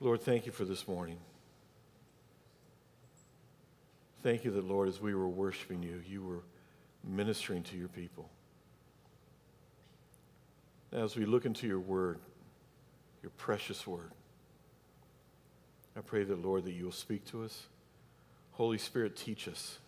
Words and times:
Lord, 0.00 0.22
thank 0.22 0.46
you 0.46 0.52
for 0.52 0.64
this 0.64 0.88
morning. 0.88 1.18
Thank 4.22 4.44
you 4.44 4.50
that, 4.50 4.64
Lord, 4.64 4.88
as 4.88 5.00
we 5.00 5.14
were 5.14 5.28
worshiping 5.28 5.82
you, 5.82 6.02
you 6.08 6.22
were 6.22 6.42
ministering 7.04 7.62
to 7.64 7.76
your 7.76 7.88
people. 7.88 8.28
As 10.92 11.16
we 11.16 11.26
look 11.26 11.44
into 11.44 11.66
your 11.66 11.78
word, 11.78 12.18
your 13.22 13.30
precious 13.36 13.86
word, 13.86 14.10
I 15.96 16.00
pray 16.00 16.24
that, 16.24 16.42
Lord, 16.42 16.64
that 16.64 16.72
you 16.72 16.84
will 16.84 16.92
speak 16.92 17.24
to 17.26 17.44
us. 17.44 17.66
Holy 18.52 18.78
Spirit, 18.78 19.16
teach 19.16 19.48
us. 19.48 19.78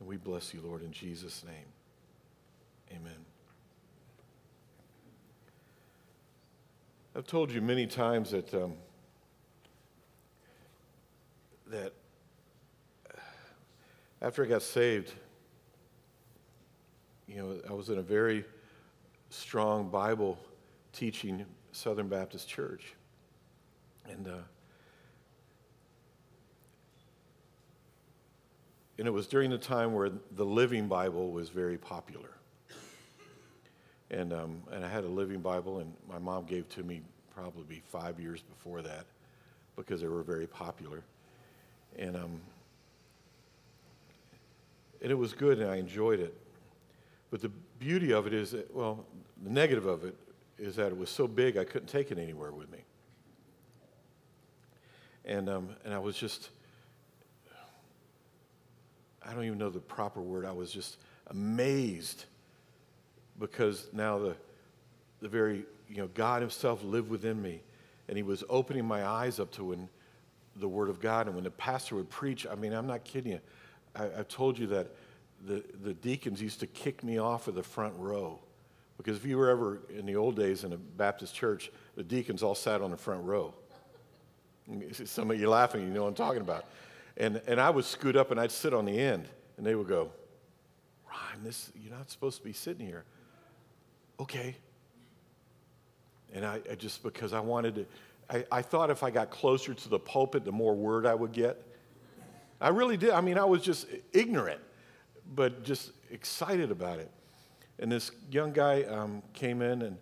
And 0.00 0.08
we 0.08 0.16
bless 0.16 0.52
you, 0.52 0.60
Lord, 0.64 0.82
in 0.82 0.92
Jesus' 0.92 1.44
name. 1.44 3.00
Amen. 3.00 3.33
I've 7.16 7.26
told 7.28 7.52
you 7.52 7.60
many 7.60 7.86
times 7.86 8.32
that 8.32 8.52
um, 8.54 8.74
that 11.68 11.92
after 14.20 14.44
I 14.44 14.48
got 14.48 14.62
saved, 14.62 15.12
you 17.28 17.36
know, 17.36 17.60
I 17.68 17.72
was 17.72 17.88
in 17.88 17.98
a 17.98 18.02
very 18.02 18.44
strong 19.30 19.90
Bible 19.90 20.36
teaching 20.92 21.46
Southern 21.70 22.08
Baptist 22.08 22.48
Church, 22.48 22.94
and 24.10 24.26
uh, 24.26 24.38
and 28.98 29.06
it 29.06 29.12
was 29.12 29.28
during 29.28 29.50
the 29.50 29.58
time 29.58 29.94
where 29.94 30.10
the 30.32 30.44
Living 30.44 30.88
Bible 30.88 31.30
was 31.30 31.48
very 31.48 31.78
popular. 31.78 32.30
And, 34.10 34.32
um, 34.32 34.62
and 34.70 34.84
I 34.84 34.88
had 34.88 35.04
a 35.04 35.08
Living 35.08 35.40
Bible, 35.40 35.78
and 35.78 35.92
my 36.08 36.18
mom 36.18 36.44
gave 36.44 36.68
to 36.70 36.82
me 36.82 37.02
probably 37.34 37.82
five 37.90 38.20
years 38.20 38.42
before 38.42 38.82
that 38.82 39.06
because 39.76 40.00
they 40.00 40.08
were 40.08 40.22
very 40.22 40.46
popular. 40.46 41.02
And, 41.98 42.16
um, 42.16 42.40
and 45.02 45.10
it 45.10 45.16
was 45.16 45.32
good, 45.32 45.58
and 45.58 45.70
I 45.70 45.76
enjoyed 45.76 46.20
it. 46.20 46.36
But 47.30 47.42
the 47.42 47.50
beauty 47.78 48.12
of 48.12 48.26
it 48.26 48.34
is 48.34 48.52
that, 48.52 48.72
well, 48.74 49.04
the 49.42 49.50
negative 49.50 49.86
of 49.86 50.04
it 50.04 50.16
is 50.58 50.76
that 50.76 50.92
it 50.92 50.96
was 50.96 51.10
so 51.10 51.26
big 51.26 51.56
I 51.56 51.64
couldn't 51.64 51.88
take 51.88 52.10
it 52.10 52.18
anywhere 52.18 52.52
with 52.52 52.70
me. 52.70 52.78
And, 55.24 55.48
um, 55.48 55.70
and 55.84 55.92
I 55.92 55.98
was 55.98 56.16
just, 56.16 56.50
I 59.26 59.32
don't 59.32 59.44
even 59.44 59.58
know 59.58 59.70
the 59.70 59.80
proper 59.80 60.20
word. 60.20 60.44
I 60.44 60.52
was 60.52 60.70
just 60.70 60.98
amazed 61.28 62.26
because 63.38 63.88
now 63.92 64.18
the, 64.18 64.36
the 65.20 65.28
very, 65.28 65.64
you 65.88 65.98
know, 65.98 66.08
God 66.14 66.42
Himself 66.42 66.82
lived 66.82 67.10
within 67.10 67.40
me. 67.40 67.62
And 68.08 68.16
He 68.16 68.22
was 68.22 68.44
opening 68.48 68.84
my 68.84 69.06
eyes 69.06 69.40
up 69.40 69.50
to 69.52 69.64
when 69.64 69.88
the 70.56 70.68
Word 70.68 70.88
of 70.88 71.00
God. 71.00 71.26
And 71.26 71.34
when 71.34 71.44
the 71.44 71.50
pastor 71.50 71.96
would 71.96 72.10
preach, 72.10 72.46
I 72.50 72.54
mean, 72.54 72.72
I'm 72.72 72.86
not 72.86 73.04
kidding 73.04 73.32
you. 73.32 73.40
I, 73.94 74.04
I 74.20 74.22
told 74.28 74.58
you 74.58 74.66
that 74.68 74.88
the, 75.46 75.64
the 75.82 75.94
deacons 75.94 76.40
used 76.40 76.60
to 76.60 76.66
kick 76.66 77.02
me 77.02 77.18
off 77.18 77.48
of 77.48 77.54
the 77.54 77.62
front 77.62 77.94
row. 77.98 78.38
Because 78.96 79.16
if 79.16 79.24
you 79.24 79.36
were 79.36 79.48
ever 79.48 79.80
in 79.96 80.06
the 80.06 80.16
old 80.16 80.36
days 80.36 80.64
in 80.64 80.72
a 80.72 80.76
Baptist 80.76 81.34
church, 81.34 81.70
the 81.96 82.04
deacons 82.04 82.42
all 82.42 82.54
sat 82.54 82.80
on 82.80 82.90
the 82.90 82.96
front 82.96 83.24
row. 83.24 83.52
Some 84.92 85.30
of 85.30 85.38
you 85.38 85.48
laughing, 85.48 85.82
you 85.82 85.88
know 85.88 86.04
what 86.04 86.08
I'm 86.08 86.14
talking 86.14 86.40
about. 86.40 86.66
And, 87.16 87.40
and 87.46 87.60
I 87.60 87.70
would 87.70 87.84
scoot 87.84 88.16
up 88.16 88.30
and 88.30 88.40
I'd 88.40 88.52
sit 88.52 88.72
on 88.72 88.84
the 88.84 88.98
end, 88.98 89.28
and 89.56 89.66
they 89.66 89.74
would 89.74 89.88
go, 89.88 90.10
Ryan, 91.08 91.44
this, 91.44 91.70
you're 91.80 91.92
not 91.92 92.10
supposed 92.10 92.38
to 92.38 92.44
be 92.44 92.52
sitting 92.52 92.86
here. 92.86 93.04
Okay. 94.20 94.56
And 96.32 96.44
I, 96.44 96.60
I 96.70 96.74
just, 96.74 97.02
because 97.02 97.32
I 97.32 97.40
wanted 97.40 97.74
to, 97.76 97.86
I, 98.30 98.44
I 98.50 98.62
thought 98.62 98.90
if 98.90 99.02
I 99.02 99.10
got 99.10 99.30
closer 99.30 99.74
to 99.74 99.88
the 99.88 99.98
pulpit, 99.98 100.44
the 100.44 100.52
more 100.52 100.74
word 100.74 101.06
I 101.06 101.14
would 101.14 101.32
get. 101.32 101.62
I 102.60 102.68
really 102.68 102.96
did. 102.96 103.10
I 103.10 103.20
mean, 103.20 103.38
I 103.38 103.44
was 103.44 103.62
just 103.62 103.86
ignorant, 104.12 104.60
but 105.34 105.64
just 105.64 105.92
excited 106.10 106.70
about 106.70 106.98
it. 106.98 107.10
And 107.78 107.90
this 107.90 108.10
young 108.30 108.52
guy 108.52 108.84
um, 108.84 109.22
came 109.32 109.60
in, 109.60 109.82
and 109.82 109.98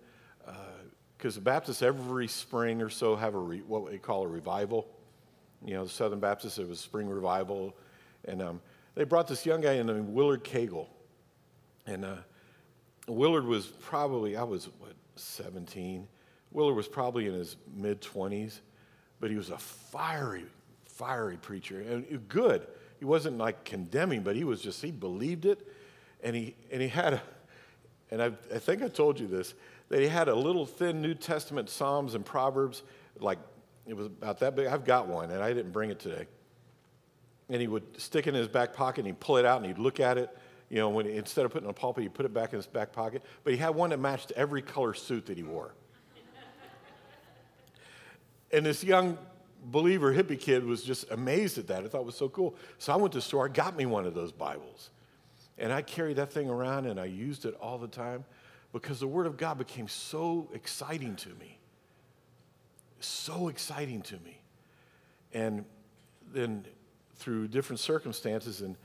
because 1.17 1.37
uh, 1.37 1.41
the 1.41 1.45
Baptists 1.45 1.83
every 1.83 2.29
spring 2.29 2.83
or 2.83 2.91
so 2.91 3.17
have 3.17 3.35
a 3.35 3.39
re, 3.39 3.63
what 3.67 3.91
they 3.91 3.99
call 3.99 4.23
a 4.23 4.29
revival 4.29 4.87
you 5.65 5.75
know, 5.75 5.85
the 5.85 5.91
Southern 5.91 6.21
Baptists, 6.21 6.59
it 6.59 6.69
was 6.69 6.81
spring 6.81 7.09
revival. 7.09 7.75
And 8.25 8.43
um, 8.43 8.61
they 8.95 9.05
brought 9.05 9.29
this 9.29 9.47
young 9.47 9.61
guy 9.61 9.75
in 9.75 9.87
named 9.87 10.09
Willard 10.09 10.45
Cagle. 10.45 10.89
And 11.87 12.05
uh, 12.05 12.17
Willard 13.09 13.47
was 13.47 13.67
probably, 13.67 14.37
I 14.37 14.45
was, 14.45 14.69
what, 14.79 14.95
17? 15.17 16.07
Willard 16.53 16.77
was 16.77 16.89
probably 16.89 17.27
in 17.27 17.35
his 17.35 17.57
mid 17.75 18.01
20s, 18.01 18.61
but 19.21 19.31
he 19.31 19.37
was 19.37 19.51
a 19.51 19.59
fiery, 19.59 20.45
fiery 20.85 21.37
preacher. 21.37 21.81
And 21.81 22.29
good. 22.29 22.67
He 22.99 23.05
wasn't 23.05 23.39
like 23.39 23.65
condemning, 23.65 24.23
but 24.23 24.37
he 24.37 24.45
was 24.45 24.61
just, 24.61 24.83
he 24.83 24.91
believed 24.91 25.45
it. 25.45 25.67
And 26.23 26.37
he, 26.37 26.55
and 26.71 26.81
he 26.81 26.89
had 26.89 27.15
a, 27.15 27.23
and 28.13 28.23
I, 28.23 28.27
I 28.55 28.59
think 28.59 28.83
I 28.83 28.89
told 28.89 29.19
you 29.19 29.27
this, 29.27 29.55
that 29.89 30.01
he 30.01 30.07
had 30.07 30.29
a 30.29 30.35
little 30.35 30.67
thin 30.67 31.03
New 31.03 31.15
Testament 31.15 31.69
Psalms 31.69 32.15
and 32.15 32.25
Proverbs, 32.25 32.83
like 33.19 33.39
it 33.87 33.97
was 33.97 34.07
about 34.07 34.39
that 34.41 34.55
big. 34.55 34.67
I've 34.67 34.85
got 34.85 35.09
one, 35.09 35.31
and 35.31 35.43
I 35.43 35.53
didn't 35.53 35.73
bring 35.73 35.91
it 35.91 35.99
today. 35.99 36.27
And 37.49 37.61
he 37.61 37.67
would 37.67 38.01
stick 38.01 38.27
it 38.27 38.31
in 38.31 38.35
his 38.35 38.49
back 38.49 38.75
pocket, 38.75 39.01
and 39.01 39.07
he'd 39.07 39.21
pull 39.21 39.39
it 39.39 39.45
out, 39.45 39.59
and 39.59 39.67
he'd 39.67 39.79
look 39.79 39.99
at 39.99 40.19
it. 40.19 40.37
You 40.73 40.79
know, 40.79 40.89
when 40.89 41.07
instead 41.07 41.45
of 41.45 41.53
putting 41.53 41.67
it 41.67 41.69
in 41.69 41.71
a 41.71 41.79
pulpit, 41.79 42.03
he'd 42.03 42.15
put 42.15 42.27
it 42.27 42.35
back 42.35 42.53
in 42.53 42.57
his 42.57 42.67
back 42.67 42.93
pocket. 42.93 43.23
But 43.45 43.53
he 43.53 43.59
had 43.59 43.75
one 43.75 43.91
that 43.91 44.01
matched 44.01 44.33
every 44.35 44.63
color 44.63 44.95
suit 44.95 45.27
that 45.27 45.37
he 45.37 45.45
wore. 45.45 45.75
and 48.51 48.67
this 48.67 48.83
young 48.83 49.19
believer 49.65 50.13
hippie 50.13 50.41
kid 50.41 50.65
was 50.65 50.83
just 50.83 51.09
amazed 51.11 51.59
at 51.59 51.69
that. 51.69 51.85
I 51.85 51.89
thought 51.89 52.01
it 52.01 52.07
was 52.07 52.17
so 52.17 52.29
cool. 52.29 52.57
So 52.79 52.93
I 52.93 52.97
went 52.97 53.13
to 53.13 53.19
the 53.19 53.23
store, 53.23 53.49
got 53.49 53.77
me 53.77 53.87
one 53.87 54.07
of 54.07 54.15
those 54.15 54.33
Bibles. 54.33 54.91
And 55.59 55.73
I 55.73 55.83
carried 55.83 56.17
that 56.17 56.33
thing 56.33 56.49
around 56.49 56.87
and 56.87 56.99
I 56.99 57.05
used 57.05 57.45
it 57.45 57.55
all 57.61 57.79
the 57.79 57.87
time 57.87 58.25
because 58.73 58.99
the 58.99 59.07
Word 59.07 59.27
of 59.27 59.37
God 59.37 59.59
became 59.59 59.87
so 59.87 60.49
exciting 60.53 61.15
to 61.17 61.29
me 61.39 61.61
so 63.05 63.49
exciting 63.49 64.03
to 64.03 64.15
me. 64.21 64.41
And 65.33 65.65
then 66.33 66.65
through 67.17 67.49
different 67.49 67.81
circumstances, 67.81 68.63
in, 68.63 68.77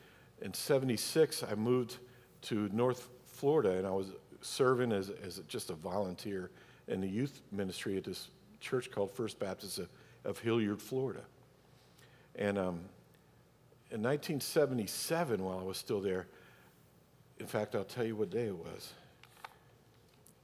in 0.42 0.53
76, 0.53 1.44
I 1.44 1.56
moved 1.56 1.98
to 2.44 2.70
North 2.72 3.09
Florida 3.25 3.72
and 3.72 3.88
I 3.88 3.92
was 3.92 4.12
serving 4.42 4.92
as, 4.92 5.12
as 5.24 5.42
just 5.48 5.70
a 5.70 5.74
volunteer 5.74 6.52
in 6.88 7.02
the 7.02 7.08
youth 7.08 7.42
ministry 7.52 7.98
at 7.98 8.03
this 8.03 8.30
church 8.59 8.92
called 8.92 9.12
First 9.12 9.40
Baptist 9.40 9.80
of, 9.80 9.90
of 10.24 10.40
Hilliard, 10.40 10.81
Florida. 10.81 11.22
And 12.36 12.58
um, 12.58 12.80
in 13.90 14.02
1977, 14.03 15.44
while 15.44 15.59
I 15.59 15.64
was 15.64 15.78
still 15.78 16.02
there, 16.02 16.28
in 17.40 17.48
fact, 17.48 17.75
I'll 17.75 17.84
tell 17.84 18.06
you 18.06 18.16
what 18.16 18.30
day 18.30 18.48
it 18.48 18.58
was. 18.58 18.94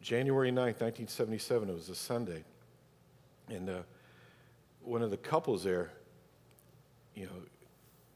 January 0.01 0.51
9th, 0.51 0.81
1977, 0.81 1.69
it 1.69 1.73
was 1.73 1.89
a 1.89 1.95
Sunday. 1.95 2.43
And 3.49 3.69
uh, 3.69 3.79
one 4.81 5.01
of 5.01 5.11
the 5.11 5.17
couples 5.17 5.63
there, 5.63 5.91
you 7.15 7.25
know, 7.25 7.31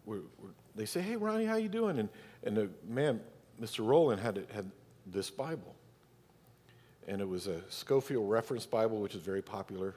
were, 0.06 0.22
were, 0.38 0.50
they 0.78 0.86
say, 0.86 1.02
"Hey, 1.02 1.16
Ronnie, 1.16 1.46
how 1.46 1.58
you 1.58 1.70
doing?" 1.70 2.00
And 2.00 2.10
and 2.44 2.56
the 2.56 2.70
man, 2.88 3.20
Mr. 3.62 3.86
Rowland, 3.86 4.22
had 4.22 4.46
had 4.54 4.70
this 5.06 5.30
Bible, 5.30 5.76
and 7.08 7.22
it 7.22 7.28
was 7.28 7.48
a 7.48 7.62
Scofield 7.70 8.30
Reference 8.30 8.66
Bible, 8.66 9.02
which 9.02 9.16
is 9.16 9.22
very 9.22 9.42
popular 9.42 9.96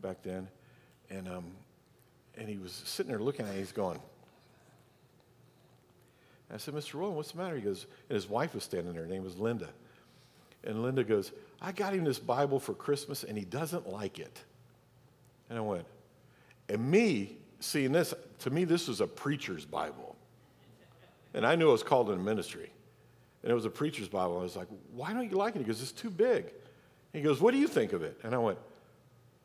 back 0.00 0.22
then, 0.22 0.48
and 1.10 1.28
um, 1.28 1.44
and 2.36 2.48
he 2.48 2.58
was 2.58 2.72
sitting 2.72 3.10
there 3.10 3.20
looking 3.20 3.46
at 3.46 3.54
it. 3.54 3.58
He's 3.58 3.72
going. 3.72 4.00
I 6.52 6.56
said, 6.56 6.74
Mr. 6.74 6.94
Rowland, 6.94 7.16
what's 7.16 7.32
the 7.32 7.38
matter? 7.38 7.56
He 7.56 7.60
goes, 7.60 7.86
and 8.08 8.16
his 8.16 8.28
wife 8.28 8.54
was 8.54 8.64
standing 8.64 8.94
there. 8.94 9.02
Her 9.02 9.08
name 9.08 9.22
was 9.22 9.36
Linda. 9.36 9.68
And 10.64 10.82
Linda 10.82 11.04
goes, 11.04 11.32
I 11.60 11.72
got 11.72 11.92
him 11.92 12.04
this 12.04 12.18
Bible 12.18 12.58
for 12.58 12.74
Christmas, 12.74 13.22
and 13.22 13.36
he 13.36 13.44
doesn't 13.44 13.88
like 13.88 14.18
it. 14.18 14.42
And 15.50 15.58
I 15.58 15.60
went, 15.60 15.84
and 16.68 16.90
me 16.90 17.36
seeing 17.60 17.92
this, 17.92 18.14
to 18.40 18.50
me, 18.50 18.64
this 18.64 18.88
was 18.88 19.00
a 19.00 19.06
preacher's 19.06 19.64
Bible. 19.64 20.07
And 21.34 21.46
I 21.46 21.54
knew 21.56 21.68
it 21.68 21.72
was 21.72 21.82
called 21.82 22.10
in 22.10 22.24
ministry. 22.24 22.70
And 23.42 23.50
it 23.50 23.54
was 23.54 23.64
a 23.64 23.70
preacher's 23.70 24.08
Bible. 24.08 24.38
I 24.38 24.42
was 24.42 24.56
like, 24.56 24.68
why 24.92 25.12
don't 25.12 25.30
you 25.30 25.36
like 25.36 25.54
it? 25.54 25.58
He 25.58 25.64
goes, 25.64 25.80
it's 25.80 25.92
too 25.92 26.10
big. 26.10 26.52
He 27.12 27.20
goes, 27.20 27.40
what 27.40 27.52
do 27.52 27.58
you 27.58 27.68
think 27.68 27.92
of 27.92 28.02
it? 28.02 28.18
And 28.22 28.34
I 28.34 28.38
went, 28.38 28.58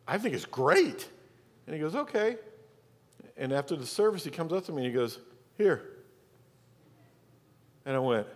I 0.07 0.17
think 0.17 0.35
it's 0.35 0.45
great. 0.45 1.07
And 1.65 1.75
he 1.75 1.79
goes, 1.79 1.95
okay. 1.95 2.37
And 3.37 3.53
after 3.53 3.75
the 3.75 3.85
service, 3.85 4.23
he 4.23 4.31
comes 4.31 4.51
up 4.51 4.65
to 4.65 4.71
me 4.71 4.85
and 4.85 4.87
he 4.87 4.91
goes, 4.91 5.19
here. 5.57 5.83
And 7.85 7.95
I 7.95 7.99
went, 7.99 8.27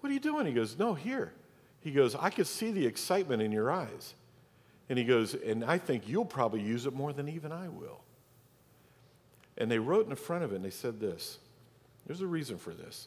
what 0.00 0.10
are 0.10 0.12
you 0.12 0.20
doing? 0.20 0.46
He 0.46 0.52
goes, 0.52 0.78
no, 0.78 0.94
here. 0.94 1.32
He 1.80 1.90
goes, 1.90 2.14
I 2.14 2.30
could 2.30 2.46
see 2.46 2.70
the 2.70 2.84
excitement 2.84 3.42
in 3.42 3.52
your 3.52 3.70
eyes. 3.70 4.14
And 4.88 4.98
he 4.98 5.04
goes, 5.04 5.34
and 5.34 5.64
I 5.64 5.78
think 5.78 6.08
you'll 6.08 6.24
probably 6.24 6.62
use 6.62 6.86
it 6.86 6.94
more 6.94 7.12
than 7.12 7.28
even 7.28 7.52
I 7.52 7.68
will. 7.68 8.00
And 9.56 9.70
they 9.70 9.78
wrote 9.78 10.04
in 10.04 10.10
the 10.10 10.16
front 10.16 10.44
of 10.44 10.52
it, 10.52 10.56
and 10.56 10.64
they 10.64 10.70
said 10.70 11.00
this. 11.00 11.38
There's 12.08 12.22
a 12.22 12.26
reason 12.26 12.56
for 12.58 12.72
this. 12.72 13.06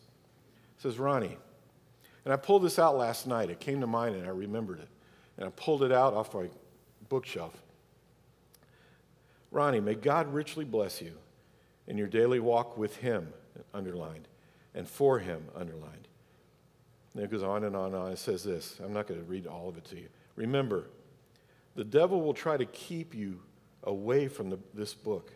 It 0.78 0.82
says, 0.84 0.98
Ronnie, 0.98 1.38
and 2.24 2.34
I 2.34 2.38
pulled 2.38 2.64
this 2.64 2.80
out 2.80 2.96
last 2.96 3.28
night. 3.28 3.50
It 3.50 3.60
came 3.60 3.82
to 3.82 3.88
mind, 3.88 4.16
and 4.16 4.26
I 4.26 4.30
remembered 4.30 4.80
it. 4.80 4.88
And 5.38 5.48
I 5.48 5.50
pulled 5.56 5.84
it 5.84 5.92
out 5.92 6.14
off 6.14 6.34
my 6.34 6.50
bookshelf. 7.10 7.54
Ronnie, 9.50 9.80
may 9.80 9.96
God 9.96 10.32
richly 10.32 10.64
bless 10.64 11.02
you 11.02 11.14
in 11.88 11.98
your 11.98 12.08
daily 12.08 12.40
walk 12.40 12.78
with 12.78 12.98
Him, 12.98 13.34
underlined, 13.74 14.28
and 14.76 14.88
for 14.88 15.18
Him, 15.20 15.44
underlined. 15.56 16.08
And 17.14 17.24
it 17.24 17.32
goes 17.32 17.44
on 17.44 17.64
and 17.64 17.76
on 17.76 17.88
and 17.88 17.96
on. 17.96 18.12
It 18.12 18.20
says 18.20 18.44
this. 18.44 18.80
I'm 18.84 18.94
not 18.94 19.08
going 19.08 19.20
to 19.20 19.26
read 19.26 19.48
all 19.48 19.68
of 19.68 19.78
it 19.78 19.86
to 19.86 19.96
you. 19.96 20.08
Remember, 20.36 20.86
the 21.76 21.84
devil 21.84 22.22
will 22.22 22.34
try 22.36 22.56
to 22.56 22.66
keep 22.66 23.16
you 23.16 23.42
away 23.84 24.28
from 24.28 24.52
the, 24.52 24.60
this 24.76 24.94
book, 24.94 25.32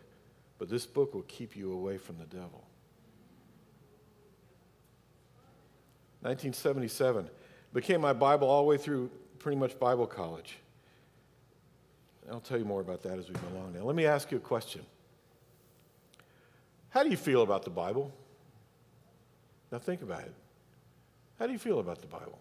but 0.58 0.70
this 0.70 0.86
book 0.86 1.14
will 1.14 1.22
keep 1.22 1.56
you 1.56 1.72
away 1.72 1.98
from 1.98 2.16
the 2.18 2.26
devil. 2.26 2.65
1977 6.26 7.30
became 7.72 8.00
my 8.00 8.12
Bible 8.12 8.48
all 8.48 8.62
the 8.62 8.68
way 8.68 8.76
through 8.76 9.08
pretty 9.38 9.56
much 9.56 9.78
Bible 9.78 10.08
college. 10.08 10.58
I'll 12.28 12.40
tell 12.40 12.58
you 12.58 12.64
more 12.64 12.80
about 12.80 13.02
that 13.04 13.16
as 13.16 13.28
we 13.28 13.34
go 13.34 13.46
along. 13.54 13.74
Now, 13.74 13.84
let 13.84 13.94
me 13.94 14.06
ask 14.06 14.32
you 14.32 14.38
a 14.38 14.40
question. 14.40 14.80
How 16.88 17.04
do 17.04 17.10
you 17.10 17.16
feel 17.16 17.42
about 17.42 17.62
the 17.62 17.70
Bible? 17.70 18.12
Now, 19.70 19.78
think 19.78 20.02
about 20.02 20.22
it. 20.22 20.34
How 21.38 21.46
do 21.46 21.52
you 21.52 21.60
feel 21.60 21.78
about 21.78 22.00
the 22.00 22.08
Bible? 22.08 22.40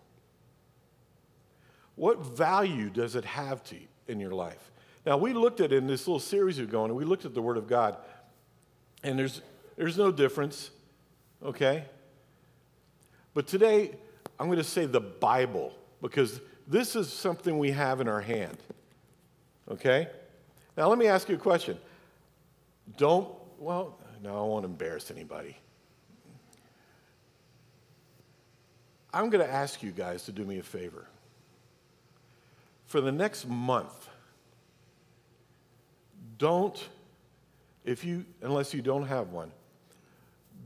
What 1.95 2.25
value 2.25 2.89
does 2.89 3.15
it 3.15 3.25
have 3.25 3.63
to 3.65 3.75
you 3.75 3.87
in 4.07 4.19
your 4.19 4.31
life? 4.31 4.71
Now, 5.05 5.17
we 5.17 5.33
looked 5.33 5.61
at 5.61 5.71
in 5.71 5.85
this 5.85 6.07
little 6.07 6.19
series 6.19 6.59
we're 6.59 6.65
going, 6.65 6.89
and 6.89 6.97
we 6.97 7.05
looked 7.05 7.25
at 7.25 7.35
the 7.35 7.41
Word 7.41 7.57
of 7.57 7.67
God, 7.67 7.97
and 9.03 9.19
there's, 9.19 9.43
there's 9.77 9.97
no 9.97 10.11
difference, 10.11 10.71
okay? 11.43 11.85
But 13.35 13.47
today, 13.47 13.91
I'm 14.39 14.47
going 14.47 14.57
to 14.57 14.63
say 14.63 14.85
the 14.85 15.01
Bible, 15.01 15.73
because 16.01 16.39
this 16.67 16.95
is 16.95 17.11
something 17.11 17.59
we 17.59 17.69
have 17.71 17.99
in 18.01 18.07
our 18.07 18.21
hand, 18.21 18.57
okay? 19.69 20.07
Now, 20.75 20.87
let 20.87 20.97
me 20.97 21.07
ask 21.07 21.29
you 21.29 21.35
a 21.35 21.37
question. 21.37 21.77
Don't, 22.97 23.27
well, 23.59 23.99
no, 24.23 24.29
I 24.29 24.47
won't 24.47 24.63
embarrass 24.63 25.11
anybody. 25.11 25.57
I'm 29.13 29.29
going 29.29 29.45
to 29.45 29.51
ask 29.51 29.83
you 29.83 29.91
guys 29.91 30.23
to 30.23 30.31
do 30.31 30.45
me 30.45 30.59
a 30.59 30.63
favor. 30.63 31.05
For 32.85 33.01
the 33.01 33.11
next 33.11 33.47
month, 33.49 34.07
don't, 36.37 36.87
if 37.83 38.05
you, 38.05 38.25
unless 38.41 38.73
you 38.73 38.81
don't 38.81 39.07
have 39.07 39.31
one, 39.31 39.51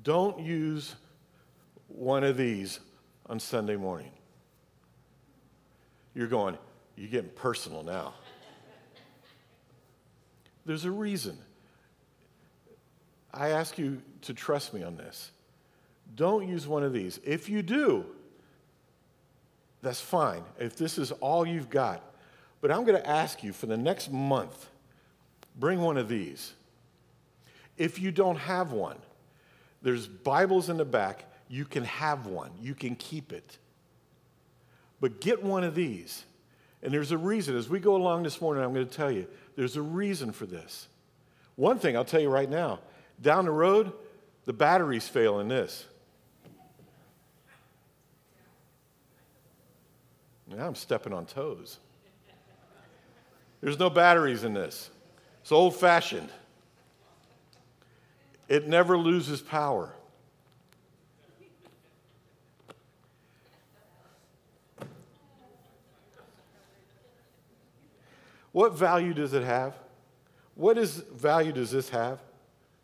don't 0.03 0.39
use 0.39 0.95
one 1.89 2.23
of 2.23 2.37
these 2.37 2.79
on 3.27 3.39
Sunday 3.39 3.75
morning. 3.75 4.11
You're 6.13 6.27
going, 6.27 6.57
you're 6.95 7.09
getting 7.09 7.29
personal 7.31 7.83
now. 7.83 8.13
There's 10.65 10.85
a 10.85 10.91
reason. 10.91 11.37
I 13.33 13.49
ask 13.49 13.77
you 13.77 14.01
to 14.21 14.33
trust 14.33 14.73
me 14.73 14.83
on 14.83 14.97
this. 14.97 15.31
Don't 16.15 16.47
use 16.47 16.67
one 16.67 16.83
of 16.83 16.93
these. 16.93 17.19
If 17.23 17.49
you 17.49 17.61
do, 17.61 18.05
that's 19.81 20.01
fine. 20.01 20.43
If 20.59 20.75
this 20.75 20.97
is 20.97 21.11
all 21.11 21.45
you've 21.45 21.69
got, 21.69 22.03
but 22.61 22.71
I'm 22.71 22.83
going 22.83 23.01
to 23.01 23.07
ask 23.07 23.43
you 23.43 23.53
for 23.53 23.67
the 23.67 23.77
next 23.77 24.11
month, 24.11 24.69
bring 25.55 25.79
one 25.81 25.97
of 25.97 26.09
these. 26.09 26.53
If 27.77 27.99
you 27.99 28.11
don't 28.11 28.37
have 28.37 28.71
one, 28.71 28.97
there's 29.81 30.07
Bibles 30.07 30.69
in 30.69 30.77
the 30.77 30.85
back. 30.85 31.25
You 31.49 31.65
can 31.65 31.83
have 31.83 32.27
one, 32.27 32.51
you 32.61 32.75
can 32.75 32.95
keep 32.95 33.33
it. 33.33 33.57
But 35.01 35.19
get 35.19 35.43
one 35.43 35.63
of 35.63 35.75
these. 35.75 36.23
And 36.81 36.93
there's 36.93 37.11
a 37.11 37.17
reason. 37.17 37.57
As 37.57 37.67
we 37.67 37.79
go 37.79 37.95
along 37.95 38.23
this 38.23 38.39
morning, 38.39 38.63
I'm 38.63 38.73
going 38.73 38.87
to 38.87 38.93
tell 38.93 39.11
you 39.11 39.27
there's 39.55 39.75
a 39.75 39.81
reason 39.81 40.31
for 40.31 40.45
this. 40.45 40.87
One 41.55 41.79
thing 41.79 41.97
I'll 41.97 42.05
tell 42.05 42.21
you 42.21 42.29
right 42.29 42.49
now 42.49 42.79
down 43.21 43.45
the 43.45 43.51
road, 43.51 43.91
the 44.45 44.53
batteries 44.53 45.07
fail 45.07 45.39
in 45.39 45.47
this. 45.47 45.85
Now 50.47 50.67
I'm 50.67 50.75
stepping 50.75 51.13
on 51.13 51.25
toes. 51.25 51.79
There's 53.61 53.77
no 53.77 53.89
batteries 53.89 54.43
in 54.43 54.53
this. 54.53 54.89
It's 55.41 55.51
old 55.51 55.75
fashioned. 55.75 56.29
It 58.47 58.67
never 58.67 58.97
loses 58.97 59.41
power. 59.41 59.93
What 68.59 68.73
value 68.73 69.13
does 69.13 69.31
it 69.31 69.43
have? 69.43 69.73
What 70.55 70.77
is 70.77 70.97
value 71.13 71.53
does 71.53 71.71
this 71.71 71.87
have 71.91 72.19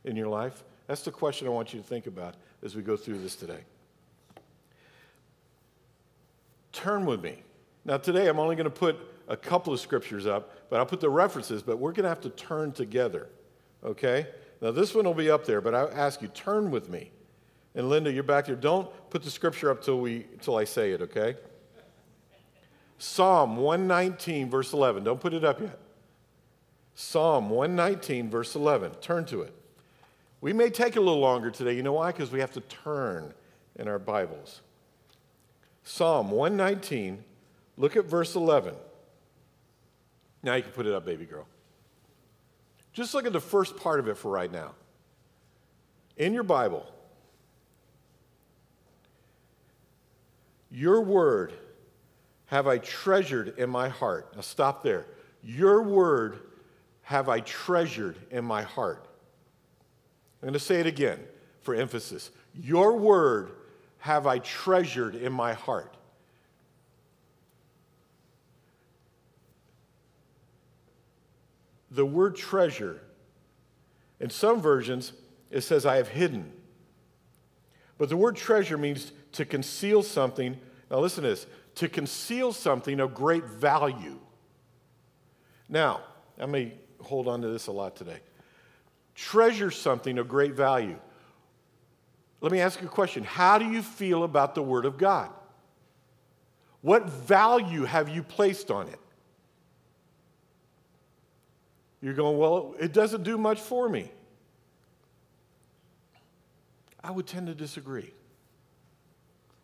in 0.05 0.15
your 0.15 0.29
life? 0.29 0.63
That's 0.87 1.01
the 1.01 1.11
question 1.11 1.47
I 1.47 1.49
want 1.49 1.73
you 1.73 1.81
to 1.81 1.85
think 1.85 2.07
about 2.07 2.35
as 2.63 2.77
we 2.77 2.81
go 2.81 2.95
through 2.95 3.17
this 3.17 3.35
today. 3.35 3.59
Turn 6.71 7.05
with 7.05 7.21
me. 7.21 7.43
Now, 7.83 7.97
today 7.97 8.29
I'm 8.29 8.39
only 8.39 8.55
going 8.55 8.63
to 8.63 8.69
put 8.69 8.95
a 9.27 9.35
couple 9.35 9.73
of 9.73 9.81
scriptures 9.81 10.25
up, 10.25 10.69
but 10.69 10.79
I'll 10.79 10.85
put 10.85 11.01
the 11.01 11.09
references, 11.09 11.61
but 11.61 11.77
we're 11.77 11.91
going 11.91 12.03
to 12.03 12.09
have 12.09 12.21
to 12.21 12.29
turn 12.29 12.71
together, 12.71 13.27
okay? 13.83 14.27
Now, 14.61 14.71
this 14.71 14.95
one 14.95 15.03
will 15.03 15.13
be 15.13 15.29
up 15.29 15.45
there, 15.45 15.59
but 15.59 15.75
I 15.75 15.89
ask 15.89 16.21
you, 16.21 16.29
turn 16.29 16.71
with 16.71 16.87
me. 16.87 17.11
And 17.75 17.89
Linda, 17.89 18.13
you're 18.13 18.23
back 18.23 18.45
there. 18.45 18.55
Don't 18.55 18.89
put 19.09 19.23
the 19.23 19.29
scripture 19.29 19.71
up 19.71 19.83
till, 19.83 19.99
we, 19.99 20.25
till 20.39 20.55
I 20.55 20.63
say 20.63 20.91
it, 20.91 21.01
okay? 21.01 21.35
Psalm 22.97 23.57
119, 23.57 24.49
verse 24.49 24.73
11. 24.73 25.03
Don't 25.03 25.19
put 25.19 25.33
it 25.33 25.43
up 25.43 25.59
yet. 25.61 25.77
Psalm 26.93 27.49
119, 27.49 28.29
verse 28.29 28.55
11. 28.55 28.91
Turn 29.01 29.25
to 29.25 29.41
it. 29.41 29.53
We 30.41 30.53
may 30.53 30.69
take 30.69 30.95
a 30.95 30.99
little 30.99 31.19
longer 31.19 31.51
today. 31.51 31.73
You 31.73 31.83
know 31.83 31.93
why? 31.93 32.11
Because 32.11 32.31
we 32.31 32.39
have 32.39 32.53
to 32.53 32.61
turn 32.61 33.33
in 33.75 33.87
our 33.87 33.99
Bibles. 33.99 34.61
Psalm 35.83 36.31
119, 36.31 37.23
look 37.77 37.95
at 37.97 38.05
verse 38.05 38.35
11. 38.35 38.73
Now 40.41 40.55
you 40.55 40.63
can 40.63 40.71
put 40.71 40.85
it 40.85 40.93
up, 40.93 41.05
baby 41.05 41.25
girl. 41.25 41.47
Just 42.93 43.13
look 43.13 43.25
at 43.25 43.33
the 43.33 43.41
first 43.41 43.75
part 43.75 43.99
of 43.99 44.07
it 44.07 44.17
for 44.17 44.31
right 44.31 44.51
now. 44.51 44.71
In 46.15 46.33
your 46.33 46.43
Bible, 46.43 46.85
your 50.71 51.01
word 51.01 51.53
have 52.47 52.67
I 52.67 52.77
treasured 52.77 53.57
in 53.57 53.69
my 53.69 53.89
heart. 53.89 54.35
Now 54.35 54.41
stop 54.41 54.83
there. 54.83 55.05
Your 55.43 55.81
word 55.81 56.39
have 57.03 57.29
I 57.29 57.39
treasured 57.41 58.17
in 58.31 58.45
my 58.45 58.63
heart. 58.63 59.07
I'm 60.41 60.47
going 60.47 60.53
to 60.53 60.59
say 60.59 60.79
it 60.79 60.85
again 60.85 61.19
for 61.61 61.75
emphasis. 61.75 62.31
Your 62.53 62.97
word 62.97 63.51
have 63.99 64.27
I 64.27 64.39
treasured 64.39 65.15
in 65.15 65.33
my 65.33 65.53
heart. 65.53 65.95
The 71.89 72.05
word 72.05 72.35
treasure, 72.35 73.01
in 74.19 74.29
some 74.29 74.61
versions, 74.61 75.13
it 75.49 75.61
says, 75.61 75.85
I 75.85 75.95
have 75.95 76.09
hidden. 76.09 76.51
But 77.97 78.09
the 78.09 78.17
word 78.17 78.35
treasure 78.35 78.77
means 78.77 79.11
to 79.31 79.45
conceal 79.45 80.03
something. 80.03 80.59
Now, 80.91 80.99
listen 80.99 81.23
to 81.23 81.29
this 81.29 81.47
to 81.75 81.89
conceal 81.89 82.53
something 82.53 82.99
of 82.99 83.13
great 83.13 83.45
value. 83.45 84.19
Now, 85.67 86.01
I 86.39 86.45
may 86.45 86.73
hold 87.01 87.27
on 87.27 87.41
to 87.41 87.49
this 87.49 87.67
a 87.67 87.71
lot 87.71 87.95
today. 87.95 88.19
Treasure 89.13 89.71
something 89.71 90.17
of 90.17 90.27
great 90.27 90.53
value. 90.53 90.99
Let 92.41 92.51
me 92.51 92.59
ask 92.59 92.81
you 92.81 92.87
a 92.87 92.89
question 92.89 93.23
How 93.23 93.57
do 93.57 93.65
you 93.65 93.81
feel 93.81 94.23
about 94.23 94.55
the 94.55 94.61
Word 94.61 94.85
of 94.85 94.97
God? 94.97 95.31
What 96.81 97.09
value 97.09 97.83
have 97.85 98.09
you 98.09 98.21
placed 98.21 98.69
on 98.69 98.87
it? 98.87 98.99
You're 102.01 102.13
going, 102.13 102.37
well, 102.37 102.75
it 102.79 102.93
doesn't 102.93 103.23
do 103.23 103.35
much 103.35 103.59
for 103.59 103.89
me. 103.89 104.11
I 107.03 107.09
would 107.09 107.25
tend 107.25 107.47
to 107.47 107.55
disagree. 107.55 108.13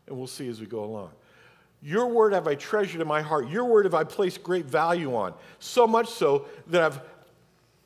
And 0.08 0.18
we'll 0.18 0.26
see 0.26 0.48
as 0.48 0.60
we 0.60 0.66
go 0.66 0.84
along. 0.84 1.12
Your 1.82 2.08
word 2.08 2.34
have 2.34 2.48
I 2.48 2.56
treasured 2.56 3.02
in 3.02 3.08
my 3.08 3.22
heart. 3.22 3.50
Your 3.50 3.66
word 3.66 3.86
have 3.86 3.96
I 3.96 4.04
placed 4.04 4.44
great 4.44 4.66
value 4.66 5.16
on. 5.16 5.34
So 5.60 5.88
much 5.88 6.10
so 6.10 6.46
that 6.68 6.82
I've, 6.82 7.02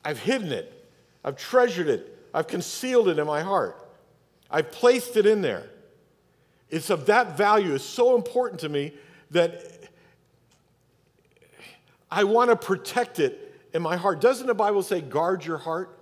I've 0.03 0.19
hidden 0.19 0.51
it, 0.51 0.89
I've 1.23 1.37
treasured 1.37 1.87
it, 1.87 2.17
I've 2.33 2.47
concealed 2.47 3.07
it 3.07 3.17
in 3.17 3.25
my 3.25 3.41
heart. 3.41 3.81
I've 4.51 4.71
placed 4.71 5.17
it 5.17 5.25
in 5.25 5.41
there. 5.41 5.69
It's 6.69 6.89
of 6.89 7.05
that 7.05 7.37
value, 7.37 7.73
it's 7.73 7.83
so 7.83 8.15
important 8.15 8.61
to 8.61 8.69
me 8.69 8.93
that 9.31 9.63
I 12.11 12.23
want 12.25 12.49
to 12.49 12.55
protect 12.55 13.19
it 13.19 13.53
in 13.73 13.81
my 13.81 13.97
heart. 13.97 14.21
Doesn't 14.21 14.47
the 14.47 14.53
Bible 14.53 14.83
say, 14.83 15.01
guard 15.01 15.45
your 15.45 15.57
heart? 15.57 15.97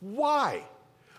Why? 0.00 0.62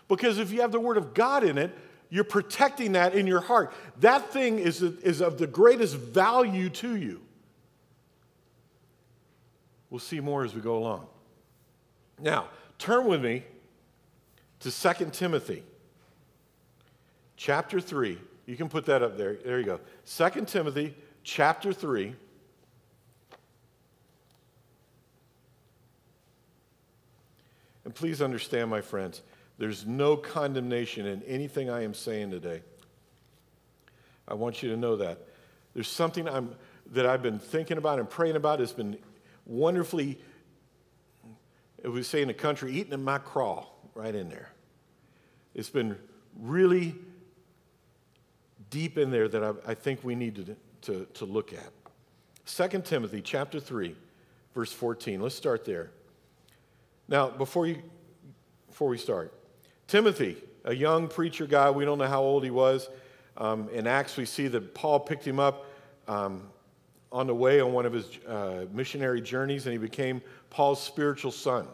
Because 0.07 0.39
if 0.39 0.51
you 0.51 0.61
have 0.61 0.71
the 0.71 0.79
Word 0.79 0.97
of 0.97 1.13
God 1.13 1.43
in 1.43 1.57
it, 1.57 1.75
you're 2.11 2.25
protecting 2.25 2.91
that 2.91 3.15
in 3.15 3.25
your 3.25 3.39
heart. 3.39 3.73
That 4.01 4.31
thing 4.31 4.59
is, 4.59 4.83
is 4.83 5.21
of 5.21 5.37
the 5.37 5.47
greatest 5.47 5.95
value 5.95 6.69
to 6.69 6.97
you. 6.97 7.21
We'll 9.89 9.99
see 9.99 10.19
more 10.19 10.43
as 10.43 10.53
we 10.53 10.61
go 10.61 10.77
along. 10.77 11.07
Now, 12.19 12.49
turn 12.77 13.07
with 13.07 13.23
me 13.23 13.43
to 14.59 14.71
2 14.71 15.05
Timothy 15.11 15.63
chapter 17.37 17.79
3. 17.79 18.19
You 18.45 18.57
can 18.57 18.67
put 18.67 18.85
that 18.87 19.01
up 19.01 19.17
there. 19.17 19.35
There 19.35 19.57
you 19.57 19.65
go. 19.65 19.79
2 20.05 20.45
Timothy 20.45 20.93
chapter 21.23 21.71
3. 21.71 22.13
And 27.85 27.95
please 27.95 28.21
understand, 28.21 28.69
my 28.69 28.81
friends, 28.81 29.21
there's 29.61 29.85
no 29.85 30.17
condemnation 30.17 31.05
in 31.05 31.21
anything 31.21 31.69
I 31.69 31.83
am 31.83 31.93
saying 31.93 32.31
today. 32.31 32.63
I 34.27 34.33
want 34.33 34.63
you 34.63 34.69
to 34.69 34.75
know 34.75 34.95
that. 34.95 35.19
There's 35.75 35.87
something 35.87 36.27
I'm, 36.27 36.55
that 36.93 37.05
I've 37.05 37.21
been 37.21 37.37
thinking 37.37 37.77
about 37.77 37.99
and 37.99 38.09
praying 38.09 38.37
about. 38.37 38.59
It's 38.59 38.73
been 38.73 38.97
wonderfully, 39.45 40.17
if 41.77 41.93
we 41.93 42.01
say 42.01 42.23
in 42.23 42.27
the 42.27 42.33
country, 42.33 42.71
eating 42.71 42.93
in 42.93 43.03
my 43.03 43.19
craw 43.19 43.67
right 43.93 44.15
in 44.15 44.29
there. 44.29 44.49
It's 45.53 45.69
been 45.69 45.95
really 46.39 46.95
deep 48.71 48.97
in 48.97 49.11
there 49.11 49.27
that 49.27 49.43
I, 49.43 49.51
I 49.67 49.73
think 49.75 50.03
we 50.03 50.15
need 50.15 50.37
to, 50.37 50.55
to, 50.91 51.05
to 51.13 51.25
look 51.25 51.53
at. 51.53 51.69
2 52.47 52.81
Timothy 52.81 53.21
chapter 53.21 53.59
3, 53.59 53.95
verse 54.55 54.73
14. 54.73 55.21
Let's 55.21 55.35
start 55.35 55.65
there. 55.65 55.91
Now, 57.07 57.29
before, 57.29 57.67
you, 57.67 57.83
before 58.67 58.89
we 58.89 58.97
start, 58.97 59.35
Timothy, 59.91 60.37
a 60.63 60.73
young 60.73 61.09
preacher 61.09 61.45
guy, 61.45 61.69
we 61.69 61.83
don't 61.83 61.97
know 61.97 62.07
how 62.07 62.21
old 62.21 62.45
he 62.45 62.49
was. 62.49 62.87
Um, 63.35 63.67
in 63.73 63.87
Acts, 63.87 64.15
we 64.15 64.23
see 64.23 64.47
that 64.47 64.73
Paul 64.73 65.01
picked 65.01 65.27
him 65.27 65.37
up 65.37 65.65
um, 66.07 66.43
on 67.11 67.27
the 67.27 67.35
way 67.35 67.59
on 67.59 67.73
one 67.73 67.85
of 67.85 67.91
his 67.91 68.05
uh, 68.25 68.67
missionary 68.71 69.19
journeys, 69.19 69.65
and 69.65 69.73
he 69.73 69.77
became 69.77 70.21
Paul's 70.49 70.81
spiritual 70.81 71.33
son. 71.33 71.67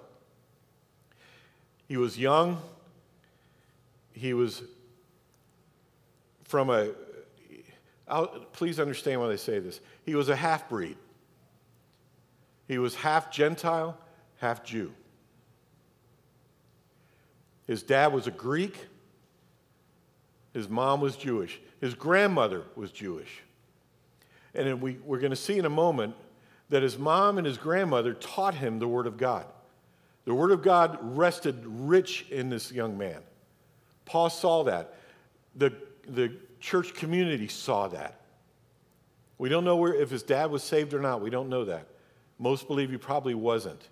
He 1.87 1.95
was 1.97 2.17
young. 2.17 2.59
He 4.13 4.33
was 4.33 4.63
from 6.45 6.71
a, 6.71 6.89
I'll, 8.07 8.29
please 8.51 8.79
understand 8.79 9.21
when 9.21 9.29
I 9.29 9.35
say 9.35 9.59
this. 9.59 9.79
He 10.07 10.15
was 10.15 10.29
a 10.29 10.35
half 10.35 10.67
breed. 10.69 10.97
He 12.67 12.79
was 12.79 12.95
half 12.95 13.31
Gentile, 13.31 13.95
half 14.37 14.63
Jew. 14.63 14.91
His 17.67 17.83
dad 17.83 18.13
was 18.13 18.27
a 18.27 18.31
Greek. 18.31 18.87
His 20.53 20.67
mom 20.67 21.01
was 21.01 21.15
Jewish. 21.15 21.59
His 21.81 21.93
grandmother 21.93 22.63
was 22.75 22.91
Jewish. 22.91 23.43
And 24.55 24.81
we, 24.81 24.97
we're 25.05 25.19
going 25.19 25.31
to 25.31 25.35
see 25.35 25.57
in 25.57 25.65
a 25.65 25.69
moment 25.69 26.15
that 26.69 26.81
his 26.81 26.97
mom 26.97 27.37
and 27.37 27.45
his 27.45 27.57
grandmother 27.57 28.13
taught 28.13 28.55
him 28.55 28.79
the 28.79 28.87
Word 28.87 29.05
of 29.05 29.17
God. 29.17 29.45
The 30.25 30.33
Word 30.33 30.51
of 30.51 30.61
God 30.61 30.97
rested 31.01 31.61
rich 31.65 32.25
in 32.31 32.49
this 32.49 32.71
young 32.71 32.97
man. 32.97 33.21
Paul 34.05 34.29
saw 34.29 34.63
that. 34.63 34.95
The, 35.55 35.73
the 36.07 36.33
church 36.59 36.93
community 36.93 37.47
saw 37.47 37.87
that. 37.89 38.21
We 39.37 39.49
don't 39.49 39.63
know 39.63 39.75
where, 39.75 39.93
if 39.93 40.09
his 40.09 40.23
dad 40.23 40.49
was 40.49 40.63
saved 40.63 40.93
or 40.93 40.99
not. 40.99 41.21
We 41.21 41.29
don't 41.29 41.49
know 41.49 41.65
that. 41.65 41.87
Most 42.39 42.67
believe 42.67 42.89
he 42.89 42.97
probably 42.97 43.35
wasn't. 43.35 43.87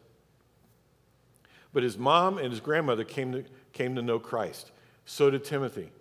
But 1.73 1.83
his 1.83 1.97
mom 1.97 2.37
and 2.37 2.51
his 2.51 2.59
grandmother 2.59 3.03
came 3.03 3.33
to, 3.33 3.43
came 3.75 3.93
to 3.95 4.01
know 4.01 4.17
Christ. 4.17 4.71
So 5.05 5.29
did 5.29 5.43
Timothy. 5.43 5.91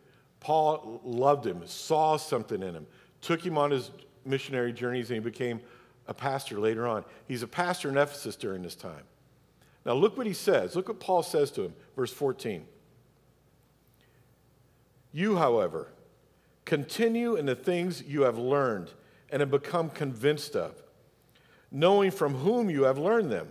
Paul 0.41 1.01
loved 1.05 1.45
him, 1.45 1.61
saw 1.67 2.17
something 2.17 2.63
in 2.63 2.75
him, 2.75 2.87
took 3.21 3.45
him 3.45 3.59
on 3.59 3.71
his 3.71 3.91
missionary 4.25 4.73
journeys, 4.73 5.11
and 5.11 5.17
he 5.17 5.31
became 5.31 5.61
a 6.07 6.15
pastor 6.15 6.59
later 6.59 6.87
on. 6.87 7.05
He's 7.29 7.43
a 7.43 7.49
pastor 7.49 7.91
in 7.91 7.99
Ephesus 7.99 8.37
during 8.37 8.63
this 8.63 8.75
time. 8.75 9.03
Now, 9.85 9.93
look 9.95 10.17
what 10.17 10.27
he 10.27 10.33
says. 10.33 10.77
Look 10.77 10.89
what 10.89 11.01
Paul 11.01 11.23
says 11.23 11.51
to 11.53 11.63
him, 11.63 11.75
verse 11.97 12.13
14. 12.13 12.65
You, 15.13 15.37
however, 15.37 15.89
continue 16.65 17.37
in 17.37 17.47
the 17.47 17.55
things 17.55 18.03
you 18.07 18.23
have 18.23 18.39
learned 18.39 18.91
and 19.31 19.41
have 19.41 19.51
become 19.51 19.91
convinced 19.91 20.57
of, 20.57 20.83
knowing 21.71 22.11
from 22.11 22.35
whom 22.35 22.71
you 22.71 22.85
have 22.85 22.99
learned 22.99 23.31
them 23.31 23.49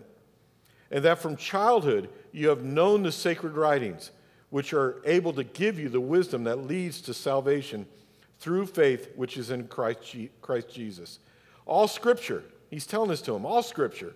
and 0.94 1.04
that 1.04 1.20
from 1.20 1.36
childhood 1.36 2.08
you 2.34 2.50
have 2.50 2.64
known 2.64 3.04
the 3.04 3.12
sacred 3.12 3.56
writings, 3.56 4.12
which 4.50 4.74
are 4.74 5.02
able 5.06 5.32
to 5.34 5.44
give 5.44 5.80
you 5.80 5.88
the 5.88 6.02
wisdom 6.02 6.44
that 6.44 6.68
leads 6.68 7.00
to 7.02 7.14
salvation 7.14 7.86
through 8.40 8.66
faith 8.66 9.10
which 9.16 9.38
is 9.38 9.52
in 9.52 9.68
Christ, 9.68 10.16
Christ 10.42 10.74
Jesus. 10.74 11.20
All 11.66 11.88
scripture, 11.88 12.44
he's 12.70 12.86
telling 12.86 13.10
this 13.10 13.22
to 13.22 13.36
him, 13.36 13.46
all 13.46 13.64
scripture 13.64 14.14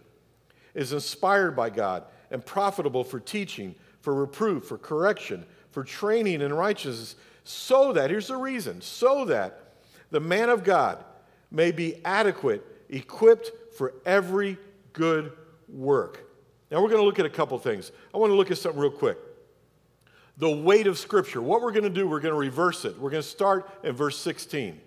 is 0.74 0.92
inspired 0.92 1.56
by 1.56 1.70
God 1.70 2.04
and 2.30 2.46
profitable 2.46 3.04
for 3.04 3.20
teaching, 3.20 3.74
for 4.02 4.14
reproof, 4.14 4.66
for 4.66 4.78
correction, 4.78 5.46
for 5.72 5.84
training 5.84 6.42
in 6.42 6.54
righteousness, 6.54 7.16
so 7.44 7.94
that, 7.94 8.10
here's 8.10 8.28
the 8.28 8.36
reason, 8.36 8.82
so 8.82 9.26
that 9.26 9.76
the 10.12 10.20
man 10.20 10.50
of 10.50 10.64
God 10.64 11.04
may 11.52 11.72
be 11.72 12.02
adequate, 12.04 12.66
equipped 12.90 13.52
for 13.78 13.94
every 14.06 14.58
good 14.92 15.32
work. 15.70 16.27
Now 16.70 16.82
we're 16.82 16.90
going 16.90 17.02
to 17.02 17.06
look 17.06 17.20
at 17.20 17.26
a 17.26 17.30
couple 17.30 17.58
things. 17.60 17.92
I 18.14 18.18
want 18.18 18.32
to 18.32 18.36
look 18.36 18.52
at 18.52 18.58
something 18.58 18.80
real 18.80 18.92
quick. 18.92 19.18
The 20.38 20.50
weight 20.50 20.88
of 20.88 20.98
Scripture. 20.98 21.42
What 21.42 21.62
we're 21.62 21.72
going 21.72 21.84
to 21.84 21.90
do, 21.90 22.08
we're 22.08 22.20
going 22.20 22.34
to 22.34 22.40
reverse 22.40 22.86
it. 22.86 22.98
We're 23.00 23.10
going 23.10 23.24
to 23.24 23.28
start 23.28 23.70
at 23.84 23.94
verse 23.94 24.18
16 24.18 24.80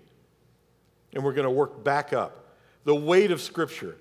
and 1.13 1.23
we're 1.23 1.33
going 1.33 1.45
to 1.45 1.51
work 1.51 1.83
back 1.83 2.13
up. 2.13 2.55
The 2.83 2.95
weight 2.95 3.31
of 3.31 3.41
Scripture. 3.41 3.97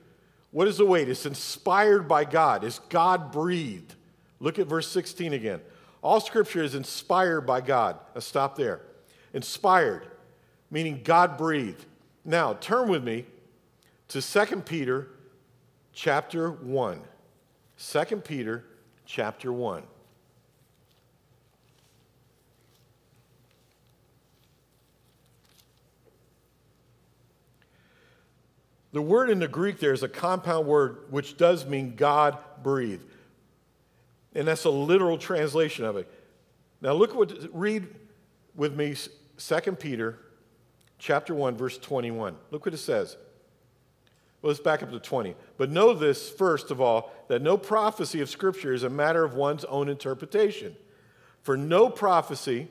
What 0.52 0.68
is 0.68 0.78
the 0.78 0.86
weight? 0.86 1.08
It's 1.08 1.26
inspired 1.26 2.08
by 2.08 2.24
God, 2.24 2.64
it's 2.64 2.78
God 2.78 3.32
breathed. 3.32 3.94
Look 4.40 4.58
at 4.58 4.66
verse 4.66 4.88
16 4.88 5.32
again. 5.34 5.60
All 6.02 6.20
Scripture 6.20 6.62
is 6.62 6.74
inspired 6.74 7.42
by 7.42 7.60
God. 7.60 7.98
Let's 8.14 8.26
stop 8.26 8.56
there. 8.56 8.80
Inspired, 9.34 10.06
meaning 10.70 11.02
God 11.04 11.36
breathed. 11.36 11.84
Now, 12.24 12.54
turn 12.54 12.88
with 12.88 13.04
me 13.04 13.26
to 14.08 14.22
2 14.22 14.62
Peter 14.62 15.08
chapter 15.92 16.50
1. 16.50 17.00
2 17.80 18.16
Peter 18.16 18.64
chapter 19.06 19.50
1. 19.50 19.82
The 28.92 29.00
word 29.00 29.30
in 29.30 29.38
the 29.38 29.48
Greek 29.48 29.78
there 29.78 29.92
is 29.92 30.02
a 30.02 30.08
compound 30.08 30.66
word 30.66 30.98
which 31.10 31.36
does 31.38 31.64
mean 31.64 31.94
God 31.96 32.36
breathed. 32.62 33.04
And 34.34 34.46
that's 34.46 34.64
a 34.64 34.70
literal 34.70 35.16
translation 35.16 35.84
of 35.84 35.96
it. 35.96 36.10
Now 36.82 36.92
look 36.92 37.14
what 37.14 37.32
read 37.52 37.86
with 38.54 38.76
me 38.76 38.94
2 39.38 39.72
Peter 39.72 40.18
chapter 40.98 41.34
1 41.34 41.56
verse 41.56 41.78
21. 41.78 42.36
Look 42.50 42.66
what 42.66 42.74
it 42.74 42.78
says. 42.78 43.16
Well, 44.42 44.48
let's 44.48 44.60
back 44.60 44.82
up 44.82 44.90
to 44.90 44.98
20. 44.98 45.34
But 45.58 45.70
know 45.70 45.92
this, 45.92 46.30
first 46.30 46.70
of 46.70 46.80
all, 46.80 47.12
that 47.28 47.42
no 47.42 47.58
prophecy 47.58 48.20
of 48.20 48.30
Scripture 48.30 48.72
is 48.72 48.82
a 48.82 48.90
matter 48.90 49.24
of 49.24 49.34
one's 49.34 49.64
own 49.66 49.88
interpretation. 49.88 50.74
For 51.42 51.56
no 51.56 51.90
prophecy 51.90 52.68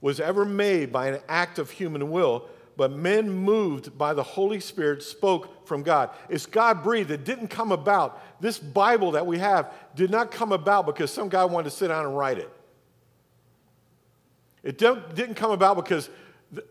was 0.00 0.20
ever 0.20 0.44
made 0.44 0.92
by 0.92 1.08
an 1.08 1.20
act 1.28 1.58
of 1.58 1.70
human 1.70 2.10
will, 2.10 2.46
but 2.76 2.92
men 2.92 3.30
moved 3.30 3.96
by 3.98 4.14
the 4.14 4.22
Holy 4.22 4.60
Spirit 4.60 5.02
spoke 5.02 5.66
from 5.66 5.82
God. 5.82 6.10
It's 6.28 6.46
God 6.46 6.82
breathed. 6.82 7.10
It 7.10 7.24
didn't 7.24 7.48
come 7.48 7.72
about. 7.72 8.22
This 8.40 8.58
Bible 8.58 9.12
that 9.12 9.26
we 9.26 9.38
have 9.38 9.72
did 9.96 10.10
not 10.10 10.30
come 10.30 10.52
about 10.52 10.86
because 10.86 11.10
some 11.10 11.28
guy 11.28 11.44
wanted 11.44 11.70
to 11.70 11.76
sit 11.76 11.88
down 11.88 12.04
and 12.04 12.16
write 12.16 12.38
it. 12.38 12.50
It 14.62 14.78
didn't 14.78 15.34
come 15.34 15.50
about 15.50 15.76
because, 15.76 16.10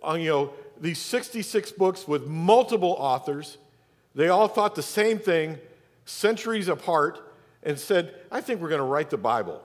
uh, 0.07 0.13
you 0.13 0.29
know, 0.29 0.53
these 0.79 0.99
66 0.99 1.71
books 1.71 2.07
with 2.07 2.27
multiple 2.27 2.95
authors 2.99 3.57
they 4.17 4.29
all 4.29 4.47
thought 4.47 4.73
the 4.73 4.81
same 4.81 5.19
thing 5.19 5.59
centuries 6.05 6.69
apart 6.69 7.19
and 7.61 7.77
said, 7.79 8.15
I 8.31 8.41
think 8.41 8.59
we're 8.59 8.69
going 8.69 8.81
to 8.81 8.85
write 8.85 9.11
the 9.11 9.17
Bible. 9.17 9.63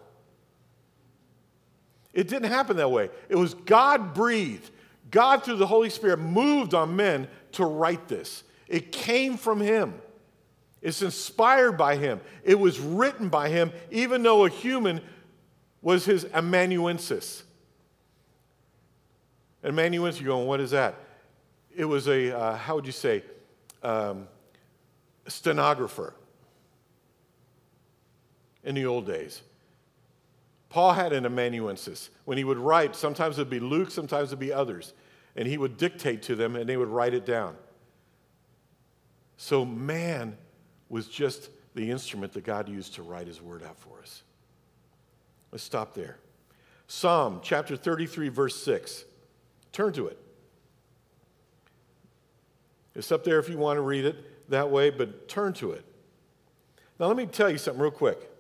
It 2.12 2.28
didn't 2.28 2.50
happen 2.50 2.76
that 2.76 2.90
way. 2.90 3.09
It 3.30 3.37
was 3.37 3.54
God 3.54 4.12
breathed. 4.12 4.71
God, 5.11 5.42
through 5.42 5.56
the 5.56 5.66
Holy 5.66 5.88
Spirit, 5.88 6.18
moved 6.18 6.75
on 6.75 6.94
men 6.94 7.28
to 7.52 7.64
write 7.64 8.09
this. 8.09 8.44
It 8.68 8.92
came 8.92 9.38
from 9.38 9.59
Him. 9.59 9.94
It's 10.82 11.00
inspired 11.00 11.78
by 11.78 11.97
Him. 11.97 12.21
It 12.44 12.59
was 12.59 12.78
written 12.78 13.30
by 13.30 13.49
Him, 13.49 13.73
even 13.90 14.23
though 14.23 14.44
a 14.44 14.50
human 14.50 15.00
was 15.80 16.04
His 16.04 16.26
amanuensis. 16.35 17.42
Amanuensis, 19.64 20.21
you're 20.21 20.35
going, 20.35 20.47
what 20.47 20.61
is 20.61 20.73
that? 20.73 20.97
It 21.75 21.87
was 21.87 22.06
a, 22.06 22.38
uh, 22.38 22.56
how 22.56 22.75
would 22.75 22.85
you 22.85 22.92
say, 22.92 23.23
um, 23.82 24.28
stenographer 25.26 26.14
in 28.64 28.75
the 28.75 28.87
old 28.87 29.07
days. 29.07 29.43
Paul 30.69 30.93
had 30.93 31.12
an 31.12 31.26
amanuensis. 31.26 32.11
When 32.25 32.38
he 32.38 32.45
would 32.45 32.59
write, 32.59 32.97
sometimes 32.97 33.38
it 33.38 33.43
would 33.43 33.50
be 33.50 33.61
Luke, 33.61 33.91
sometimes 33.91 34.31
it 34.31 34.37
would 34.37 34.41
be 34.41 34.52
others. 34.52 34.95
And 35.37 35.47
he 35.47 35.59
would 35.59 35.76
dictate 35.76 36.23
to 36.23 36.35
them 36.35 36.57
and 36.57 36.69
they 36.69 36.76
would 36.76 36.88
write 36.88 37.14
it 37.14 37.26
down. 37.26 37.57
So 39.37 39.64
man 39.64 40.37
was 40.88 41.09
just 41.09 41.50
the 41.75 41.91
instrument 41.91 42.33
that 42.35 42.45
God 42.45 42.69
used 42.69 42.95
to 42.95 43.02
write 43.02 43.26
his 43.26 43.41
word 43.41 43.62
out 43.62 43.79
for 43.79 44.00
us. 44.00 44.23
Let's 45.50 45.64
stop 45.64 45.95
there. 45.95 46.19
Psalm 46.87 47.41
chapter 47.43 47.76
33, 47.76 48.29
verse 48.29 48.62
6. 48.62 49.05
Turn 49.73 49.93
to 49.95 50.07
it. 50.07 50.19
It's 52.95 53.11
up 53.11 53.25
there 53.25 53.38
if 53.38 53.49
you 53.49 53.57
want 53.57 53.79
to 53.79 53.83
read 53.83 54.05
it 54.05 54.32
that 54.49 54.70
way, 54.70 54.90
but 54.90 55.28
turn 55.28 55.52
to 55.54 55.72
it. 55.72 55.84
Now, 56.99 57.06
let 57.06 57.16
me 57.16 57.26
tell 57.26 57.50
you 57.50 57.58
something 57.58 57.82
real 57.82 57.90
quick. 57.90 58.30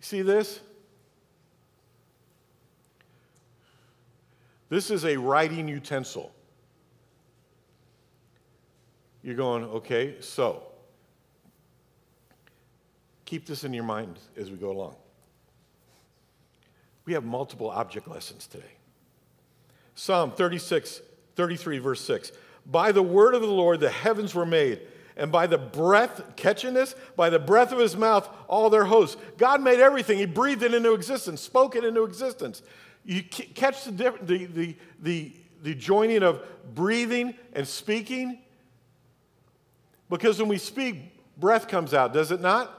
See 0.00 0.22
this? 0.22 0.60
This 4.68 4.90
is 4.90 5.04
a 5.04 5.16
writing 5.16 5.68
utensil. 5.68 6.32
You're 9.22 9.34
going, 9.34 9.64
okay, 9.64 10.16
so 10.20 10.62
keep 13.24 13.46
this 13.46 13.64
in 13.64 13.72
your 13.72 13.84
mind 13.84 14.18
as 14.36 14.50
we 14.50 14.56
go 14.56 14.70
along. 14.70 14.94
We 17.04 17.12
have 17.12 17.24
multiple 17.24 17.70
object 17.70 18.08
lessons 18.08 18.46
today. 18.46 18.64
Psalm 19.94 20.32
36, 20.32 21.00
33, 21.34 21.78
verse 21.78 22.00
6. 22.02 22.32
By 22.70 22.92
the 22.92 23.02
word 23.02 23.34
of 23.34 23.42
the 23.42 23.46
Lord 23.46 23.80
the 23.80 23.90
heavens 23.90 24.34
were 24.34 24.46
made, 24.46 24.80
and 25.16 25.30
by 25.30 25.46
the 25.46 25.58
breath, 25.58 26.36
catching 26.36 26.74
this, 26.74 26.94
by 27.16 27.30
the 27.30 27.38
breath 27.38 27.72
of 27.72 27.78
his 27.78 27.96
mouth, 27.96 28.28
all 28.48 28.68
their 28.70 28.84
hosts. 28.84 29.16
God 29.38 29.62
made 29.62 29.80
everything. 29.80 30.18
He 30.18 30.26
breathed 30.26 30.62
it 30.62 30.74
into 30.74 30.92
existence, 30.92 31.40
spoke 31.40 31.76
it 31.76 31.84
into 31.84 32.04
existence. 32.04 32.62
You 33.04 33.22
catch 33.22 33.84
the, 33.84 34.14
the, 34.20 34.46
the, 34.46 34.76
the, 35.00 35.32
the 35.62 35.74
joining 35.74 36.22
of 36.22 36.42
breathing 36.74 37.34
and 37.52 37.66
speaking? 37.66 38.40
Because 40.10 40.38
when 40.38 40.48
we 40.48 40.58
speak, 40.58 40.96
breath 41.36 41.68
comes 41.68 41.94
out, 41.94 42.12
does 42.12 42.32
it 42.32 42.40
not? 42.40 42.72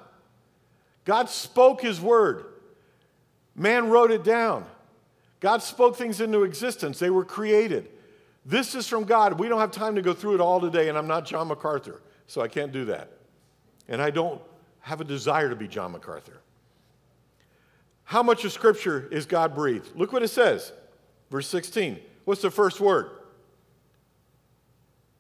God 1.06 1.30
spoke 1.30 1.82
his 1.82 2.02
word. 2.02 2.46
Man 3.56 3.90
wrote 3.90 4.12
it 4.12 4.24
down. 4.24 4.66
God 5.40 5.62
spoke 5.64 5.96
things 5.96 6.20
into 6.20 6.44
existence, 6.44 7.00
they 7.00 7.10
were 7.10 7.26
created. 7.26 7.90
This 8.48 8.76
is 8.76 8.88
from 8.88 9.04
God. 9.04 9.38
We 9.38 9.50
don't 9.50 9.60
have 9.60 9.72
time 9.72 9.96
to 9.96 10.02
go 10.02 10.14
through 10.14 10.36
it 10.36 10.42
all 10.42 10.62
today, 10.62 10.88
and 10.88 10.98
I'm 10.98 11.06
not 11.06 11.26
John 11.26 11.50
MacArthur, 11.50 12.02
so 12.28 12.40
I 12.40 12.48
can't 12.48 12.72
do 12.72 12.86
that. 12.86 13.12
And 13.90 14.02
I 14.02 14.10
don't 14.10 14.42
have 14.80 15.02
a 15.02 15.04
desire 15.04 15.50
to 15.50 15.56
be 15.56 15.68
John 15.68 15.92
MacArthur. 15.92 16.40
How 18.06 18.24
much 18.24 18.46
of 18.46 18.54
Scripture 18.54 19.10
is 19.12 19.26
God 19.26 19.54
breathed? 19.54 19.94
Look 19.98 20.14
what 20.14 20.24
it 20.24 20.30
says. 20.30 20.72
Verse 21.30 21.46
16. 21.48 22.00
What's 22.24 22.42
the 22.42 22.50
first 22.50 22.80
word? 22.80 23.10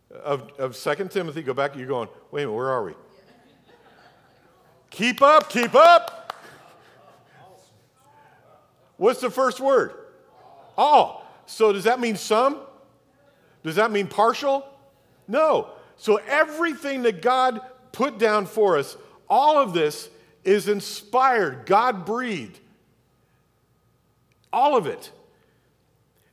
Of, 0.09 0.49
of 0.57 0.77
2 0.77 1.09
Timothy, 1.09 1.43
go 1.43 1.53
back, 1.53 1.75
you're 1.75 1.85
going, 1.85 2.07
wait 2.31 2.43
a 2.43 2.45
minute, 2.45 2.55
where 2.55 2.69
are 2.69 2.85
we? 2.85 2.93
keep 4.89 5.21
up, 5.21 5.49
keep 5.49 5.75
up. 5.75 6.33
What's 8.95 9.19
the 9.19 9.29
first 9.29 9.59
word? 9.59 9.91
All. 10.77 11.25
So 11.45 11.73
does 11.73 11.83
that 11.83 11.99
mean 11.99 12.15
some? 12.15 12.61
Does 13.67 13.75
that 13.75 13.91
mean 13.91 14.07
partial? 14.07 14.65
No. 15.27 15.67
So 15.97 16.21
everything 16.25 17.03
that 17.03 17.21
God 17.21 17.59
put 17.91 18.17
down 18.17 18.45
for 18.45 18.77
us, 18.77 18.95
all 19.29 19.57
of 19.57 19.73
this 19.73 20.09
is 20.45 20.69
inspired, 20.69 21.65
God 21.65 22.05
breathed. 22.05 22.61
All 24.53 24.77
of 24.77 24.87
it. 24.87 25.11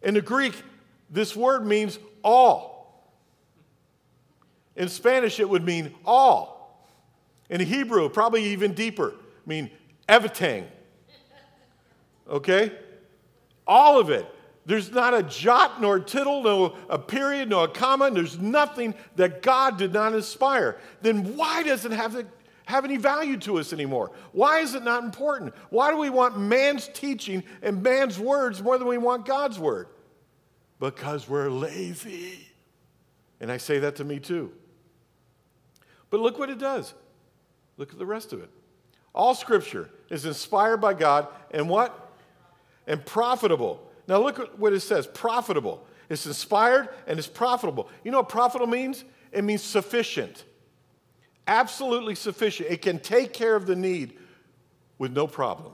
In 0.01 0.15
the 0.15 0.23
Greek, 0.23 0.55
this 1.11 1.35
word 1.35 1.67
means 1.67 1.99
all. 2.23 3.11
In 4.77 4.89
Spanish, 4.89 5.41
it 5.41 5.49
would 5.49 5.65
mean 5.65 5.93
all. 6.07 6.87
In 7.51 7.61
Hebrew, 7.61 8.09
probably 8.11 8.45
even 8.45 8.75
deeper, 8.75 9.13
mean 9.45 9.73
everything. 10.09 10.69
Okay? 12.29 12.71
All 13.67 13.99
of 13.99 14.11
it. 14.11 14.33
There's 14.67 14.91
not 14.91 15.13
a 15.13 15.23
jot 15.23 15.81
nor 15.81 15.99
tittle, 15.99 16.43
no 16.43 16.77
a 16.89 16.99
period, 16.99 17.51
no 17.51 17.65
a 17.65 17.69
comma. 17.69 18.11
There's 18.11 18.39
nothing 18.39 18.95
that 19.17 19.43
God 19.43 19.77
did 19.77 19.93
not 19.93 20.15
inspire. 20.15 20.79
Then 21.03 21.37
why 21.37 21.63
does 21.63 21.85
it 21.85 21.93
have, 21.93 22.13
to 22.13 22.27
have 22.65 22.85
any 22.85 22.97
value 22.97 23.37
to 23.39 23.59
us 23.59 23.73
anymore? 23.75 24.13
Why 24.33 24.61
is 24.61 24.75
it 24.75 24.83
not 24.83 25.05
important? 25.05 25.55
Why 25.69 25.91
do 25.91 25.99
we 25.99 26.09
want 26.09 26.39
man's 26.39 26.89
teaching 26.89 27.45
and 27.63 27.83
man's 27.83 28.19
words 28.19 28.63
more 28.63 28.79
than 28.79 28.89
we 28.89 28.97
want 28.97 29.27
God's 29.27 29.59
word? 29.59 29.89
Because 30.81 31.29
we're 31.29 31.51
lazy. 31.51 32.49
And 33.41 33.53
I 33.53 33.59
say 33.59 33.81
that 33.81 33.97
to 33.97 34.05
me 34.05 34.19
too. 34.19 34.51
But 36.09 36.21
look 36.21 36.39
what 36.39 36.49
it 36.49 36.59
does. 36.59 36.95
Look 37.77 37.93
at 37.93 37.99
the 37.99 38.07
rest 38.07 38.33
of 38.33 38.41
it. 38.43 38.49
All 39.15 39.35
scripture 39.35 39.91
is 40.09 40.25
inspired 40.25 40.79
by 40.79 40.95
God 40.95 41.29
and 41.51 41.69
what? 41.69 42.13
And 42.87 43.05
profitable 43.05 43.91
now 44.07 44.21
look 44.21 44.39
at 44.39 44.59
what 44.59 44.73
it 44.73 44.81
says 44.81 45.07
profitable. 45.07 45.87
It's 46.09 46.27
inspired 46.27 46.89
and 47.07 47.19
it's 47.19 47.29
profitable. 47.29 47.89
You 48.03 48.11
know 48.11 48.19
what 48.19 48.29
profitable 48.29 48.67
means? 48.67 49.05
It 49.33 49.43
means 49.45 49.63
sufficient. 49.63 50.45
Absolutely 51.47 52.15
sufficient. 52.15 52.71
It 52.71 52.83
can 52.83 52.99
take 52.99 53.33
care 53.33 53.57
of 53.57 53.67
the 53.67 53.77
need 53.77 54.19
with 54.99 55.13
no 55.13 55.27
problem. 55.27 55.73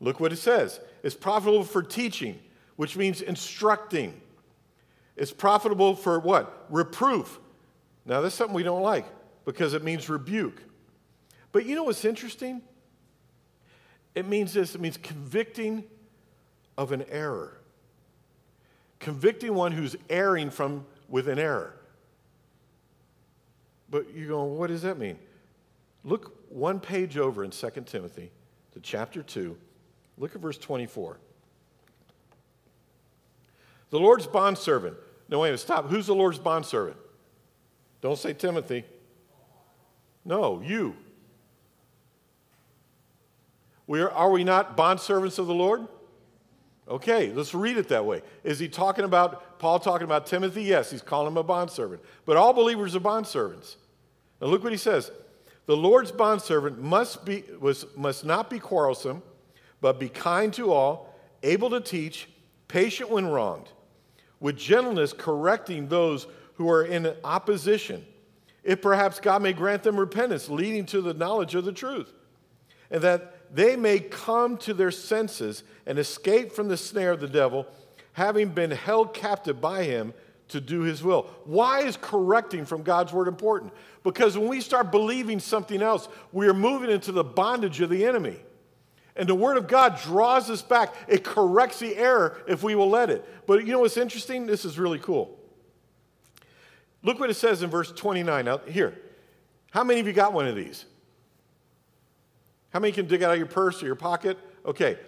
Look 0.00 0.20
what 0.20 0.32
it 0.32 0.36
says. 0.36 0.80
It's 1.02 1.14
profitable 1.14 1.64
for 1.64 1.82
teaching, 1.82 2.38
which 2.76 2.96
means 2.96 3.20
instructing. 3.20 4.20
It's 5.16 5.32
profitable 5.32 5.94
for 5.94 6.18
what? 6.18 6.66
Reproof. 6.68 7.38
Now, 8.04 8.20
that's 8.20 8.34
something 8.34 8.54
we 8.54 8.62
don't 8.62 8.82
like 8.82 9.06
because 9.44 9.72
it 9.72 9.82
means 9.82 10.08
rebuke. 10.08 10.62
But 11.52 11.66
you 11.66 11.74
know 11.74 11.84
what's 11.84 12.04
interesting? 12.04 12.60
It 14.14 14.26
means 14.26 14.52
this 14.52 14.74
it 14.74 14.80
means 14.80 14.96
convicting 14.96 15.84
of 16.76 16.92
an 16.92 17.04
error, 17.10 17.60
convicting 18.98 19.54
one 19.54 19.72
who's 19.72 19.96
erring 20.08 20.50
from 20.50 20.86
with 21.08 21.28
an 21.28 21.38
error. 21.38 21.74
But 23.90 24.14
you 24.14 24.28
go, 24.28 24.44
what 24.44 24.68
does 24.68 24.82
that 24.82 24.98
mean? 24.98 25.18
Look 26.02 26.36
one 26.50 26.80
page 26.80 27.16
over 27.16 27.44
in 27.44 27.50
2 27.50 27.70
Timothy 27.86 28.30
to 28.72 28.80
chapter 28.80 29.22
2. 29.22 29.56
Look 30.18 30.34
at 30.34 30.40
verse 30.40 30.58
24. 30.58 31.18
The 33.90 33.98
Lord's 33.98 34.26
bondservant. 34.26 34.96
No, 35.28 35.40
wait 35.40 35.48
a 35.48 35.50
minute, 35.50 35.60
stop. 35.60 35.88
Who's 35.88 36.06
the 36.06 36.14
Lord's 36.14 36.38
bondservant? 36.38 36.96
Don't 38.00 38.18
say 38.18 38.32
Timothy. 38.32 38.84
No, 40.24 40.60
you. 40.60 40.96
We 43.86 44.00
are, 44.00 44.10
are 44.10 44.30
we 44.30 44.44
not 44.44 44.76
bondservants 44.76 45.38
of 45.38 45.46
the 45.46 45.54
Lord? 45.54 45.86
Okay, 46.86 47.32
let's 47.32 47.54
read 47.54 47.78
it 47.78 47.88
that 47.88 48.04
way. 48.04 48.22
Is 48.42 48.58
he 48.58 48.68
talking 48.68 49.04
about, 49.04 49.58
Paul 49.58 49.78
talking 49.78 50.04
about 50.04 50.26
Timothy? 50.26 50.64
Yes, 50.64 50.90
he's 50.90 51.00
calling 51.00 51.28
him 51.28 51.38
a 51.38 51.42
bondservant. 51.42 52.02
But 52.26 52.36
all 52.36 52.52
believers 52.52 52.94
are 52.94 53.00
bondservants. 53.00 53.76
Now 54.40 54.48
look 54.48 54.62
what 54.62 54.72
he 54.72 54.78
says. 54.78 55.10
The 55.66 55.76
Lord's 55.76 56.12
bondservant 56.12 56.82
must, 56.82 57.24
be, 57.24 57.44
was, 57.58 57.86
must 57.96 58.24
not 58.24 58.50
be 58.50 58.58
quarrelsome, 58.58 59.22
but 59.80 59.98
be 59.98 60.10
kind 60.10 60.52
to 60.54 60.72
all, 60.72 61.14
able 61.42 61.70
to 61.70 61.80
teach, 61.80 62.28
patient 62.68 63.10
when 63.10 63.26
wronged, 63.26 63.68
with 64.40 64.56
gentleness 64.56 65.14
correcting 65.14 65.88
those 65.88 66.26
who 66.54 66.68
are 66.68 66.84
in 66.84 67.14
opposition, 67.24 68.04
if 68.62 68.82
perhaps 68.82 69.20
God 69.20 69.42
may 69.42 69.52
grant 69.54 69.82
them 69.82 69.98
repentance, 69.98 70.50
leading 70.50 70.84
to 70.86 71.00
the 71.00 71.14
knowledge 71.14 71.54
of 71.54 71.64
the 71.64 71.72
truth, 71.72 72.12
and 72.90 73.02
that 73.02 73.33
they 73.52 73.76
may 73.76 74.00
come 74.00 74.56
to 74.58 74.74
their 74.74 74.90
senses 74.90 75.62
and 75.86 75.98
escape 75.98 76.52
from 76.52 76.68
the 76.68 76.76
snare 76.76 77.12
of 77.12 77.20
the 77.20 77.28
devil, 77.28 77.66
having 78.12 78.48
been 78.48 78.70
held 78.70 79.14
captive 79.14 79.60
by 79.60 79.84
him 79.84 80.14
to 80.48 80.60
do 80.60 80.80
his 80.80 81.02
will. 81.02 81.30
Why 81.44 81.80
is 81.80 81.96
correcting 81.96 82.64
from 82.64 82.82
God's 82.82 83.12
word 83.12 83.28
important? 83.28 83.72
Because 84.02 84.36
when 84.36 84.48
we 84.48 84.60
start 84.60 84.90
believing 84.90 85.40
something 85.40 85.82
else, 85.82 86.08
we 86.32 86.46
are 86.46 86.54
moving 86.54 86.90
into 86.90 87.12
the 87.12 87.24
bondage 87.24 87.80
of 87.80 87.90
the 87.90 88.04
enemy. 88.04 88.36
And 89.16 89.28
the 89.28 89.34
word 89.34 89.56
of 89.56 89.68
God 89.68 90.00
draws 90.00 90.50
us 90.50 90.60
back. 90.60 90.94
It 91.08 91.24
corrects 91.24 91.78
the 91.78 91.96
error 91.96 92.42
if 92.48 92.62
we 92.62 92.74
will 92.74 92.90
let 92.90 93.10
it. 93.10 93.24
But 93.46 93.64
you 93.64 93.72
know 93.72 93.80
what's 93.80 93.96
interesting? 93.96 94.46
This 94.46 94.64
is 94.64 94.78
really 94.78 94.98
cool. 94.98 95.38
Look 97.02 97.20
what 97.20 97.30
it 97.30 97.34
says 97.34 97.62
in 97.62 97.70
verse 97.70 97.92
29. 97.92 98.44
Now, 98.44 98.58
here, 98.58 98.98
how 99.70 99.84
many 99.84 100.00
of 100.00 100.06
you 100.06 100.12
got 100.12 100.32
one 100.32 100.46
of 100.46 100.56
these? 100.56 100.84
How 102.74 102.80
many 102.80 102.92
can 102.92 103.06
dig 103.06 103.22
out 103.22 103.30
of 103.30 103.38
your 103.38 103.46
purse 103.46 103.80
or 103.84 103.86
your 103.86 103.94
pocket? 103.94 104.36
Okay. 104.66 104.98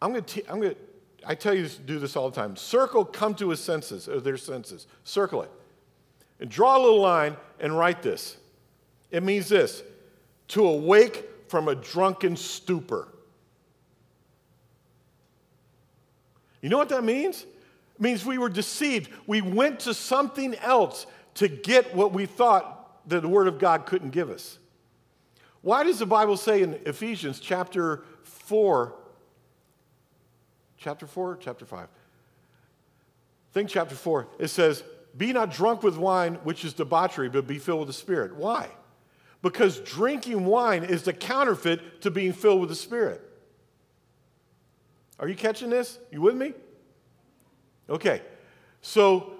I'm 0.00 0.12
going 0.12 0.24
to, 0.24 0.50
I'm 0.50 0.60
going 0.60 0.74
to, 0.74 0.80
I 1.26 1.34
tell 1.34 1.52
you 1.52 1.68
to 1.68 1.80
do 1.82 1.98
this 1.98 2.16
all 2.16 2.30
the 2.30 2.34
time. 2.34 2.56
Circle 2.56 3.04
come 3.04 3.34
to 3.34 3.50
his 3.50 3.60
senses, 3.60 4.08
or 4.08 4.18
their 4.18 4.38
senses. 4.38 4.86
Circle 5.04 5.42
it. 5.42 5.50
And 6.40 6.48
draw 6.48 6.78
a 6.78 6.80
little 6.80 7.02
line 7.02 7.36
and 7.60 7.76
write 7.76 8.02
this. 8.02 8.38
It 9.10 9.22
means 9.22 9.50
this 9.50 9.82
to 10.48 10.66
awake 10.66 11.28
from 11.48 11.68
a 11.68 11.74
drunken 11.74 12.34
stupor. 12.34 13.08
You 16.62 16.70
know 16.70 16.78
what 16.78 16.88
that 16.88 17.04
means? 17.04 17.42
It 17.94 18.00
means 18.00 18.24
we 18.24 18.38
were 18.38 18.48
deceived. 18.48 19.10
We 19.26 19.42
went 19.42 19.80
to 19.80 19.92
something 19.92 20.54
else 20.56 21.04
to 21.34 21.46
get 21.46 21.94
what 21.94 22.14
we 22.14 22.24
thought 22.24 23.06
that 23.10 23.20
the 23.20 23.28
Word 23.28 23.48
of 23.48 23.58
God 23.58 23.84
couldn't 23.84 24.10
give 24.10 24.30
us. 24.30 24.58
Why 25.64 25.82
does 25.82 25.98
the 25.98 26.04
Bible 26.04 26.36
say 26.36 26.60
in 26.60 26.74
Ephesians 26.84 27.40
chapter 27.40 28.04
4, 28.24 28.94
chapter 30.76 31.06
4, 31.06 31.38
chapter 31.40 31.64
5? 31.64 31.88
Think 33.54 33.70
chapter 33.70 33.94
4. 33.94 34.28
It 34.38 34.48
says, 34.48 34.84
Be 35.16 35.32
not 35.32 35.50
drunk 35.50 35.82
with 35.82 35.96
wine, 35.96 36.34
which 36.44 36.66
is 36.66 36.74
debauchery, 36.74 37.30
but 37.30 37.46
be 37.46 37.58
filled 37.58 37.78
with 37.78 37.86
the 37.86 37.94
Spirit. 37.94 38.36
Why? 38.36 38.68
Because 39.40 39.80
drinking 39.80 40.44
wine 40.44 40.84
is 40.84 41.04
the 41.04 41.14
counterfeit 41.14 42.02
to 42.02 42.10
being 42.10 42.34
filled 42.34 42.60
with 42.60 42.68
the 42.68 42.76
Spirit. 42.76 43.22
Are 45.18 45.28
you 45.28 45.34
catching 45.34 45.70
this? 45.70 45.98
You 46.12 46.20
with 46.20 46.36
me? 46.36 46.52
Okay. 47.88 48.20
So 48.82 49.32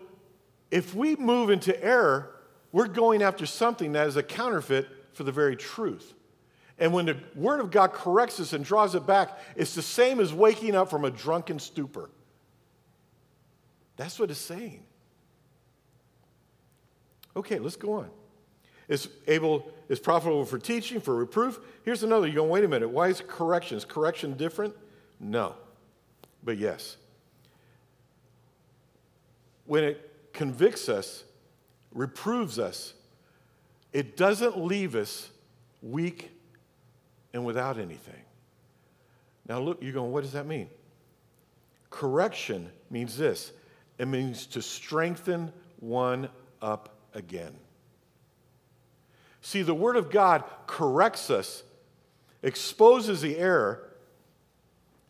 if 0.70 0.94
we 0.94 1.16
move 1.16 1.50
into 1.50 1.84
error, 1.84 2.30
we're 2.72 2.88
going 2.88 3.22
after 3.22 3.44
something 3.44 3.92
that 3.92 4.06
is 4.06 4.16
a 4.16 4.22
counterfeit 4.22 4.88
for 5.14 5.24
the 5.24 5.33
very 5.33 5.57
truth. 5.57 6.14
And 6.79 6.92
when 6.92 7.07
the 7.07 7.16
Word 7.35 7.61
of 7.61 7.70
God 7.70 7.92
corrects 7.92 8.40
us 8.40 8.53
and 8.53 8.64
draws 8.64 8.94
it 8.94 9.07
back, 9.07 9.38
it's 9.57 9.74
the 9.74 9.83
same 9.83 10.20
as 10.20 10.33
waking 10.33 10.74
up 10.74 10.90
from 10.90 11.05
a 11.05 11.11
drunken 11.11 11.59
stupor. 11.59 12.11
That's 13.96 14.18
what 14.18 14.31
it's 14.31 14.40
saying. 14.40 14.83
Okay, 17.37 17.59
let's 17.59 17.77
go 17.77 17.94
on. 17.94 18.11
It's 18.88 19.09
able, 19.27 19.70
is 19.88 19.98
profitable 19.98 20.44
for 20.44 20.59
teaching, 20.59 21.00
for 21.00 21.14
reproof. 21.14 21.59
Here's 21.85 22.03
another. 22.03 22.27
You 22.27 22.35
go, 22.35 22.44
wait 22.44 22.64
a 22.64 22.68
minute. 22.68 22.90
Why 22.90 23.09
is 23.09 23.22
correction? 23.27 23.79
Is 23.79 23.85
correction 23.85 24.37
different? 24.37 24.74
No. 25.18 25.55
But 26.42 26.59
yes. 26.59 26.96
When 29.64 29.85
it 29.85 30.33
convicts 30.33 30.88
us, 30.88 31.24
reproves 31.92 32.59
us, 32.59 32.92
it 33.94 34.16
doesn't 34.16 34.59
leave 34.59 34.96
us 34.96 35.30
weak 35.80 36.30
and 37.33 37.46
without 37.46 37.78
anything. 37.78 38.20
Now, 39.48 39.61
look, 39.61 39.78
you're 39.80 39.92
going, 39.92 40.12
what 40.12 40.24
does 40.24 40.33
that 40.33 40.46
mean? 40.46 40.68
Correction 41.88 42.70
means 42.90 43.16
this 43.16 43.52
it 43.98 44.09
means 44.09 44.46
to 44.46 44.61
strengthen 44.61 45.52
one 45.78 46.28
up 46.61 46.96
again. 47.14 47.54
See, 49.40 49.62
the 49.62 49.74
Word 49.74 49.96
of 49.96 50.11
God 50.11 50.42
corrects 50.66 51.30
us, 51.30 51.62
exposes 52.42 53.20
the 53.22 53.38
error. 53.38 53.90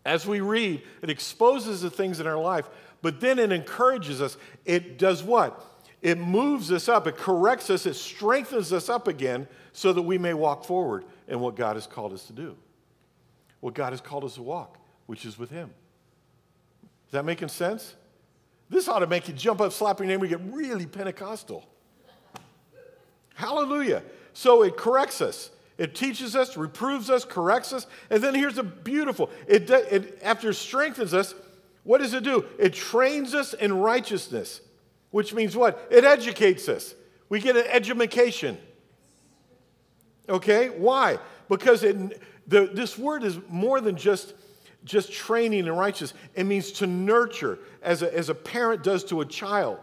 As 0.04 0.26
we 0.26 0.40
read, 0.40 0.82
it 1.00 1.08
exposes 1.08 1.80
the 1.80 1.88
things 1.88 2.20
in 2.20 2.26
our 2.26 2.36
life, 2.36 2.68
but 3.00 3.20
then 3.20 3.38
it 3.38 3.52
encourages 3.52 4.20
us. 4.20 4.36
It 4.66 4.98
does 4.98 5.22
what? 5.22 5.64
It 6.04 6.18
moves 6.18 6.70
us 6.70 6.86
up, 6.86 7.06
it 7.06 7.16
corrects 7.16 7.70
us, 7.70 7.86
it 7.86 7.94
strengthens 7.94 8.74
us 8.74 8.90
up 8.90 9.08
again 9.08 9.48
so 9.72 9.90
that 9.94 10.02
we 10.02 10.18
may 10.18 10.34
walk 10.34 10.66
forward 10.66 11.06
in 11.28 11.40
what 11.40 11.56
God 11.56 11.76
has 11.76 11.86
called 11.86 12.12
us 12.12 12.26
to 12.26 12.34
do. 12.34 12.56
What 13.60 13.72
God 13.72 13.94
has 13.94 14.02
called 14.02 14.22
us 14.24 14.34
to 14.34 14.42
walk, 14.42 14.76
which 15.06 15.24
is 15.24 15.38
with 15.38 15.48
Him. 15.48 15.70
Is 17.06 17.12
that 17.12 17.24
making 17.24 17.48
sense? 17.48 17.94
This 18.68 18.86
ought 18.86 18.98
to 18.98 19.06
make 19.06 19.28
you 19.28 19.34
jump 19.34 19.62
up, 19.62 19.72
slap 19.72 19.98
your 19.98 20.06
name, 20.06 20.20
and 20.20 20.28
get 20.28 20.40
really 20.44 20.84
Pentecostal. 20.84 21.66
Hallelujah. 23.34 24.02
So 24.34 24.62
it 24.62 24.76
corrects 24.76 25.22
us. 25.22 25.52
It 25.78 25.94
teaches 25.94 26.36
us, 26.36 26.54
reproves 26.54 27.08
us, 27.08 27.24
corrects 27.24 27.72
us. 27.72 27.86
And 28.10 28.22
then 28.22 28.34
here's 28.34 28.56
the 28.56 28.62
beautiful 28.62 29.30
it, 29.48 29.70
it, 29.70 30.18
after 30.22 30.52
strengthens 30.52 31.14
us, 31.14 31.34
what 31.82 32.02
does 32.02 32.12
it 32.12 32.24
do? 32.24 32.44
It 32.58 32.74
trains 32.74 33.34
us 33.34 33.54
in 33.54 33.72
righteousness, 33.72 34.60
which 35.14 35.32
means 35.32 35.56
what? 35.56 35.86
It 35.92 36.02
educates 36.02 36.68
us. 36.68 36.92
We 37.28 37.38
get 37.38 37.56
an 37.56 37.66
education. 37.68 38.58
Okay? 40.28 40.70
Why? 40.70 41.20
Because 41.48 41.84
it, 41.84 42.20
the, 42.48 42.66
this 42.66 42.98
word 42.98 43.22
is 43.22 43.38
more 43.48 43.80
than 43.80 43.94
just 43.94 44.34
just 44.82 45.12
training 45.12 45.66
in 45.66 45.72
righteousness. 45.72 46.20
It 46.34 46.44
means 46.46 46.72
to 46.72 46.88
nurture 46.88 47.60
as 47.80 48.02
a, 48.02 48.12
as 48.12 48.28
a 48.28 48.34
parent 48.34 48.82
does 48.82 49.04
to 49.04 49.20
a 49.20 49.24
child. 49.24 49.78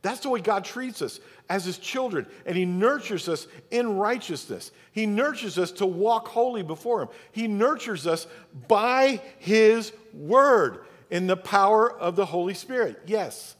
That's 0.00 0.20
the 0.20 0.30
way 0.30 0.40
God 0.40 0.64
treats 0.64 1.02
us 1.02 1.20
as 1.50 1.66
his 1.66 1.76
children. 1.76 2.26
And 2.46 2.56
he 2.56 2.64
nurtures 2.64 3.28
us 3.28 3.46
in 3.70 3.98
righteousness. 3.98 4.72
He 4.92 5.04
nurtures 5.04 5.58
us 5.58 5.72
to 5.72 5.84
walk 5.84 6.28
holy 6.28 6.62
before 6.62 7.02
him. 7.02 7.08
He 7.32 7.48
nurtures 7.48 8.06
us 8.06 8.26
by 8.66 9.20
his 9.36 9.92
word 10.14 10.86
in 11.10 11.26
the 11.26 11.36
power 11.36 11.92
of 11.92 12.16
the 12.16 12.24
Holy 12.24 12.54
Spirit. 12.54 13.02
Yes. 13.04 13.56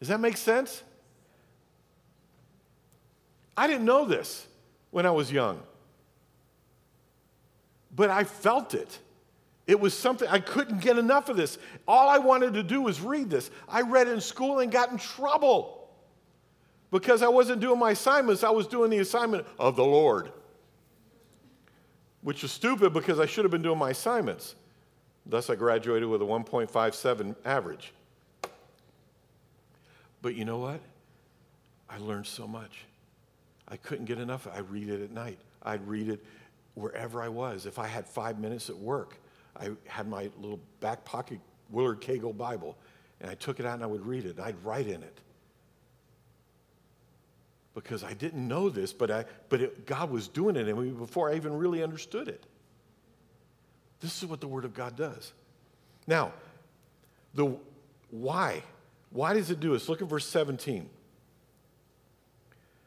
Does 0.00 0.08
that 0.08 0.20
make 0.20 0.36
sense? 0.36 0.82
I 3.56 3.66
didn't 3.66 3.84
know 3.84 4.04
this 4.04 4.46
when 4.90 5.06
I 5.06 5.10
was 5.10 5.32
young, 5.32 5.62
but 7.94 8.10
I 8.10 8.24
felt 8.24 8.74
it. 8.74 8.98
It 9.66 9.80
was 9.80 9.94
something, 9.94 10.28
I 10.28 10.38
couldn't 10.38 10.80
get 10.80 10.96
enough 10.96 11.28
of 11.28 11.36
this. 11.36 11.58
All 11.88 12.08
I 12.08 12.18
wanted 12.18 12.54
to 12.54 12.62
do 12.62 12.82
was 12.82 13.00
read 13.00 13.30
this. 13.30 13.50
I 13.68 13.80
read 13.80 14.06
in 14.06 14.20
school 14.20 14.60
and 14.60 14.70
got 14.70 14.92
in 14.92 14.98
trouble 14.98 15.88
because 16.90 17.22
I 17.22 17.28
wasn't 17.28 17.60
doing 17.60 17.78
my 17.78 17.90
assignments, 17.90 18.44
I 18.44 18.50
was 18.50 18.66
doing 18.66 18.90
the 18.90 18.98
assignment 18.98 19.44
of 19.58 19.74
the 19.74 19.84
Lord, 19.84 20.30
which 22.22 22.42
was 22.42 22.52
stupid 22.52 22.92
because 22.92 23.18
I 23.18 23.26
should 23.26 23.44
have 23.44 23.50
been 23.50 23.62
doing 23.62 23.78
my 23.78 23.90
assignments. 23.90 24.54
Thus, 25.24 25.50
I 25.50 25.56
graduated 25.56 26.08
with 26.08 26.22
a 26.22 26.24
1.57 26.24 27.34
average. 27.44 27.92
But 30.22 30.34
you 30.34 30.44
know 30.44 30.58
what? 30.58 30.80
I 31.88 31.98
learned 31.98 32.26
so 32.26 32.46
much. 32.46 32.84
I 33.68 33.76
couldn't 33.76 34.06
get 34.06 34.18
enough. 34.18 34.46
I 34.52 34.58
read 34.60 34.88
it 34.88 35.02
at 35.02 35.10
night. 35.10 35.38
I'd 35.62 35.86
read 35.86 36.08
it 36.08 36.24
wherever 36.74 37.22
I 37.22 37.28
was. 37.28 37.66
If 37.66 37.78
I 37.78 37.86
had 37.86 38.06
five 38.06 38.38
minutes 38.38 38.70
at 38.70 38.76
work, 38.76 39.16
I 39.58 39.70
had 39.86 40.08
my 40.08 40.30
little 40.38 40.60
back 40.80 41.04
pocket 41.04 41.40
Willard 41.70 42.00
Cagle 42.00 42.36
Bible, 42.36 42.76
and 43.20 43.30
I 43.30 43.34
took 43.34 43.58
it 43.60 43.66
out 43.66 43.74
and 43.74 43.82
I 43.82 43.86
would 43.86 44.06
read 44.06 44.24
it. 44.24 44.38
I'd 44.38 44.62
write 44.64 44.86
in 44.86 45.02
it. 45.02 45.20
Because 47.74 48.04
I 48.04 48.14
didn't 48.14 48.46
know 48.46 48.70
this, 48.70 48.92
but, 48.92 49.10
I, 49.10 49.24
but 49.48 49.60
it, 49.60 49.86
God 49.86 50.10
was 50.10 50.28
doing 50.28 50.56
it 50.56 50.68
in 50.68 50.80
me 50.80 50.90
before 50.90 51.30
I 51.30 51.34
even 51.34 51.54
really 51.56 51.82
understood 51.82 52.28
it. 52.28 52.44
This 54.00 54.22
is 54.22 54.28
what 54.28 54.40
the 54.40 54.48
Word 54.48 54.64
of 54.64 54.74
God 54.74 54.96
does. 54.96 55.32
Now, 56.06 56.32
the 57.34 57.56
why? 58.10 58.62
Why 59.10 59.34
does 59.34 59.50
it 59.50 59.60
do 59.60 59.72
this? 59.72 59.88
Look 59.88 60.02
at 60.02 60.08
verse 60.08 60.26
17. 60.26 60.88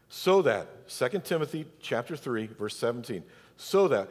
So 0.09 0.41
that, 0.41 0.89
2 0.89 1.21
Timothy 1.23 1.65
chapter 1.81 2.15
3, 2.15 2.47
verse 2.47 2.75
17, 2.77 3.23
so 3.57 3.87
that 3.89 4.09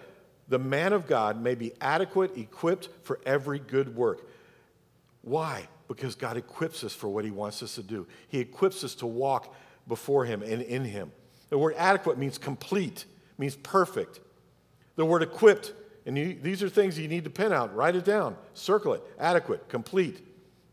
the 0.49 0.59
man 0.59 0.93
of 0.93 1.07
God 1.07 1.43
may 1.43 1.55
be 1.55 1.73
adequate, 1.81 2.37
equipped 2.37 2.89
for 3.03 3.21
every 3.27 3.59
good 3.59 3.95
work. 3.95 4.27
Why? 5.23 5.69
Because 5.89 6.15
God 6.15 6.37
equips 6.37 6.85
us 6.85 6.95
for 6.95 7.09
what 7.09 7.25
He 7.25 7.31
wants 7.31 7.63
us 7.63 7.75
to 7.75 7.83
do. 7.83 8.07
He 8.29 8.39
equips 8.39 8.85
us 8.85 8.95
to 8.97 9.07
walk 9.07 9.55
before 9.89 10.25
Him 10.25 10.43
and 10.43 10.63
in 10.63 10.85
Him. 10.85 11.13
The 11.51 11.59
word 11.59 11.75
adequate 11.77 12.17
means 12.17 12.39
complete, 12.39 13.05
means 13.37 13.57
perfect. 13.57 14.21
The 14.97 15.05
word 15.05 15.23
equipped, 15.23 15.73
and 16.07 16.17
you, 16.17 16.39
these 16.41 16.63
are 16.63 16.69
things 16.69 16.99
you 16.99 17.09
need 17.09 17.25
to 17.25 17.31
pin 17.31 17.53
out, 17.53 17.75
write 17.75 17.97
it 17.97 18.05
down, 18.05 18.37
circle 18.55 18.95
it. 18.95 19.03
Adequate, 19.19 19.69
complete, 19.69 20.25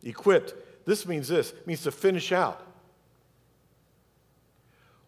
equipped. 0.04 0.54
This 0.86 1.06
means 1.08 1.28
this, 1.28 1.52
it 1.52 1.68
means 1.68 1.84
to 1.84 1.92
finish 1.92 2.32
out. 2.32 2.66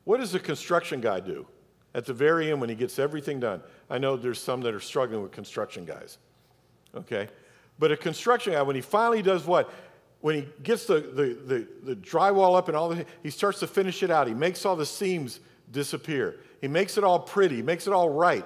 What 0.03 0.19
does 0.19 0.33
a 0.33 0.39
construction 0.39 1.01
guy 1.01 1.19
do? 1.19 1.45
At 1.93 2.05
the 2.05 2.13
very 2.13 2.51
end, 2.51 2.61
when 2.61 2.69
he 2.69 2.75
gets 2.75 2.99
everything 2.99 3.39
done, 3.39 3.61
I 3.89 3.97
know 3.97 4.17
there's 4.17 4.39
some 4.39 4.61
that 4.61 4.73
are 4.73 4.79
struggling 4.79 5.21
with 5.21 5.31
construction 5.31 5.85
guys, 5.85 6.17
okay? 6.95 7.27
But 7.79 7.91
a 7.91 7.97
construction 7.97 8.53
guy, 8.53 8.61
when 8.61 8.75
he 8.75 8.81
finally 8.81 9.21
does 9.21 9.45
what? 9.45 9.71
When 10.21 10.35
he 10.35 10.47
gets 10.63 10.85
the, 10.85 10.99
the, 10.99 11.37
the, 11.45 11.67
the 11.83 11.95
drywall 11.95 12.57
up 12.57 12.67
and 12.67 12.77
all 12.77 12.89
the, 12.89 13.05
he 13.21 13.29
starts 13.29 13.59
to 13.59 13.67
finish 13.67 14.01
it 14.01 14.09
out. 14.09 14.27
He 14.27 14.33
makes 14.33 14.65
all 14.65 14.75
the 14.75 14.85
seams 14.85 15.39
disappear. 15.71 16.37
He 16.61 16.67
makes 16.67 16.97
it 16.97 17.03
all 17.03 17.19
pretty. 17.19 17.57
He 17.57 17.61
makes 17.61 17.85
it 17.85 17.93
all 17.93 18.09
right. 18.09 18.45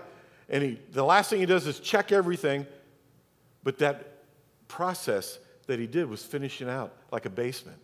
And 0.50 0.64
he, 0.64 0.80
the 0.92 1.04
last 1.04 1.30
thing 1.30 1.40
he 1.40 1.46
does 1.46 1.68
is 1.68 1.80
check 1.80 2.12
everything. 2.12 2.66
But 3.64 3.78
that 3.80 4.24
process 4.68 5.40
that 5.68 5.80
he 5.80 5.88
did 5.88 6.10
was 6.10 6.24
finishing 6.24 6.70
out 6.70 6.94
like 7.12 7.26
a 7.26 7.30
basement. 7.30 7.78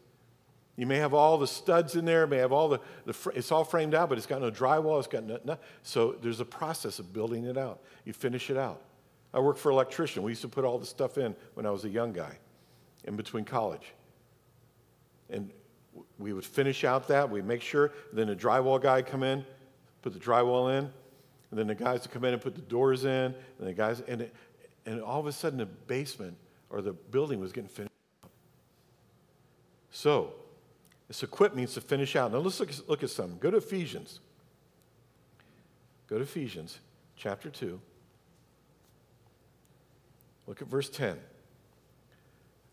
You 0.78 0.86
may 0.86 0.98
have 0.98 1.14
all 1.14 1.38
the 1.38 1.48
studs 1.48 1.96
in 1.96 2.06
there, 2.06 2.28
may 2.28 2.38
have 2.38 2.52
all 2.52 2.70
the, 2.70 2.80
the 3.06 3.32
it's 3.34 3.52
all 3.52 3.64
framed 3.64 3.96
out, 3.96 4.10
but 4.10 4.18
it's 4.18 4.28
got 4.28 4.42
no 4.42 4.52
drywall, 4.52 5.00
it's 5.00 5.08
got 5.08 5.24
no, 5.24 5.40
no, 5.44 5.58
so 5.82 6.16
there's 6.22 6.40
a 6.40 6.46
process 6.46 7.00
of 7.00 7.12
building 7.12 7.46
it 7.46 7.58
out. 7.58 7.82
You 8.06 8.14
finish 8.14 8.52
it 8.52 8.58
out. 8.58 8.82
I 9.34 9.40
worked 9.40 9.60
for 9.60 9.70
an 9.70 9.74
electrician. 9.74 10.22
We 10.22 10.32
used 10.32 10.44
to 10.44 10.48
put 10.48 10.66
all 10.66 10.78
the 10.78 10.86
stuff 10.86 11.18
in 11.18 11.36
when 11.56 11.66
I 11.66 11.72
was 11.72 11.84
a 11.84 11.90
young 11.90 12.14
guy 12.14 12.38
in 13.06 13.16
between 13.16 13.44
college. 13.44 13.94
And 15.30 15.52
we 16.20 16.32
would 16.32 16.46
finish 16.46 16.84
out 16.84 17.08
that, 17.08 17.30
we'd 17.30 17.46
make 17.46 17.62
sure, 17.62 17.92
then 18.14 18.28
the 18.28 18.36
drywall 18.36 18.82
guy 18.82 19.02
come 19.02 19.24
in, 19.24 19.44
put 20.04 20.14
the 20.14 20.20
drywall 20.20 20.78
in, 20.78 20.86
and 21.50 21.60
then 21.60 21.68
the 21.68 21.76
guys 21.76 22.02
would 22.02 22.12
come 22.12 22.24
in 22.24 22.34
and 22.34 22.42
put 22.42 22.56
the 22.56 22.62
doors 22.62 23.04
in, 23.04 23.34
and 23.60 23.68
the 23.68 23.74
guys, 23.74 24.02
and, 24.08 24.22
it, 24.22 24.36
and 24.86 25.02
all 25.02 25.20
of 25.20 25.26
a 25.26 25.32
sudden 25.32 25.58
the 25.58 25.66
basement 25.66 26.38
or 26.70 26.82
the 26.82 26.94
building 26.94 27.40
was 27.40 27.52
getting 27.52 27.70
finished. 27.70 27.92
So, 29.98 30.34
This 31.08 31.24
equip 31.24 31.56
means 31.56 31.74
to 31.74 31.82
finish 31.82 32.16
out. 32.16 32.32
Now 32.32 32.38
let's 32.38 32.60
look, 32.60 32.70
look 32.88 33.02
at 33.02 33.10
some. 33.10 33.40
Go 33.40 33.50
to 33.50 33.58
Ephesians. 33.58 34.20
Go 36.08 36.18
to 36.18 36.22
Ephesians 36.22 36.78
chapter 37.16 37.50
2. 37.50 37.80
Look 40.46 40.62
at 40.62 40.68
verse 40.68 40.90
10. 40.90 41.18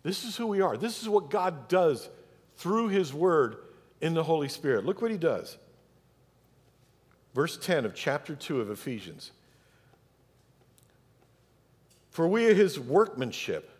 This 0.03 0.25
is 0.25 0.37
who 0.37 0.49
we 0.49 0.61
are. 0.61 0.77
This 0.77 1.01
is 1.01 1.09
what 1.09 1.31
God 1.31 1.69
does 1.69 2.11
through 2.57 2.89
his 2.89 3.15
word 3.15 3.57
in 4.03 4.13
the 4.13 4.25
Holy 4.25 4.49
Spirit. 4.49 4.85
Look 4.85 5.01
what 5.01 5.11
he 5.11 5.17
does. 5.17 5.57
Verse 7.33 7.57
10 7.57 7.87
of 7.87 7.95
chapter 7.95 8.35
2 8.35 8.61
of 8.61 8.71
Ephesians. 8.71 9.31
For 12.11 12.29
we 12.29 12.45
are 12.51 12.55
his 12.55 12.79
workmanship. 12.79 13.71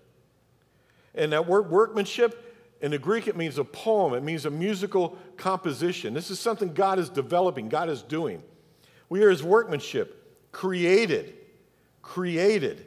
And 1.15 1.33
that 1.33 1.47
word 1.47 1.69
workmanship, 1.69 2.41
in 2.85 2.91
the 2.91 2.99
Greek, 2.99 3.27
it 3.27 3.35
means 3.35 3.57
a 3.57 3.65
poem, 3.65 4.13
it 4.13 4.23
means 4.23 4.45
a 4.45 4.51
musical 4.51 5.17
composition. 5.39 6.13
This 6.13 6.31
is 6.31 6.39
something 6.39 6.75
God 6.75 6.99
is 6.99 7.09
developing, 7.09 7.71
God 7.71 7.89
is 7.89 8.03
doing. 8.03 8.43
We 9.09 9.23
are 9.23 9.31
his 9.31 9.43
workmanship, 9.43 10.53
created, 10.53 11.33
created 12.03 12.85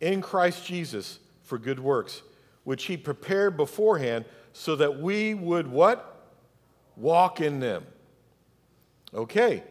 in 0.00 0.22
Christ 0.22 0.64
Jesus 0.64 1.18
for 1.42 1.58
good 1.58 1.80
works, 1.80 2.22
which 2.62 2.84
he 2.84 2.96
prepared 2.96 3.56
beforehand 3.56 4.24
so 4.52 4.76
that 4.76 5.00
we 5.00 5.34
would 5.34 5.66
what? 5.66 6.28
Walk 6.94 7.40
in 7.40 7.58
them. 7.58 7.84
Okay, 9.14 9.64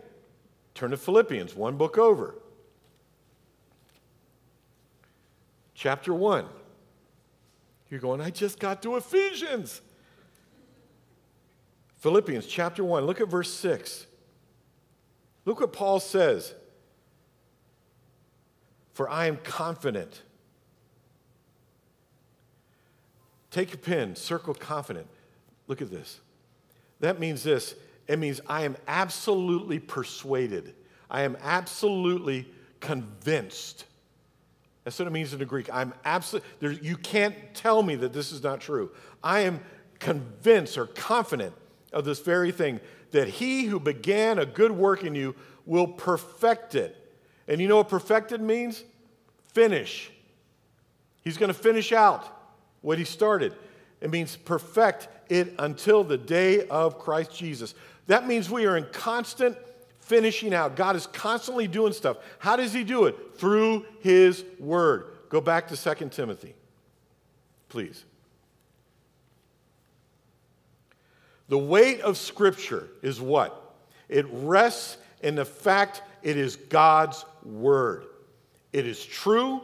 turn 0.74 0.92
to 0.92 0.98
Philippians, 0.98 1.56
one 1.56 1.78
book 1.78 1.98
over. 1.98 2.36
Chapter 5.74 6.14
1. 6.14 6.46
You're 7.90 8.00
going, 8.00 8.22
I 8.22 8.30
just 8.30 8.60
got 8.60 8.82
to 8.84 8.96
Ephesians. 8.96 9.82
Philippians 11.98 12.46
chapter 12.46 12.84
1, 12.84 13.06
look 13.06 13.22
at 13.22 13.28
verse 13.28 13.54
6. 13.54 14.08
Look 15.46 15.60
what 15.60 15.74
Paul 15.74 16.00
says. 16.00 16.54
For 18.94 19.10
I 19.10 19.28
am 19.28 19.38
confident. 19.38 20.22
Take 23.52 23.74
a 23.74 23.78
pen, 23.78 24.16
circle 24.16 24.54
confident. 24.54 25.08
Look 25.68 25.82
at 25.82 25.90
this. 25.90 26.20
That 27.00 27.20
means 27.20 27.44
this 27.44 27.76
it 28.08 28.20
means 28.20 28.40
I 28.48 28.64
am 28.64 28.78
absolutely 28.88 29.80
persuaded. 29.80 30.76
I 31.10 31.22
am 31.22 31.38
absolutely 31.42 32.48
convinced. 32.80 33.86
That's 34.86 34.98
what 35.00 35.08
it 35.08 35.12
means 35.12 35.34
in 35.34 35.40
the 35.40 35.46
Greek. 35.46 35.68
I'm 35.74 35.94
absolutely, 36.06 36.80
you 36.82 36.96
can't 36.96 37.36
tell 37.54 37.84
me 37.84 37.96
that 37.96 38.14
this 38.14 38.32
is 38.32 38.42
not 38.42 38.62
true. 38.62 38.92
I 39.24 39.42
am 39.42 39.60
convinced 40.00 40.78
or 40.78 40.86
confident 40.86 41.54
of 41.92 42.06
this 42.06 42.20
very 42.20 42.52
thing 42.52 42.80
that 43.12 43.28
he 43.28 43.66
who 43.66 43.80
began 43.80 44.40
a 44.40 44.46
good 44.46 44.72
work 44.72 45.04
in 45.04 45.16
you 45.16 45.36
will 45.66 45.88
perfect 45.88 46.76
it. 46.76 46.96
And 47.48 47.60
you 47.60 47.68
know 47.68 47.78
what 47.78 47.90
perfected 47.90 48.42
means? 48.42 48.84
Finish. 49.54 50.12
He's 51.24 51.38
going 51.38 51.48
to 51.48 51.58
finish 51.58 51.92
out 51.92 52.28
what 52.82 53.00
he 53.00 53.06
started. 53.06 53.56
It 54.02 54.12
means 54.12 54.36
perfect 54.36 55.08
it 55.30 55.56
until 55.58 56.04
the 56.04 56.18
day 56.18 56.68
of 56.68 57.00
Christ 57.00 57.36
Jesus. 57.36 57.74
That 58.06 58.28
means 58.28 58.52
we 58.52 58.68
are 58.68 58.78
in 58.78 58.86
constant 58.92 59.58
finishing 60.06 60.54
out. 60.54 60.76
God 60.76 60.96
is 60.96 61.08
constantly 61.08 61.68
doing 61.68 61.92
stuff. 61.92 62.18
How 62.40 62.56
does 62.56 62.74
he 62.74 62.84
do 62.84 63.06
it? 63.06 63.38
Through 63.38 63.86
his 64.00 64.46
word. 64.60 65.08
Go 65.30 65.42
back 65.42 65.68
to 65.70 65.96
2 65.96 66.10
Timothy, 66.10 66.56
please. 67.70 68.06
The 71.48 71.58
weight 71.58 72.02
of 72.02 72.18
Scripture 72.18 72.88
is 73.02 73.20
what? 73.20 73.76
It 74.08 74.26
rests 74.30 74.98
in 75.22 75.36
the 75.36 75.46
fact 75.46 76.02
it 76.24 76.38
is 76.38 76.56
God's 76.56 77.26
Word. 77.44 78.06
It 78.74 78.86
is 78.86 79.04
true 79.04 79.62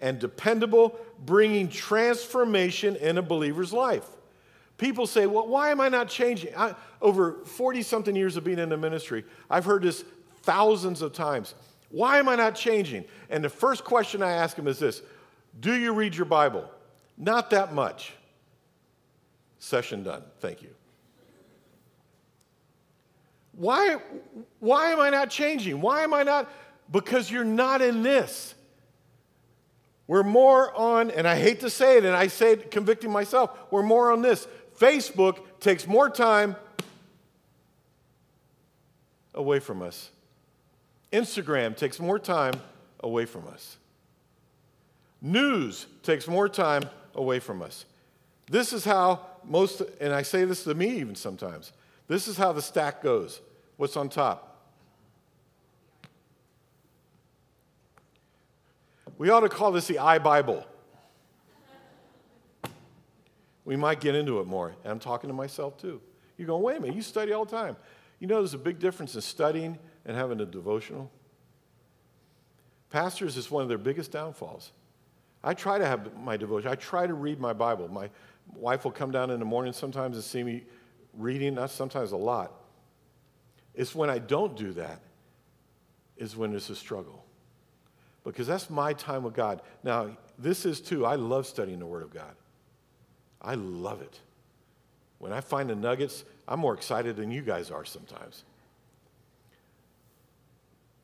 and 0.00 0.18
dependable, 0.18 0.98
bringing 1.24 1.68
transformation 1.68 2.96
in 2.96 3.18
a 3.18 3.22
believer's 3.22 3.72
life. 3.72 4.06
People 4.78 5.06
say, 5.06 5.26
Well, 5.26 5.46
why 5.46 5.70
am 5.70 5.80
I 5.80 5.88
not 5.88 6.08
changing? 6.08 6.54
I, 6.56 6.74
over 7.00 7.44
40 7.44 7.82
something 7.82 8.16
years 8.16 8.36
of 8.36 8.44
being 8.44 8.58
in 8.58 8.68
the 8.68 8.76
ministry, 8.76 9.24
I've 9.48 9.64
heard 9.64 9.82
this 9.82 10.04
thousands 10.42 11.02
of 11.02 11.12
times. 11.12 11.54
Why 11.90 12.18
am 12.18 12.28
I 12.28 12.34
not 12.34 12.54
changing? 12.54 13.04
And 13.30 13.44
the 13.44 13.48
first 13.48 13.84
question 13.84 14.22
I 14.22 14.32
ask 14.32 14.56
them 14.56 14.66
is 14.66 14.78
this 14.78 15.02
Do 15.60 15.74
you 15.74 15.92
read 15.92 16.14
your 16.14 16.26
Bible? 16.26 16.68
Not 17.16 17.50
that 17.50 17.72
much. 17.72 18.12
Session 19.58 20.02
done. 20.02 20.22
Thank 20.40 20.62
you. 20.62 20.70
Why, 23.52 23.98
why 24.58 24.90
am 24.90 25.00
I 25.00 25.10
not 25.10 25.30
changing? 25.30 25.80
Why 25.80 26.02
am 26.02 26.12
I 26.12 26.24
not? 26.24 26.50
Because 26.90 27.30
you're 27.30 27.44
not 27.44 27.80
in 27.80 28.02
this. 28.02 28.54
We're 30.06 30.22
more 30.22 30.76
on, 30.76 31.10
and 31.10 31.26
I 31.26 31.38
hate 31.38 31.60
to 31.60 31.70
say 31.70 31.96
it, 31.96 32.04
and 32.04 32.14
I 32.14 32.26
say 32.26 32.52
it 32.52 32.70
convicting 32.70 33.10
myself, 33.10 33.56
we're 33.70 33.82
more 33.82 34.10
on 34.10 34.20
this. 34.20 34.46
Facebook 34.78 35.38
takes 35.60 35.86
more 35.86 36.10
time 36.10 36.56
away 39.34 39.60
from 39.60 39.82
us. 39.82 40.10
Instagram 41.12 41.76
takes 41.76 42.00
more 42.00 42.18
time 42.18 42.54
away 43.00 43.24
from 43.24 43.46
us. 43.48 43.76
News 45.20 45.86
takes 46.02 46.26
more 46.26 46.48
time 46.48 46.82
away 47.14 47.38
from 47.38 47.62
us. 47.62 47.84
This 48.50 48.72
is 48.72 48.84
how 48.84 49.20
most, 49.44 49.80
and 50.00 50.12
I 50.12 50.22
say 50.22 50.44
this 50.44 50.64
to 50.64 50.74
me 50.74 50.98
even 50.98 51.14
sometimes. 51.14 51.72
This 52.08 52.28
is 52.28 52.36
how 52.36 52.52
the 52.52 52.62
stack 52.62 53.02
goes. 53.02 53.40
What's 53.76 53.96
on 53.96 54.08
top? 54.08 54.50
We 59.16 59.30
ought 59.30 59.40
to 59.40 59.48
call 59.48 59.72
this 59.72 59.86
the 59.86 59.94
iBible. 59.94 60.64
We 63.64 63.76
might 63.76 64.00
get 64.00 64.14
into 64.14 64.40
it 64.40 64.46
more. 64.46 64.74
And 64.82 64.92
I'm 64.92 64.98
talking 64.98 65.28
to 65.28 65.34
myself 65.34 65.78
too. 65.78 66.00
You're 66.36 66.46
going, 66.46 66.62
wait 66.62 66.76
a 66.76 66.80
minute, 66.80 66.96
you 66.96 67.02
study 67.02 67.32
all 67.32 67.44
the 67.44 67.50
time. 67.50 67.76
You 68.18 68.26
know, 68.26 68.36
there's 68.36 68.54
a 68.54 68.58
big 68.58 68.78
difference 68.78 69.14
in 69.14 69.20
studying 69.20 69.78
and 70.04 70.16
having 70.16 70.40
a 70.40 70.46
devotional. 70.46 71.10
Pastors 72.90 73.36
is 73.36 73.50
one 73.50 73.62
of 73.62 73.68
their 73.68 73.78
biggest 73.78 74.12
downfalls. 74.12 74.72
I 75.42 75.54
try 75.54 75.78
to 75.78 75.86
have 75.86 76.16
my 76.16 76.36
devotion. 76.36 76.70
I 76.70 76.74
try 76.74 77.06
to 77.06 77.14
read 77.14 77.40
my 77.40 77.52
Bible. 77.52 77.88
My 77.88 78.08
wife 78.54 78.84
will 78.84 78.92
come 78.92 79.10
down 79.10 79.30
in 79.30 79.38
the 79.38 79.44
morning 79.44 79.72
sometimes 79.72 80.16
and 80.16 80.24
see 80.24 80.42
me 80.42 80.64
reading, 81.12 81.54
not 81.54 81.70
sometimes 81.70 82.12
a 82.12 82.16
lot. 82.16 82.52
It's 83.74 83.94
when 83.94 84.10
I 84.10 84.18
don't 84.18 84.56
do 84.56 84.72
that, 84.74 85.00
is 86.16 86.36
when 86.36 86.54
it's 86.54 86.70
a 86.70 86.76
struggle. 86.76 87.24
Because 88.22 88.46
that's 88.46 88.70
my 88.70 88.92
time 88.92 89.22
with 89.22 89.34
God. 89.34 89.60
Now, 89.82 90.16
this 90.38 90.64
is 90.64 90.80
too, 90.80 91.04
I 91.04 91.16
love 91.16 91.46
studying 91.46 91.80
the 91.80 91.86
Word 91.86 92.02
of 92.02 92.12
God. 92.12 92.34
I 93.44 93.54
love 93.54 94.00
it. 94.00 94.18
When 95.18 95.32
I 95.32 95.40
find 95.40 95.70
the 95.70 95.74
nuggets, 95.74 96.24
I'm 96.48 96.60
more 96.60 96.74
excited 96.74 97.16
than 97.16 97.30
you 97.30 97.42
guys 97.42 97.70
are 97.70 97.84
sometimes. 97.84 98.44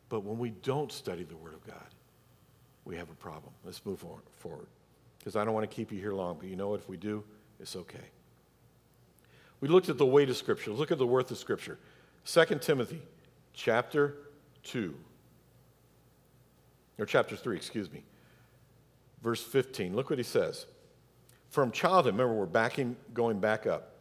But 0.09 0.25
when 0.25 0.39
we 0.39 0.51
don't 0.51 0.91
study 0.91 1.23
the 1.23 1.37
Word 1.37 1.55
of 1.55 1.65
God, 1.67 1.87
we 2.85 2.97
have 2.97 3.11
a 3.11 3.15
problem. 3.15 3.53
Let's 3.65 3.85
move 3.85 4.03
on 4.05 4.21
forward. 4.39 4.67
Because 5.19 5.37
I 5.37 5.45
don't 5.45 5.55
want 5.55 5.71
to 5.71 5.75
keep 5.75 5.93
you 5.93 6.01
here 6.01 6.13
long, 6.13 6.37
but 6.41 6.49
you 6.49 6.57
know 6.57 6.71
what? 6.71 6.81
If 6.81 6.89
we 6.89 6.97
do, 6.97 7.23
it's 7.61 7.77
okay. 7.77 7.99
We 9.61 9.69
looked 9.69 9.91
at 9.91 9.99
the 9.99 10.07
weight 10.07 10.31
of 10.31 10.37
Scripture. 10.37 10.73
Look 10.73 10.91
at 10.91 10.99
the 10.99 11.07
worth 11.07 11.31
of 11.31 11.39
Scripture. 11.39 11.79
2 12.25 12.45
Timothy 12.61 13.03
chapter 13.53 14.17
2, 14.65 14.95
or 16.99 17.07
chapter 17.07 17.37
3, 17.37 17.57
excuse 17.57 17.91
me, 17.91 18.03
verse 19.23 19.43
15. 19.43 19.95
Look 19.95 20.11
what 20.11 20.19
he 20.19 20.23
says. 20.23 20.67
From 21.51 21.71
childhood, 21.73 22.15
remember, 22.15 22.35
we're 22.35 22.47
backing, 22.47 22.97
going 23.13 23.41
back 23.41 23.67
up. 23.67 23.97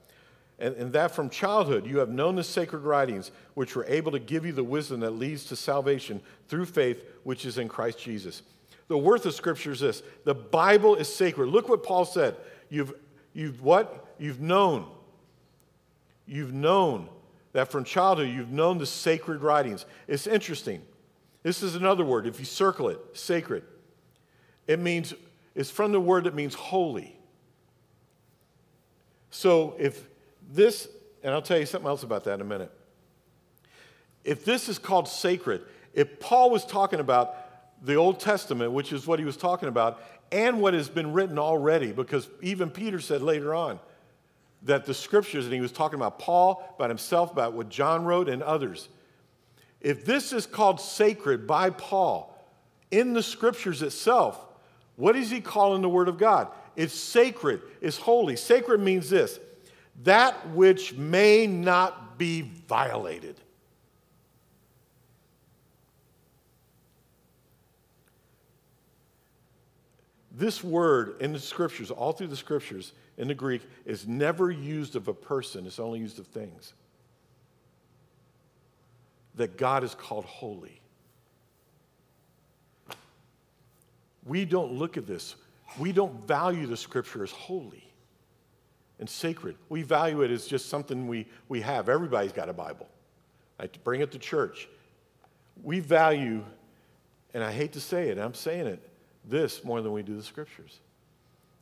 And, 0.59 0.75
and 0.75 0.93
that 0.93 1.11
from 1.11 1.29
childhood 1.29 1.85
you 1.85 1.99
have 1.99 2.09
known 2.09 2.35
the 2.35 2.43
sacred 2.43 2.79
writings, 2.79 3.31
which 3.55 3.75
were 3.75 3.85
able 3.85 4.11
to 4.11 4.19
give 4.19 4.45
you 4.45 4.51
the 4.51 4.63
wisdom 4.63 4.99
that 5.01 5.11
leads 5.11 5.45
to 5.45 5.55
salvation 5.55 6.21
through 6.47 6.65
faith, 6.65 7.03
which 7.23 7.45
is 7.45 7.57
in 7.57 7.67
Christ 7.67 7.99
Jesus. 7.99 8.43
The 8.87 8.97
worth 8.97 9.25
of 9.25 9.33
Scripture 9.33 9.71
is 9.71 9.79
this 9.79 10.03
the 10.25 10.35
Bible 10.35 10.95
is 10.95 11.13
sacred. 11.13 11.47
Look 11.47 11.69
what 11.69 11.83
Paul 11.83 12.05
said. 12.05 12.35
You've, 12.69 12.93
you've 13.33 13.61
what? 13.61 14.15
You've 14.19 14.41
known. 14.41 14.85
You've 16.27 16.53
known 16.53 17.09
that 17.53 17.71
from 17.71 17.83
childhood 17.83 18.29
you've 18.29 18.51
known 18.51 18.77
the 18.77 18.85
sacred 18.85 19.41
writings. 19.41 19.85
It's 20.07 20.27
interesting. 20.27 20.81
This 21.41 21.63
is 21.63 21.75
another 21.75 22.03
word. 22.03 22.27
If 22.27 22.39
you 22.39 22.45
circle 22.45 22.89
it, 22.89 22.99
sacred, 23.13 23.63
it 24.67 24.79
means, 24.79 25.13
it's 25.55 25.71
from 25.71 25.91
the 25.91 25.99
word 25.99 26.25
that 26.25 26.35
means 26.35 26.53
holy. 26.53 27.18
So 29.31 29.75
if 29.77 30.07
this, 30.51 30.87
and 31.23 31.33
I'll 31.33 31.41
tell 31.41 31.59
you 31.59 31.65
something 31.65 31.87
else 31.87 32.03
about 32.03 32.23
that 32.25 32.35
in 32.35 32.41
a 32.41 32.45
minute. 32.45 32.71
If 34.23 34.45
this 34.45 34.69
is 34.69 34.77
called 34.77 35.07
sacred, 35.07 35.61
if 35.93 36.19
Paul 36.19 36.49
was 36.49 36.65
talking 36.65 36.99
about 36.99 37.35
the 37.85 37.95
Old 37.95 38.19
Testament, 38.19 38.71
which 38.71 38.91
is 38.91 39.07
what 39.07 39.19
he 39.19 39.25
was 39.25 39.37
talking 39.37 39.69
about, 39.69 40.01
and 40.31 40.61
what 40.61 40.73
has 40.73 40.89
been 40.89 41.13
written 41.13 41.39
already, 41.39 41.91
because 41.91 42.29
even 42.41 42.69
Peter 42.69 42.99
said 42.99 43.21
later 43.21 43.55
on, 43.55 43.79
that 44.63 44.85
the 44.85 44.93
scriptures, 44.93 45.45
and 45.45 45.53
he 45.53 45.61
was 45.61 45.71
talking 45.71 45.97
about 45.97 46.19
Paul, 46.19 46.73
about 46.75 46.89
himself, 46.89 47.31
about 47.31 47.53
what 47.53 47.69
John 47.69 48.03
wrote, 48.03 48.27
and 48.27 48.43
others. 48.43 48.89
If 49.79 50.03
this 50.03 50.33
is 50.33 50.45
called 50.45 50.81
sacred 50.81 51.47
by 51.47 51.69
Paul 51.69 52.35
in 52.91 53.13
the 53.13 53.23
scriptures 53.23 53.81
itself, 53.81 54.45
what 54.97 55.15
is 55.15 55.31
he 55.31 55.39
calling 55.39 55.81
the 55.81 55.89
Word 55.89 56.09
of 56.09 56.17
God? 56.17 56.49
It's 56.75 56.93
sacred, 56.93 57.61
it's 57.81 57.97
holy. 57.97 58.35
Sacred 58.35 58.79
means 58.79 59.09
this 59.09 59.39
that 60.03 60.49
which 60.51 60.93
may 60.93 61.45
not 61.45 62.17
be 62.17 62.41
violated. 62.41 63.35
This 70.31 70.63
word 70.63 71.17
in 71.19 71.33
the 71.33 71.39
scriptures, 71.39 71.91
all 71.91 72.13
through 72.13 72.27
the 72.27 72.37
scriptures 72.37 72.93
in 73.17 73.27
the 73.27 73.35
Greek, 73.35 73.61
is 73.85 74.07
never 74.07 74.49
used 74.49 74.95
of 74.95 75.09
a 75.09 75.13
person, 75.13 75.67
it's 75.67 75.79
only 75.79 75.99
used 75.99 76.17
of 76.17 76.27
things. 76.27 76.73
That 79.35 79.57
God 79.57 79.83
is 79.83 79.93
called 79.95 80.23
holy. 80.23 80.79
We 84.25 84.45
don't 84.45 84.71
look 84.71 84.95
at 84.95 85.05
this, 85.05 85.35
we 85.77 85.91
don't 85.91 86.27
value 86.27 86.65
the 86.65 86.77
scripture 86.77 87.23
as 87.23 87.31
holy 87.31 87.83
and 88.99 89.09
sacred. 89.09 89.55
We 89.69 89.83
value 89.83 90.21
it 90.21 90.31
as 90.31 90.47
just 90.47 90.69
something 90.69 91.07
we, 91.07 91.27
we 91.47 91.61
have. 91.61 91.89
Everybody's 91.89 92.31
got 92.31 92.49
a 92.49 92.53
Bible. 92.53 92.87
I 93.59 93.69
bring 93.83 94.01
it 94.01 94.11
to 94.11 94.19
church. 94.19 94.67
We 95.63 95.79
value, 95.79 96.43
and 97.33 97.43
I 97.43 97.51
hate 97.51 97.73
to 97.73 97.81
say 97.81 98.09
it, 98.09 98.17
I'm 98.17 98.33
saying 98.33 98.67
it, 98.67 98.89
this 99.25 99.63
more 99.63 99.81
than 99.81 99.91
we 99.91 100.03
do 100.03 100.15
the 100.15 100.23
scriptures. 100.23 100.79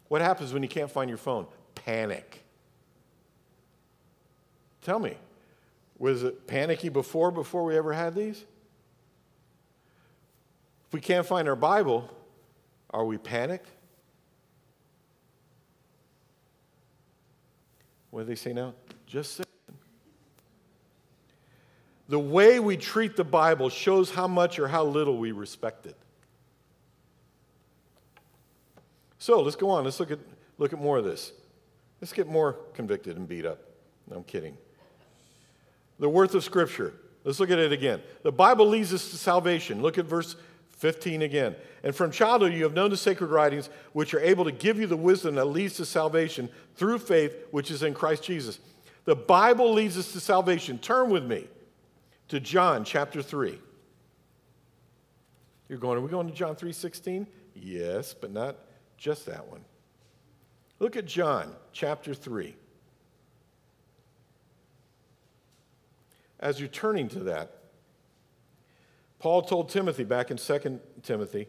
What 0.08 0.22
happens 0.22 0.54
when 0.54 0.64
you 0.64 0.70
can't 0.70 0.90
find 0.90 1.10
your 1.10 1.18
phone? 1.18 1.48
Panic. 1.76 2.44
Tell 4.82 5.00
me, 5.00 5.18
was 5.98 6.24
it 6.24 6.48
panicky 6.48 6.90
before, 6.90 7.32
before 7.32 7.66
we 7.66 7.76
ever 7.76 7.92
had 7.94 8.16
these? 8.16 8.46
If 10.88 10.94
we 10.94 11.02
can't 11.02 11.26
find 11.26 11.50
our 11.50 11.56
Bible, 11.56 12.10
are 12.92 13.04
we 13.04 13.18
panicked? 13.18 13.68
What 18.18 18.24
do 18.24 18.30
they 18.30 18.36
say 18.36 18.52
now? 18.52 18.74
Just 19.06 19.36
say. 19.36 19.44
The 22.10 22.18
way 22.18 22.60
we 22.60 22.76
treat 22.76 23.16
the 23.16 23.24
Bible 23.24 23.70
shows 23.70 24.10
how 24.10 24.28
much 24.28 24.58
or 24.58 24.68
how 24.68 24.86
little 24.86 25.20
we 25.20 25.32
respect 25.32 25.86
it. 25.86 25.96
So 29.20 29.40
let's 29.42 29.56
go 29.56 29.70
on. 29.70 29.84
Let's 29.84 30.00
look 30.00 30.10
at, 30.10 30.18
look 30.58 30.74
at 30.74 30.80
more 30.80 30.98
of 30.98 31.04
this. 31.04 31.32
Let's 32.02 32.12
get 32.12 32.28
more 32.28 32.54
convicted 32.74 33.18
and 33.18 33.28
beat 33.28 33.46
up. 33.46 33.60
No, 34.10 34.18
I'm 34.18 34.24
kidding. 34.24 34.58
The 36.00 36.10
worth 36.10 36.34
of 36.34 36.44
Scripture. 36.44 36.96
Let's 37.24 37.40
look 37.40 37.52
at 37.52 37.60
it 37.60 37.72
again. 37.72 38.02
The 38.24 38.32
Bible 38.32 38.68
leads 38.68 38.92
us 38.96 39.12
to 39.12 39.16
salvation. 39.16 39.84
Look 39.84 40.00
at 40.00 40.06
verse 40.06 40.36
15 40.78 41.24
again. 41.24 41.56
And 41.84 41.96
from 41.96 42.12
childhood 42.12 42.54
you 42.54 42.64
have 42.64 42.74
known 42.74 42.90
the 42.90 42.98
sacred 42.98 43.30
writings, 43.30 43.70
which 43.94 44.14
are 44.14 44.20
able 44.20 44.46
to 44.46 44.52
give 44.52 44.80
you 44.80 44.88
the 44.88 44.98
wisdom 44.98 45.36
that 45.36 45.46
leads 45.46 45.76
to 45.78 45.86
salvation 45.86 46.50
through 46.76 47.00
faith, 47.00 47.36
which 47.52 47.72
is 47.72 47.84
in 47.84 47.94
Christ 47.94 48.24
Jesus. 48.24 48.60
The 49.06 49.16
Bible 49.16 49.74
leads 49.74 49.98
us 49.98 50.12
to 50.14 50.20
salvation. 50.20 50.78
Turn 50.78 51.10
with 51.10 51.24
me 51.24 51.48
to 52.28 52.40
John 52.40 52.84
chapter 52.84 53.22
3. 53.22 53.60
You're 55.70 55.80
going, 55.80 55.98
are 55.98 56.02
we 56.02 56.10
going 56.10 56.28
to 56.28 56.34
John 56.34 56.56
3:16? 56.56 57.28
Yes, 57.54 58.14
but 58.14 58.32
not 58.32 58.58
just 58.98 59.26
that 59.26 59.48
one. 59.48 59.66
Look 60.80 60.96
at 60.96 61.06
John 61.06 61.54
chapter 61.74 62.14
3. 62.14 62.56
As 66.40 66.60
you're 66.60 66.70
turning 66.70 67.10
to 67.10 67.20
that, 67.22 67.57
Paul 69.20 69.42
told 69.42 69.70
Timothy 69.70 70.04
back 70.04 70.32
in 70.32 70.38
2 70.38 70.80
Timothy 71.04 71.48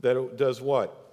that 0.00 0.16
it 0.16 0.36
does 0.36 0.60
what? 0.60 1.12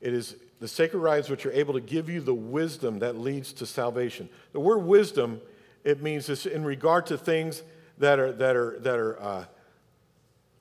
It 0.00 0.14
is 0.14 0.36
the 0.60 0.68
sacred 0.68 1.00
writings 1.00 1.28
which 1.28 1.44
are 1.44 1.52
able 1.52 1.74
to 1.74 1.80
give 1.80 2.08
you 2.08 2.20
the 2.20 2.34
wisdom 2.34 3.00
that 3.00 3.16
leads 3.16 3.52
to 3.54 3.66
salvation. 3.66 4.28
The 4.52 4.60
word 4.60 4.78
wisdom, 4.78 5.40
it 5.84 6.02
means 6.02 6.26
this 6.26 6.46
in 6.46 6.64
regard 6.64 7.06
to 7.06 7.18
things 7.18 7.62
that 7.98 8.18
are, 8.18 8.32
that 8.32 8.56
are, 8.56 8.78
that 8.80 8.98
are 8.98 9.22
uh, 9.22 9.44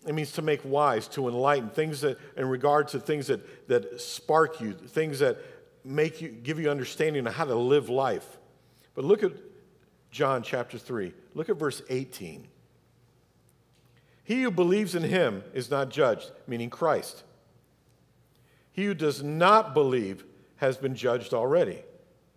it 0.08 0.16
means 0.16 0.32
to 0.34 0.42
make 0.42 0.62
wise, 0.64 1.08
to 1.10 1.28
enlighten, 1.28 1.70
things 1.70 2.02
that, 2.02 2.18
in 2.36 2.48
regard 2.48 2.88
to 2.90 3.00
things 3.00 3.28
that, 3.28 3.68
that 3.68 4.02
spark 4.02 4.60
you, 4.60 4.74
things 4.74 5.20
that 5.20 5.38
make 5.84 6.22
you, 6.22 6.30
give 6.30 6.60
you 6.60 6.72
understanding 6.72 7.28
of 7.28 7.34
how 7.36 7.46
to 7.46 7.56
live 7.56 7.90
life. 7.90 8.38
But 8.96 9.06
look 9.06 9.22
at 9.24 9.32
John 10.10 10.42
chapter 10.42 10.78
3. 10.78 11.14
Look 11.36 11.50
at 11.50 11.58
verse 11.58 11.84
18. 11.90 12.48
He 14.24 14.44
who 14.44 14.52
believes 14.52 14.96
in 14.96 15.04
him 15.04 15.44
is 15.54 15.70
not 15.70 15.90
judged, 15.90 16.32
meaning 16.48 16.70
Christ. 16.70 17.24
He 18.72 18.86
who 18.86 18.94
does 18.94 19.22
not 19.22 19.74
believe 19.74 20.24
has 20.58 20.78
been 20.78 20.96
judged 20.96 21.34
already. 21.34 21.84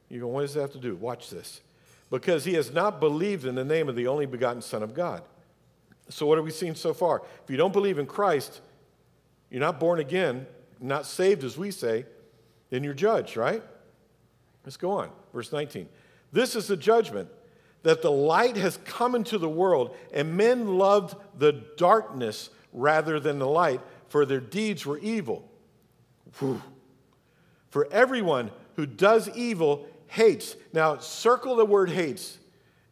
You 0.08 0.20
go, 0.20 0.26
what 0.28 0.42
does 0.42 0.54
that 0.54 0.62
have 0.62 0.72
to 0.72 0.78
do? 0.78 0.96
Watch 0.96 1.30
this. 1.30 1.60
Because 2.10 2.44
he 2.44 2.54
has 2.54 2.72
not 2.72 3.00
believed 3.00 3.44
in 3.44 3.54
the 3.54 3.64
name 3.64 3.88
of 3.88 3.96
the 3.96 4.06
only 4.06 4.26
begotten 4.26 4.62
Son 4.62 4.82
of 4.82 4.94
God. 4.94 5.22
So, 6.08 6.26
what 6.26 6.36
have 6.36 6.44
we 6.44 6.50
seen 6.50 6.74
so 6.74 6.92
far? 6.92 7.22
If 7.42 7.50
you 7.50 7.56
don't 7.56 7.72
believe 7.72 7.98
in 7.98 8.06
Christ, 8.06 8.60
you're 9.50 9.60
not 9.60 9.80
born 9.80 10.00
again, 10.00 10.46
not 10.80 11.06
saved 11.06 11.44
as 11.44 11.56
we 11.56 11.70
say, 11.70 12.04
then 12.70 12.84
you're 12.84 12.94
judged, 12.94 13.36
right? 13.36 13.62
Let's 14.64 14.76
go 14.76 14.90
on. 14.92 15.10
Verse 15.32 15.52
19. 15.52 15.88
This 16.32 16.56
is 16.56 16.66
the 16.66 16.76
judgment 16.76 17.28
that 17.84 18.02
the 18.02 18.10
light 18.10 18.56
has 18.56 18.78
come 18.84 19.14
into 19.14 19.38
the 19.38 19.48
world, 19.48 19.94
and 20.12 20.36
men 20.36 20.78
loved 20.78 21.14
the 21.38 21.52
darkness 21.76 22.50
rather 22.72 23.20
than 23.20 23.38
the 23.38 23.46
light, 23.46 23.80
for 24.08 24.26
their 24.26 24.40
deeds 24.40 24.84
were 24.84 24.98
evil. 24.98 25.48
Whew. 26.38 26.60
For 27.68 27.86
everyone 27.92 28.50
who 28.76 28.86
does 28.86 29.28
evil 29.30 29.86
hates. 30.08 30.56
Now, 30.72 30.98
circle 30.98 31.56
the 31.56 31.66
word 31.66 31.90
hates 31.90 32.38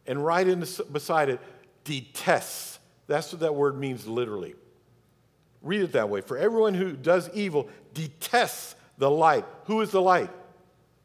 and 0.05 0.23
write 0.23 0.47
in 0.47 0.65
beside 0.91 1.29
it 1.29 1.41
detests. 1.83 2.79
That's 3.07 3.33
what 3.33 3.41
that 3.41 3.55
word 3.55 3.77
means 3.77 4.07
literally. 4.07 4.55
Read 5.61 5.81
it 5.81 5.93
that 5.93 6.09
way. 6.09 6.21
For 6.21 6.37
everyone 6.37 6.75
who 6.75 6.93
does 6.93 7.29
evil 7.33 7.67
detests 7.93 8.75
the 8.97 9.09
light. 9.09 9.45
Who 9.65 9.81
is 9.81 9.89
the 9.89 10.01
light? 10.01 10.29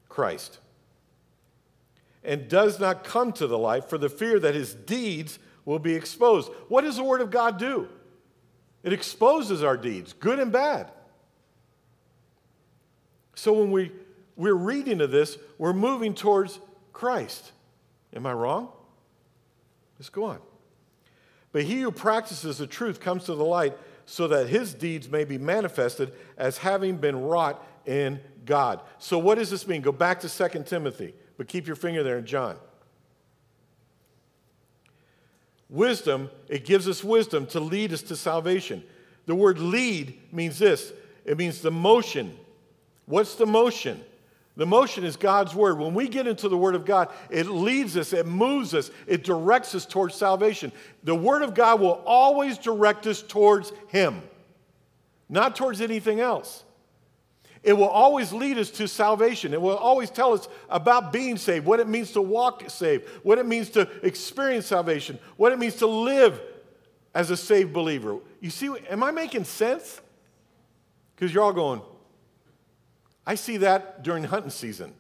Christ 0.09 0.59
and 2.25 2.49
does 2.49 2.79
not 2.81 3.05
come 3.05 3.33
to 3.33 3.47
the 3.47 3.59
light 3.59 3.89
for 3.89 3.99
the 3.99 4.09
fear 4.09 4.39
that 4.41 4.55
his 4.55 4.75
deeds 4.75 5.39
will 5.65 5.79
be 5.79 5.95
exposed. 5.95 6.51
What 6.69 6.83
does 6.83 6.97
the 6.97 7.05
Word 7.05 7.21
of 7.21 7.31
God 7.31 7.59
do? 7.59 7.89
It 8.83 8.93
exposes 8.93 9.63
our 9.63 9.77
deeds, 9.77 10.13
good 10.13 10.39
and 10.39 10.53
bad. 10.53 10.91
So 13.35 13.53
when 13.53 13.71
we, 13.71 13.93
we're 14.37 14.55
reading 14.55 15.01
of 15.01 15.11
this, 15.11 15.39
we're 15.59 15.73
moving 15.73 16.15
towards 16.15 16.59
Christ. 16.93 17.53
Am 18.15 18.27
I 18.27 18.33
wrong? 18.33 18.69
Let's 19.99 20.09
go 20.09 20.25
on. 20.25 20.39
But 21.53 21.65
he 21.65 21.81
who 21.81 21.91
practices 21.91 22.59
the 22.59 22.67
truth 22.67 23.01
comes 23.01 23.25
to 23.25 23.35
the 23.35 23.45
light 23.45 23.77
so 24.07 24.29
that 24.29 24.49
his 24.49 24.75
deeds 24.75 25.09
may 25.09 25.25
be 25.25 25.39
manifested 25.39 26.13
as 26.37 26.59
having 26.59 26.97
been 26.97 27.21
wrought 27.23 27.65
in 27.85 28.21
God. 28.45 28.81
So, 28.99 29.19
what 29.19 29.39
does 29.39 29.51
this 29.51 29.67
mean? 29.67 29.83
Go 29.83 29.93
back 29.93 30.21
to 30.21 30.29
2 30.29 30.65
Timothy 30.65 31.15
but 31.39 31.49
keep 31.49 31.67
your 31.67 31.77
finger 31.77 32.03
there 32.03 32.19
in 32.19 32.27
John. 32.27 32.57
Wisdom, 35.71 36.31
it 36.49 36.67
gives 36.67 36.89
us 36.89 37.03
wisdom 37.05 37.47
to 37.47 37.61
lead 37.61 37.93
us 37.93 38.03
to 38.03 38.17
salvation. 38.17 38.83
The 39.27 39.35
word 39.35 39.59
lead 39.59 40.19
means 40.33 40.59
this 40.59 40.93
it 41.25 41.39
means 41.39 41.63
the 41.63 41.71
motion. 41.71 42.37
What's 43.07 43.37
the 43.37 43.47
motion? 43.47 44.05
The 44.57 44.67
motion 44.67 45.05
is 45.05 45.17
God's 45.17 45.55
word. 45.55 45.79
When 45.79 45.95
we 45.95 46.09
get 46.09 46.27
into 46.27 46.49
the 46.49 46.59
word 46.59 46.75
of 46.75 46.85
God, 46.85 47.11
it 47.31 47.47
leads 47.47 47.97
us, 47.97 48.13
it 48.13 48.27
moves 48.27 48.75
us, 48.75 48.91
it 49.07 49.23
directs 49.23 49.75
us 49.77 49.87
towards 49.87 50.17
salvation. 50.17 50.73
The 51.05 51.15
word 51.15 51.43
of 51.43 51.55
God 51.55 51.81
will 51.81 52.03
always 52.05 52.59
direct 52.59 53.07
us 53.07 53.23
towards 53.23 53.73
Him, 53.87 54.21
not 55.29 55.55
towards 55.55 55.81
anything 55.81 56.19
else. 56.19 56.65
It 57.63 57.73
will 57.73 57.89
always 57.89 58.33
lead 58.33 58.59
us 58.59 58.71
to 58.73 58.87
salvation. 58.87 59.53
It 59.53 59.61
will 59.61 59.77
always 59.77 60.11
tell 60.11 60.33
us 60.33 60.49
about 60.69 61.13
being 61.13 61.37
saved, 61.37 61.67
what 61.67 61.81
it 61.81 61.89
means 61.89 62.13
to 62.13 62.23
walk 62.23 62.69
saved, 62.69 63.09
what 63.23 63.39
it 63.39 63.47
means 63.47 63.71
to 63.71 63.89
experience 64.03 64.67
salvation, 64.67 65.19
what 65.37 65.53
it 65.53 65.59
means 65.59 65.77
to 65.77 65.87
live 65.87 66.41
as 67.15 67.31
a 67.31 67.37
saved 67.37 67.73
believer. 67.73 68.19
You 68.41 68.51
see, 68.51 68.71
am 68.89 69.03
I 69.03 69.11
making 69.11 69.45
sense? 69.45 70.01
Because 71.15 71.35
you're 71.35 71.43
all 71.43 71.53
going, 71.53 71.83
I 73.27 73.35
see 73.35 73.59
that 73.59 74.03
during 74.03 74.25
hunting 74.25 74.51
season. 74.51 74.95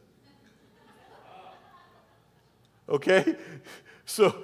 Okay? 2.88 3.36
So 4.10 4.42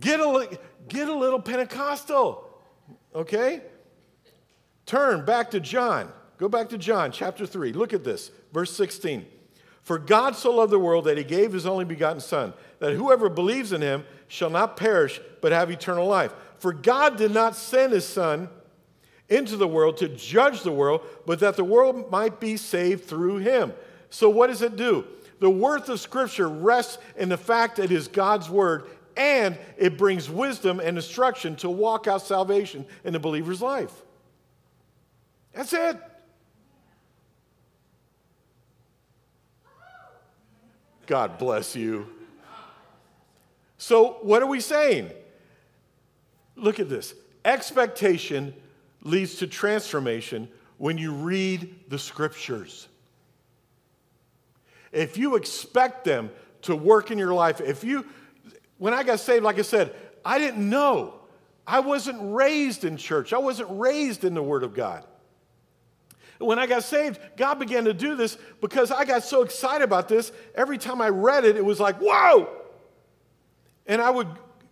get 0.00 0.18
a, 0.18 0.58
get 0.88 1.06
a 1.06 1.14
little 1.14 1.42
Pentecostal. 1.42 2.48
Okay? 3.14 3.60
Turn 4.86 5.26
back 5.26 5.50
to 5.50 5.60
John. 5.60 6.10
Go 6.40 6.48
back 6.48 6.70
to 6.70 6.78
John 6.78 7.12
chapter 7.12 7.44
3. 7.44 7.74
Look 7.74 7.92
at 7.92 8.02
this, 8.02 8.30
verse 8.50 8.74
16. 8.74 9.26
For 9.82 9.98
God 9.98 10.34
so 10.34 10.54
loved 10.54 10.72
the 10.72 10.78
world 10.78 11.04
that 11.04 11.18
he 11.18 11.22
gave 11.22 11.52
his 11.52 11.66
only 11.66 11.84
begotten 11.84 12.20
Son, 12.20 12.54
that 12.78 12.94
whoever 12.94 13.28
believes 13.28 13.74
in 13.74 13.82
him 13.82 14.06
shall 14.26 14.48
not 14.48 14.74
perish, 14.74 15.20
but 15.42 15.52
have 15.52 15.70
eternal 15.70 16.06
life. 16.06 16.32
For 16.56 16.72
God 16.72 17.18
did 17.18 17.32
not 17.32 17.56
send 17.56 17.92
his 17.92 18.06
Son 18.06 18.48
into 19.28 19.58
the 19.58 19.68
world 19.68 19.98
to 19.98 20.08
judge 20.08 20.62
the 20.62 20.72
world, 20.72 21.02
but 21.26 21.40
that 21.40 21.56
the 21.56 21.64
world 21.64 22.10
might 22.10 22.40
be 22.40 22.56
saved 22.56 23.04
through 23.04 23.36
him. 23.36 23.74
So, 24.08 24.30
what 24.30 24.46
does 24.46 24.62
it 24.62 24.76
do? 24.76 25.04
The 25.40 25.50
worth 25.50 25.90
of 25.90 26.00
Scripture 26.00 26.48
rests 26.48 26.96
in 27.18 27.28
the 27.28 27.36
fact 27.36 27.76
that 27.76 27.84
it 27.84 27.92
is 27.92 28.08
God's 28.08 28.48
Word 28.48 28.86
and 29.14 29.58
it 29.76 29.98
brings 29.98 30.30
wisdom 30.30 30.80
and 30.80 30.96
instruction 30.96 31.54
to 31.56 31.68
walk 31.68 32.06
out 32.06 32.22
salvation 32.22 32.86
in 33.04 33.12
the 33.12 33.20
believer's 33.20 33.60
life. 33.60 33.92
That's 35.52 35.74
it. 35.74 36.00
God 41.10 41.38
bless 41.38 41.74
you. 41.74 42.06
So, 43.78 44.18
what 44.22 44.44
are 44.44 44.46
we 44.46 44.60
saying? 44.60 45.10
Look 46.54 46.78
at 46.78 46.88
this. 46.88 47.14
Expectation 47.44 48.54
leads 49.02 49.34
to 49.38 49.48
transformation 49.48 50.48
when 50.78 50.98
you 50.98 51.12
read 51.12 51.74
the 51.88 51.98
scriptures. 51.98 52.86
If 54.92 55.18
you 55.18 55.34
expect 55.34 56.04
them 56.04 56.30
to 56.62 56.76
work 56.76 57.10
in 57.10 57.18
your 57.18 57.34
life, 57.34 57.60
if 57.60 57.82
you, 57.82 58.06
when 58.78 58.94
I 58.94 59.02
got 59.02 59.18
saved, 59.18 59.42
like 59.42 59.58
I 59.58 59.62
said, 59.62 59.92
I 60.24 60.38
didn't 60.38 60.70
know. 60.70 61.14
I 61.66 61.80
wasn't 61.80 62.18
raised 62.20 62.84
in 62.84 62.96
church, 62.96 63.32
I 63.32 63.38
wasn't 63.38 63.70
raised 63.72 64.22
in 64.22 64.34
the 64.34 64.44
Word 64.44 64.62
of 64.62 64.74
God. 64.74 65.04
When 66.40 66.58
I 66.58 66.66
got 66.66 66.84
saved, 66.84 67.20
God 67.36 67.58
began 67.58 67.84
to 67.84 67.92
do 67.92 68.16
this 68.16 68.38
because 68.60 68.90
I 68.90 69.04
got 69.04 69.22
so 69.22 69.42
excited 69.42 69.84
about 69.84 70.08
this. 70.08 70.32
Every 70.54 70.78
time 70.78 71.00
I 71.00 71.10
read 71.10 71.44
it, 71.44 71.56
it 71.56 71.64
was 71.64 71.78
like, 71.78 71.98
whoa! 71.98 72.48
And 73.86 74.00
I 74.00 74.08
would 74.10 74.28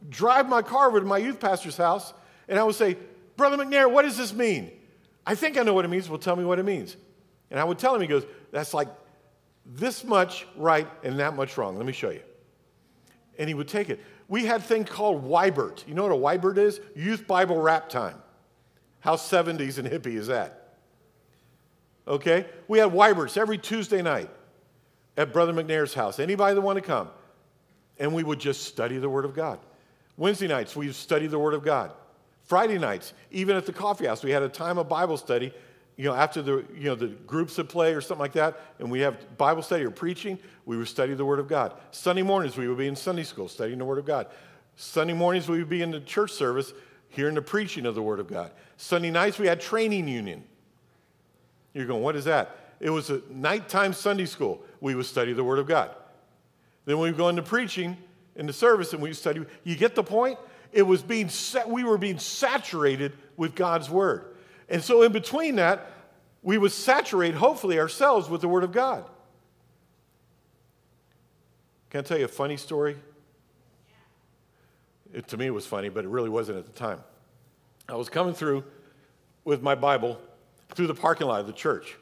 drive 0.08 0.48
my 0.48 0.62
car 0.62 0.88
over 0.88 0.98
to 0.98 1.06
my 1.06 1.18
youth 1.18 1.38
pastor's 1.38 1.76
house 1.76 2.14
and 2.48 2.58
I 2.58 2.64
would 2.64 2.74
say, 2.74 2.96
Brother 3.36 3.56
McNair, 3.56 3.90
what 3.90 4.02
does 4.02 4.16
this 4.16 4.32
mean? 4.32 4.72
I 5.26 5.34
think 5.34 5.58
I 5.58 5.62
know 5.62 5.74
what 5.74 5.84
it 5.84 5.88
means. 5.88 6.08
Well, 6.08 6.18
tell 6.18 6.36
me 6.36 6.44
what 6.44 6.58
it 6.58 6.64
means. 6.64 6.96
And 7.50 7.60
I 7.60 7.64
would 7.64 7.78
tell 7.78 7.94
him, 7.94 8.00
he 8.00 8.06
goes, 8.06 8.24
That's 8.50 8.72
like 8.72 8.88
this 9.66 10.04
much 10.04 10.46
right 10.56 10.88
and 11.04 11.20
that 11.20 11.36
much 11.36 11.58
wrong. 11.58 11.76
Let 11.76 11.86
me 11.86 11.92
show 11.92 12.10
you. 12.10 12.22
And 13.38 13.46
he 13.46 13.54
would 13.54 13.68
take 13.68 13.90
it. 13.90 14.00
We 14.26 14.46
had 14.46 14.60
a 14.60 14.64
thing 14.64 14.84
called 14.84 15.24
Wybert. 15.24 15.86
You 15.86 15.94
know 15.94 16.02
what 16.02 16.12
a 16.12 16.38
Wybert 16.38 16.56
is? 16.56 16.80
Youth 16.96 17.26
Bible 17.26 17.60
Rap 17.60 17.88
Time. 17.88 18.16
How 19.00 19.16
70s 19.16 19.78
and 19.78 19.88
hippie 19.88 20.16
is 20.16 20.26
that? 20.26 20.57
Okay? 22.08 22.46
We 22.66 22.78
had 22.78 22.90
Wyberts 22.90 23.36
every 23.36 23.58
Tuesday 23.58 24.02
night 24.02 24.30
at 25.16 25.32
Brother 25.32 25.52
McNair's 25.52 25.94
house. 25.94 26.18
Anybody 26.18 26.54
that 26.54 26.60
wanted 26.60 26.80
to 26.80 26.86
come? 26.86 27.10
And 27.98 28.14
we 28.14 28.22
would 28.22 28.40
just 28.40 28.64
study 28.64 28.98
the 28.98 29.08
Word 29.08 29.24
of 29.24 29.34
God. 29.34 29.58
Wednesday 30.16 30.48
nights, 30.48 30.74
we 30.74 30.90
study 30.92 31.26
the 31.26 31.38
Word 31.38 31.54
of 31.54 31.62
God. 31.62 31.92
Friday 32.44 32.78
nights, 32.78 33.12
even 33.30 33.56
at 33.56 33.66
the 33.66 33.72
coffee 33.72 34.06
house, 34.06 34.24
we 34.24 34.30
had 34.30 34.42
a 34.42 34.48
time 34.48 34.78
of 34.78 34.88
Bible 34.88 35.16
study. 35.16 35.52
You 35.96 36.04
know, 36.04 36.14
after 36.14 36.40
the 36.40 36.64
you 36.74 36.84
know 36.84 36.94
the 36.94 37.08
groups 37.08 37.56
would 37.58 37.68
play 37.68 37.92
or 37.92 38.00
something 38.00 38.20
like 38.20 38.32
that, 38.34 38.60
and 38.78 38.90
we 38.90 39.00
have 39.00 39.36
Bible 39.36 39.62
study 39.62 39.84
or 39.84 39.90
preaching, 39.90 40.38
we 40.64 40.76
would 40.76 40.88
study 40.88 41.14
the 41.14 41.24
Word 41.24 41.40
of 41.40 41.48
God. 41.48 41.74
Sunday 41.90 42.22
mornings, 42.22 42.56
we 42.56 42.68
would 42.68 42.78
be 42.78 42.86
in 42.86 42.96
Sunday 42.96 43.24
school 43.24 43.48
studying 43.48 43.78
the 43.78 43.84
Word 43.84 43.98
of 43.98 44.06
God. 44.06 44.28
Sunday 44.76 45.12
mornings, 45.12 45.48
we 45.48 45.58
would 45.58 45.68
be 45.68 45.82
in 45.82 45.90
the 45.90 46.00
church 46.00 46.30
service 46.30 46.72
hearing 47.08 47.34
the 47.34 47.42
preaching 47.42 47.84
of 47.84 47.96
the 47.96 48.02
Word 48.02 48.20
of 48.20 48.28
God. 48.28 48.52
Sunday 48.76 49.10
nights, 49.10 49.38
we 49.38 49.48
had 49.48 49.60
training 49.60 50.06
union. 50.06 50.44
You're 51.74 51.86
going, 51.86 52.02
what 52.02 52.16
is 52.16 52.24
that? 52.24 52.56
It 52.80 52.90
was 52.90 53.10
a 53.10 53.20
nighttime 53.30 53.92
Sunday 53.92 54.26
school. 54.26 54.62
We 54.80 54.94
would 54.94 55.06
study 55.06 55.32
the 55.32 55.44
Word 55.44 55.58
of 55.58 55.66
God. 55.66 55.90
Then 56.84 56.98
we 56.98 57.08
would 57.08 57.16
go 57.16 57.28
into 57.28 57.42
preaching 57.42 57.96
in 58.36 58.46
the 58.46 58.52
service 58.52 58.92
and 58.92 59.02
we 59.02 59.12
study. 59.12 59.44
You 59.64 59.76
get 59.76 59.94
the 59.94 60.02
point? 60.02 60.38
It 60.72 60.82
was 60.82 61.02
being 61.02 61.28
set, 61.28 61.68
we 61.68 61.84
were 61.84 61.98
being 61.98 62.18
saturated 62.18 63.12
with 63.36 63.54
God's 63.54 63.90
Word. 63.90 64.36
And 64.68 64.82
so 64.82 65.02
in 65.02 65.12
between 65.12 65.56
that, 65.56 65.90
we 66.42 66.56
would 66.56 66.72
saturate, 66.72 67.34
hopefully, 67.34 67.78
ourselves 67.78 68.28
with 68.28 68.40
the 68.40 68.48
Word 68.48 68.64
of 68.64 68.72
God. 68.72 69.04
Can 71.90 72.00
I 72.00 72.02
tell 72.02 72.18
you 72.18 72.26
a 72.26 72.28
funny 72.28 72.56
story? 72.56 72.96
It, 75.12 75.26
to 75.28 75.36
me, 75.36 75.46
it 75.46 75.54
was 75.54 75.66
funny, 75.66 75.88
but 75.88 76.04
it 76.04 76.08
really 76.08 76.28
wasn't 76.28 76.58
at 76.58 76.66
the 76.66 76.72
time. 76.72 77.00
I 77.88 77.96
was 77.96 78.08
coming 78.08 78.34
through 78.34 78.62
with 79.44 79.62
my 79.62 79.74
Bible 79.74 80.20
through 80.74 80.86
the 80.86 80.94
parking 80.94 81.26
lot 81.26 81.40
of 81.40 81.46
the 81.46 81.52
church. 81.52 81.96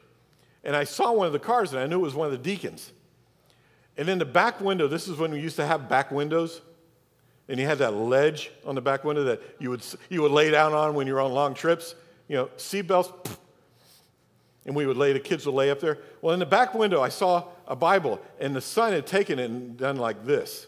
And 0.63 0.75
I 0.75 0.83
saw 0.83 1.13
one 1.13 1.27
of 1.27 1.33
the 1.33 1.39
cars 1.39 1.71
and 1.73 1.81
I 1.81 1.87
knew 1.87 1.99
it 1.99 2.03
was 2.03 2.15
one 2.15 2.25
of 2.25 2.31
the 2.31 2.37
deacons. 2.37 2.91
And 3.97 4.07
in 4.09 4.19
the 4.19 4.25
back 4.25 4.61
window, 4.61 4.87
this 4.87 5.07
is 5.07 5.17
when 5.17 5.31
we 5.31 5.39
used 5.39 5.55
to 5.55 5.65
have 5.65 5.89
back 5.89 6.11
windows. 6.11 6.61
And 7.49 7.59
you 7.59 7.65
had 7.65 7.77
that 7.77 7.93
ledge 7.93 8.51
on 8.65 8.75
the 8.75 8.81
back 8.81 9.03
window 9.03 9.23
that 9.23 9.41
you 9.59 9.69
would, 9.69 9.83
you 10.09 10.21
would 10.21 10.31
lay 10.31 10.51
down 10.51 10.73
on 10.73 10.93
when 10.93 11.07
you 11.07 11.13
were 11.13 11.21
on 11.21 11.31
long 11.31 11.53
trips. 11.53 11.95
You 12.27 12.35
know, 12.35 12.45
seatbelts, 12.57 13.13
and 14.65 14.75
we 14.75 14.85
would 14.85 14.97
lay, 14.97 15.13
the 15.13 15.19
kids 15.19 15.45
would 15.45 15.55
lay 15.55 15.71
up 15.71 15.79
there. 15.79 15.99
Well, 16.21 16.33
in 16.33 16.39
the 16.39 16.45
back 16.45 16.73
window, 16.73 17.01
I 17.01 17.07
saw 17.07 17.45
a 17.67 17.75
Bible, 17.75 18.21
and 18.37 18.53
the 18.53 18.59
son 18.59 18.91
had 18.91 19.07
taken 19.07 19.39
it 19.39 19.49
and 19.49 19.77
done 19.77 19.95
like 19.95 20.25
this. 20.25 20.67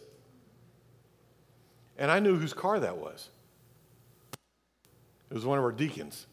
And 1.97 2.10
I 2.10 2.20
knew 2.20 2.38
whose 2.38 2.54
car 2.54 2.80
that 2.80 2.97
was. 2.97 3.28
It 5.30 5.34
was 5.34 5.45
one 5.45 5.58
of 5.58 5.66
our 5.66 5.74
deacons. 5.74 6.26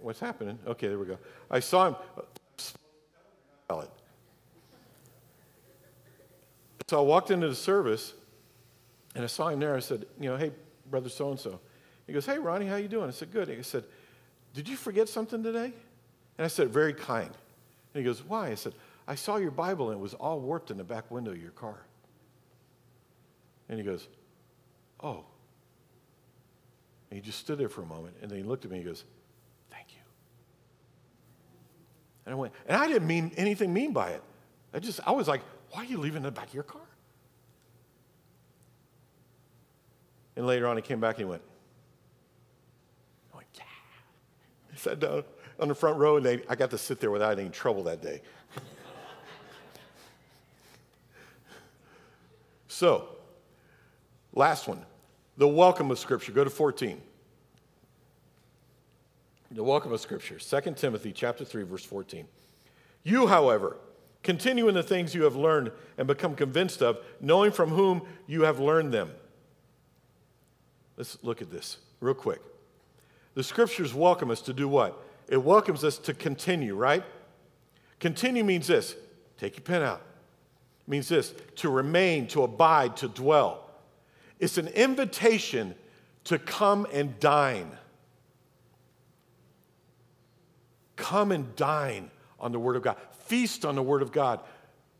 What's 0.00 0.20
happening? 0.20 0.58
Okay, 0.66 0.88
there 0.88 0.98
we 0.98 1.06
go. 1.06 1.18
I 1.50 1.60
saw 1.60 1.88
him. 1.88 1.96
So 6.90 6.98
I 6.98 7.02
walked 7.02 7.30
into 7.30 7.48
the 7.48 7.54
service 7.54 8.14
and 9.14 9.22
I 9.22 9.28
saw 9.28 9.46
him 9.46 9.60
there. 9.60 9.76
I 9.76 9.78
said, 9.78 10.06
you 10.18 10.28
know, 10.28 10.36
hey, 10.36 10.50
brother 10.90 11.08
so 11.08 11.30
and 11.30 11.38
so. 11.38 11.60
He 12.08 12.12
goes, 12.12 12.26
hey, 12.26 12.38
Ronnie, 12.38 12.66
how 12.66 12.74
you 12.74 12.88
doing? 12.88 13.06
I 13.06 13.12
said, 13.12 13.30
good. 13.30 13.48
He 13.48 13.62
said, 13.62 13.84
did 14.54 14.68
you 14.68 14.74
forget 14.74 15.08
something 15.08 15.40
today? 15.40 15.72
And 16.36 16.44
I 16.44 16.48
said, 16.48 16.70
very 16.70 16.92
kind. 16.92 17.30
And 17.94 17.94
he 17.94 18.02
goes, 18.02 18.24
why? 18.24 18.48
I 18.48 18.56
said, 18.56 18.74
I 19.06 19.14
saw 19.14 19.36
your 19.36 19.52
Bible 19.52 19.90
and 19.90 20.00
it 20.00 20.02
was 20.02 20.14
all 20.14 20.40
warped 20.40 20.72
in 20.72 20.78
the 20.78 20.82
back 20.82 21.08
window 21.12 21.30
of 21.30 21.40
your 21.40 21.52
car. 21.52 21.78
And 23.68 23.78
he 23.78 23.84
goes, 23.84 24.08
oh. 25.00 25.24
And 27.08 27.20
he 27.20 27.24
just 27.24 27.38
stood 27.38 27.58
there 27.58 27.68
for 27.68 27.82
a 27.82 27.86
moment 27.86 28.16
and 28.20 28.28
then 28.28 28.38
he 28.38 28.42
looked 28.42 28.64
at 28.64 28.72
me 28.72 28.78
and 28.78 28.84
he 28.84 28.90
goes, 28.90 29.04
And 32.26 32.34
I 32.34 32.36
went, 32.36 32.52
and 32.66 32.76
I 32.76 32.86
didn't 32.86 33.06
mean 33.06 33.32
anything 33.36 33.72
mean 33.72 33.92
by 33.92 34.10
it. 34.10 34.22
I 34.72 34.78
just, 34.78 35.00
I 35.06 35.12
was 35.12 35.26
like, 35.26 35.40
why 35.70 35.82
are 35.82 35.86
you 35.86 35.98
leaving 35.98 36.22
the 36.22 36.30
back 36.30 36.48
of 36.48 36.54
your 36.54 36.62
car? 36.62 36.80
And 40.36 40.46
later 40.46 40.66
on, 40.66 40.76
he 40.76 40.82
came 40.82 41.00
back 41.00 41.16
and 41.16 41.26
he 41.26 41.30
went, 41.30 41.42
I 43.32 43.36
went, 43.36 43.48
yeah. 43.54 43.62
He 44.72 44.78
sat 44.78 45.00
down 45.00 45.24
on 45.58 45.68
the 45.68 45.74
front 45.74 45.98
row, 45.98 46.16
and 46.16 46.24
they, 46.24 46.42
I 46.48 46.54
got 46.54 46.70
to 46.70 46.78
sit 46.78 47.00
there 47.00 47.10
without 47.10 47.38
any 47.38 47.50
trouble 47.50 47.82
that 47.84 48.00
day. 48.00 48.22
so, 52.68 53.08
last 54.32 54.68
one 54.68 54.84
the 55.36 55.48
welcome 55.48 55.90
of 55.90 55.98
Scripture. 55.98 56.32
Go 56.32 56.44
to 56.44 56.50
14. 56.50 57.00
The 59.52 59.64
welcome 59.64 59.92
of 59.92 60.00
Scripture, 60.00 60.38
2 60.38 60.74
Timothy 60.74 61.10
chapter 61.10 61.44
3, 61.44 61.64
verse 61.64 61.84
14. 61.84 62.24
You, 63.02 63.26
however, 63.26 63.78
continue 64.22 64.68
in 64.68 64.76
the 64.76 64.82
things 64.84 65.12
you 65.12 65.24
have 65.24 65.34
learned 65.34 65.72
and 65.98 66.06
become 66.06 66.36
convinced 66.36 66.82
of, 66.82 66.98
knowing 67.20 67.50
from 67.50 67.70
whom 67.70 68.02
you 68.28 68.42
have 68.42 68.60
learned 68.60 68.92
them. 68.92 69.10
Let's 70.96 71.18
look 71.22 71.42
at 71.42 71.50
this 71.50 71.78
real 71.98 72.14
quick. 72.14 72.40
The 73.34 73.42
scriptures 73.42 73.92
welcome 73.92 74.30
us 74.30 74.40
to 74.42 74.52
do 74.52 74.68
what? 74.68 75.02
It 75.26 75.42
welcomes 75.42 75.82
us 75.82 75.98
to 75.98 76.14
continue, 76.14 76.76
right? 76.76 77.02
Continue 77.98 78.44
means 78.44 78.68
this. 78.68 78.94
Take 79.36 79.56
your 79.56 79.64
pen 79.64 79.82
out. 79.82 80.02
It 80.86 80.90
means 80.90 81.08
this 81.08 81.34
to 81.56 81.70
remain, 81.70 82.28
to 82.28 82.44
abide, 82.44 82.96
to 82.98 83.08
dwell. 83.08 83.68
It's 84.38 84.58
an 84.58 84.68
invitation 84.68 85.74
to 86.24 86.38
come 86.38 86.86
and 86.92 87.18
dine. 87.18 87.72
Come 91.00 91.32
and 91.32 91.56
dine 91.56 92.10
on 92.38 92.52
the 92.52 92.58
Word 92.58 92.76
of 92.76 92.82
God, 92.82 92.96
feast 93.24 93.64
on 93.64 93.74
the 93.74 93.82
Word 93.82 94.02
of 94.02 94.12
God. 94.12 94.40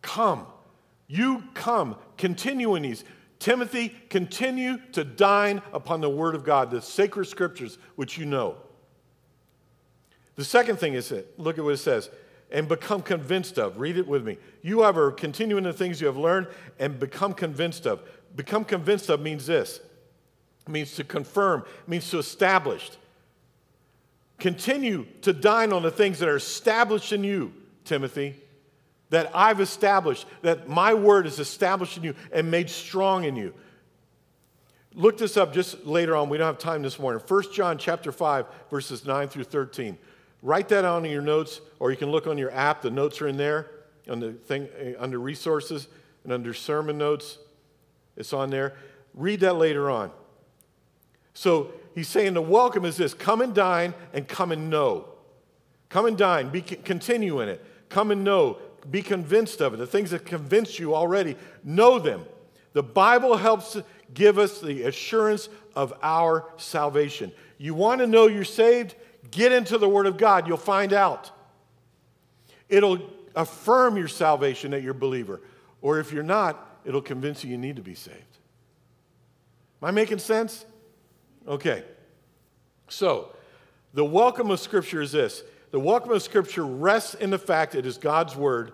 Come. 0.01 0.47
You 1.07 1.45
come. 1.53 1.97
Continue 2.17 2.75
in 2.75 2.83
these. 2.83 3.05
Timothy, 3.39 3.91
continue 4.09 4.79
to 4.93 5.05
dine 5.05 5.61
upon 5.73 6.01
the 6.01 6.09
Word 6.09 6.35
of 6.35 6.43
God, 6.43 6.71
the 6.71 6.81
sacred 6.81 7.27
scriptures 7.27 7.79
which 7.97 8.17
you 8.17 8.25
know. 8.25 8.57
The 10.37 10.45
second 10.45 10.79
thing 10.79 10.95
is 10.95 11.13
it. 11.13 11.39
Look 11.39 11.59
at 11.59 11.65
what 11.65 11.75
it 11.75 11.79
says. 11.79 12.09
And 12.51 12.67
become 12.67 13.03
convinced 13.03 13.59
of. 13.59 13.79
Read 13.79 13.99
it 13.99 14.07
with 14.07 14.25
me. 14.25 14.39
You 14.63 14.85
ever 14.85 15.13
continue 15.13 15.59
in 15.59 15.65
the 15.65 15.73
things 15.73 16.01
you 16.01 16.07
have 16.07 16.17
learned 16.17 16.49
and 16.79 16.99
become 16.99 17.35
convinced 17.35 17.87
of. 17.87 18.03
Become 18.35 18.65
convinced 18.65 19.11
of 19.11 19.21
means 19.21 19.47
this. 19.47 19.81
It 20.67 20.71
means 20.71 20.95
to 20.95 21.05
confirm, 21.05 21.61
it 21.61 21.89
means 21.89 22.09
to 22.11 22.19
establish. 22.19 22.91
Continue 24.41 25.07
to 25.23 25.33
dine 25.33 25.73
on 25.73 25.83
the 25.83 25.91
things 25.91 26.19
that 26.19 26.29
are 26.29 26.37
established 26.37 27.13
in 27.13 27.23
you, 27.23 27.53
Timothy, 27.85 28.35
that 29.11 29.31
I've 29.35 29.61
established, 29.61 30.27
that 30.43 30.69
my 30.69 30.95
word 30.95 31.27
is 31.27 31.39
established 31.39 31.99
in 31.99 32.03
you 32.03 32.15
and 32.33 32.51
made 32.51 32.71
strong 32.71 33.25
in 33.25 33.37
you. 33.37 33.55
Look 34.95 35.19
this 35.19 35.37
up 35.37 35.53
just 35.53 35.85
later 35.87 36.17
on. 36.17 36.29
We 36.29 36.39
don't 36.39 36.47
have 36.47 36.59
time 36.59 36.83
this 36.83 36.99
morning. 36.99 37.23
1 37.27 37.53
John 37.53 37.79
chapter 37.79 38.11
5, 38.11 38.47
verses 38.71 39.07
9 39.07 39.29
through 39.29 39.45
13. 39.45 39.97
Write 40.43 40.69
that 40.71 40.85
on 40.85 41.05
in 41.05 41.11
your 41.11 41.23
notes, 41.23 41.61
or 41.79 41.91
you 41.91 41.97
can 41.97 42.11
look 42.11 42.27
on 42.27 42.39
your 42.39 42.51
app. 42.51 42.83
The 42.83 42.91
notes 42.91 43.21
are 43.21 43.29
in 43.29 43.37
there 43.37 43.71
on 44.09 44.21
the 44.21 44.33
thing 44.33 44.69
eh, 44.79 44.95
under 44.99 45.19
resources 45.19 45.87
and 46.25 46.33
under 46.33 46.55
sermon 46.55 46.97
notes. 46.97 47.39
It's 48.17 48.33
on 48.33 48.51
there. 48.51 48.75
Read 49.15 49.41
that 49.41 49.57
later 49.57 49.91
on. 49.91 50.11
So 51.35 51.73
he's 51.95 52.09
saying 52.09 52.35
the 52.35 52.43
welcome 52.43 52.85
is 52.85 52.97
this 52.97 53.15
come 53.15 53.41
and 53.41 53.55
dine 53.55 53.95
and 54.13 54.27
come 54.27 54.53
and 54.53 54.71
know. 54.71 55.09
Come 55.89 56.07
and 56.07 56.17
dine, 56.17 56.51
be, 56.51 56.63
continue 56.63 57.41
in 57.41 57.49
it. 57.49 57.65
Come 57.89 58.11
and 58.13 58.23
know, 58.23 58.59
be 58.91 59.03
convinced 59.03 59.61
of 59.61 59.75
it. 59.75 59.79
The 59.79 59.87
things 59.87 60.11
that 60.13 60.25
convince 60.25 60.79
you 60.79 60.95
already, 60.95 61.37
know 61.65 61.99
them. 61.99 62.25
The 62.73 62.83
Bible 62.83 63.37
helps 63.37 63.77
give 64.15 64.39
us 64.39 64.61
the 64.61 64.85
assurance 64.85 65.49
of 65.75 65.93
our 66.03 66.47
salvation. 66.57 67.33
You 67.59 67.75
want 67.75 68.01
to 68.01 68.07
know 68.07 68.27
you're 68.27 68.45
saved? 68.45 68.95
Get 69.31 69.53
into 69.53 69.79
the 69.79 69.89
Word 69.89 70.07
of 70.07 70.17
God, 70.17 70.47
you'll 70.47 70.57
find 70.57 70.93
out. 70.93 71.31
It'll 72.69 73.01
affirm 73.35 73.97
your 73.97 74.09
salvation 74.09 74.71
that 74.71 74.83
you're 74.83 74.93
a 74.93 74.95
believer. 74.95 75.41
Or 75.83 75.99
if 75.99 76.13
you're 76.13 76.23
not, 76.23 76.79
it'll 76.85 77.03
convince 77.03 77.43
you 77.43 77.51
you 77.51 77.59
need 77.59 77.77
to 77.77 77.83
be 77.83 77.95
saved. 77.95 78.17
Am 79.83 79.89
I 79.89 79.91
making 79.91 80.19
sense? 80.19 80.65
Okay. 81.47 81.85
So, 82.89 83.35
the 83.95 84.05
welcome 84.05 84.51
of 84.51 84.61
Scripture 84.61 85.01
is 85.01 85.13
this 85.13 85.43
the 85.71 85.81
welcome 85.81 86.13
of 86.13 86.23
Scripture 86.23 86.67
rests 86.67 87.15
in 87.15 87.31
the 87.31 87.39
fact 87.39 87.75
it 87.75 87.87
is 87.87 87.99
God's 87.99 88.37
Word 88.37 88.73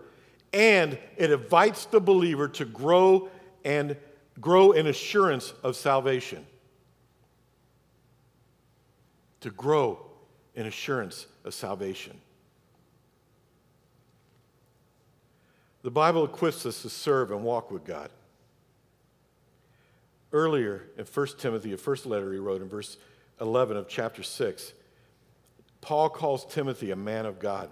and 0.53 0.99
it 1.17 1.31
invites 1.31 1.87
the 1.87 2.01
believer 2.01 2.49
to 2.49 2.65
grow 2.65 3.29
and 3.65 3.97
grow 4.41 4.73
in 4.73 4.87
assurance 4.87 5.53
of 5.63 5.77
salvation. 5.77 6.47
To 9.41 9.51
grow 9.51 10.07
in 10.55 10.67
assurance 10.67 11.27
of 11.45 11.53
salvation. 11.53 12.19
The 15.83 15.91
Bible 15.91 16.25
equips 16.25 16.67
us 16.67 16.83
to 16.83 16.91
serve 16.91 17.31
and 17.31 17.45
walk 17.45 17.71
with 17.71 17.85
God. 17.85 18.11
Earlier 20.37 20.83
in 20.99 21.07
1 21.07 21.27
Timothy, 21.39 21.71
the 21.71 21.79
first 21.79 22.05
letter 22.05 22.31
he 22.31 22.39
wrote 22.39 22.61
in 22.61 22.69
verse 22.69 22.99
11 23.41 23.75
of 23.75 23.89
chapter 23.89 24.23
6, 24.23 24.75
Paul 25.81 26.11
calls 26.11 26.45
Timothy 26.45 26.91
a 26.91 26.97
man 26.97 27.25
of 27.25 27.39
God. 27.39 27.71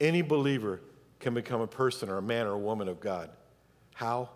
Any 0.00 0.22
believer 0.22 0.80
can 1.18 1.34
become 1.34 1.60
a 1.60 1.66
person 1.66 2.08
or 2.08 2.18
a 2.18 2.22
man 2.22 2.46
or 2.46 2.52
a 2.52 2.58
woman 2.58 2.86
of 2.86 3.00
God. 3.00 3.28
How? 3.94 4.30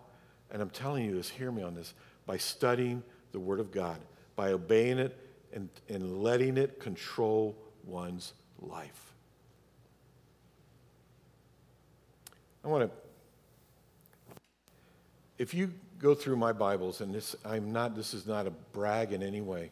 And 0.51 0.61
I'm 0.61 0.69
telling 0.69 1.05
you 1.05 1.15
this, 1.15 1.29
hear 1.29 1.49
me 1.49 1.63
on 1.63 1.75
this, 1.75 1.93
by 2.25 2.35
studying 2.35 3.01
the 3.31 3.39
Word 3.39 3.61
of 3.61 3.71
God, 3.71 3.99
by 4.35 4.51
obeying 4.51 4.99
it 4.99 5.17
and, 5.53 5.69
and 5.87 6.21
letting 6.21 6.57
it 6.57 6.81
control 6.81 7.55
one's 7.85 8.33
life. 8.59 9.13
I 12.65 12.67
want 12.67 12.91
to, 12.91 13.08
if 15.39 15.53
you 15.53 15.71
go 15.97 16.13
through 16.13 16.35
my 16.35 16.51
Bibles, 16.51 17.01
and 17.01 17.15
this, 17.15 17.35
I'm 17.43 17.71
not, 17.71 17.95
this 17.95 18.13
is 18.13 18.27
not 18.27 18.45
a 18.45 18.51
brag 18.51 19.13
in 19.13 19.23
any 19.23 19.41
way. 19.41 19.71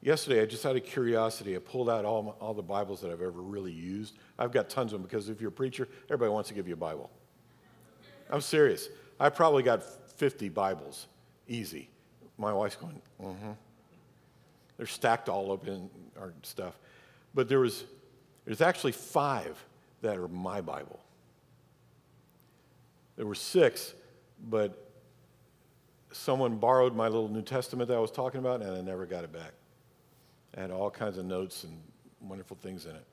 Yesterday, 0.00 0.40
I 0.40 0.46
just 0.46 0.64
out 0.64 0.74
of 0.74 0.84
curiosity, 0.84 1.54
I 1.54 1.58
pulled 1.58 1.90
out 1.90 2.04
all, 2.04 2.22
my, 2.22 2.30
all 2.32 2.54
the 2.54 2.62
Bibles 2.62 3.00
that 3.02 3.10
I've 3.10 3.20
ever 3.20 3.40
really 3.40 3.72
used. 3.72 4.14
I've 4.38 4.50
got 4.50 4.70
tons 4.70 4.92
of 4.92 5.00
them 5.00 5.02
because 5.02 5.28
if 5.28 5.40
you're 5.40 5.50
a 5.50 5.52
preacher, 5.52 5.86
everybody 6.04 6.30
wants 6.30 6.48
to 6.48 6.54
give 6.54 6.66
you 6.66 6.74
a 6.74 6.78
Bible. 6.78 7.10
I'm 8.30 8.40
serious. 8.40 8.88
I 9.20 9.28
probably 9.28 9.62
got 9.62 9.82
50 9.82 10.48
Bibles, 10.48 11.08
easy. 11.46 11.90
My 12.38 12.52
wife's 12.52 12.76
going, 12.76 13.00
mm-hmm. 13.20 13.52
They're 14.76 14.86
stacked 14.86 15.28
all 15.28 15.52
up 15.52 15.66
in 15.66 15.90
our 16.18 16.32
stuff. 16.42 16.78
But 17.34 17.48
there 17.48 17.60
was, 17.60 17.84
there's 18.46 18.62
actually 18.62 18.92
five 18.92 19.62
that 20.00 20.16
are 20.16 20.28
my 20.28 20.60
Bible. 20.60 21.00
There 23.16 23.26
were 23.26 23.34
six, 23.34 23.94
but 24.48 24.90
someone 26.12 26.56
borrowed 26.56 26.94
my 26.94 27.06
little 27.06 27.28
New 27.28 27.42
Testament 27.42 27.88
that 27.88 27.96
I 27.96 28.00
was 28.00 28.10
talking 28.10 28.40
about, 28.40 28.62
and 28.62 28.76
I 28.76 28.80
never 28.80 29.06
got 29.06 29.24
it 29.24 29.32
back. 29.32 29.52
I 30.56 30.60
had 30.60 30.70
all 30.70 30.90
kinds 30.90 31.18
of 31.18 31.24
notes 31.24 31.64
and 31.64 31.80
wonderful 32.20 32.56
things 32.60 32.86
in 32.86 32.92
it. 32.92 33.04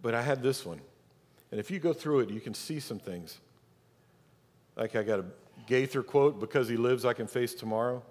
But 0.00 0.14
I 0.14 0.22
had 0.22 0.42
this 0.42 0.64
one. 0.64 0.80
And 1.50 1.58
if 1.58 1.70
you 1.70 1.78
go 1.78 1.92
through 1.92 2.20
it, 2.20 2.30
you 2.30 2.40
can 2.40 2.54
see 2.54 2.78
some 2.78 2.98
things. 2.98 3.38
Like 4.76 4.94
I 4.96 5.02
got 5.02 5.20
a 5.20 5.24
Gaither 5.66 6.02
quote, 6.02 6.38
because 6.38 6.68
he 6.68 6.76
lives, 6.76 7.04
I 7.04 7.12
can 7.12 7.26
face 7.26 7.52
tomorrow. 7.54 8.02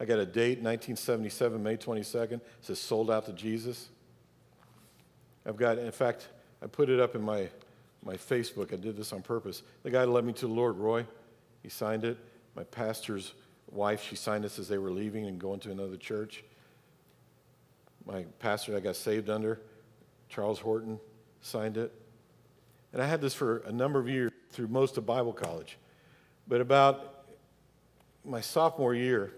I 0.00 0.04
got 0.04 0.18
a 0.18 0.26
date, 0.26 0.58
1977, 0.58 1.62
May 1.62 1.76
22nd. 1.76 2.32
It 2.32 2.42
says, 2.62 2.78
sold 2.78 3.10
out 3.10 3.26
to 3.26 3.32
Jesus. 3.32 3.88
I've 5.46 5.56
got, 5.56 5.78
in 5.78 5.92
fact, 5.92 6.28
I 6.62 6.66
put 6.66 6.90
it 6.90 7.00
up 7.00 7.14
in 7.14 7.22
my 7.22 7.48
my 8.04 8.14
Facebook. 8.14 8.72
I 8.72 8.76
did 8.76 8.96
this 8.96 9.12
on 9.12 9.22
purpose. 9.22 9.62
The 9.82 9.90
guy 9.90 10.04
led 10.04 10.24
me 10.24 10.32
to 10.34 10.46
the 10.46 10.52
Lord, 10.52 10.76
Roy. 10.76 11.06
He 11.62 11.68
signed 11.68 12.04
it. 12.04 12.18
My 12.56 12.64
pastor's 12.64 13.32
wife, 13.70 14.02
she 14.02 14.16
signed 14.16 14.44
this 14.44 14.58
as 14.58 14.68
they 14.68 14.78
were 14.78 14.90
leaving 14.90 15.26
and 15.26 15.38
going 15.38 15.60
to 15.60 15.70
another 15.70 15.96
church. 15.96 16.42
My 18.06 18.24
pastor 18.38 18.76
I 18.76 18.80
got 18.80 18.96
saved 18.96 19.28
under, 19.28 19.60
Charles 20.28 20.58
Horton, 20.58 20.98
signed 21.42 21.76
it. 21.76 21.92
And 22.92 23.00
I 23.00 23.06
had 23.06 23.20
this 23.20 23.34
for 23.34 23.58
a 23.58 23.72
number 23.72 24.00
of 24.00 24.08
years 24.08 24.32
through 24.50 24.68
most 24.68 24.96
of 24.96 25.06
Bible 25.06 25.32
college. 25.32 25.78
But 26.48 26.60
about 26.60 27.26
my 28.24 28.40
sophomore 28.40 28.94
year, 28.94 29.32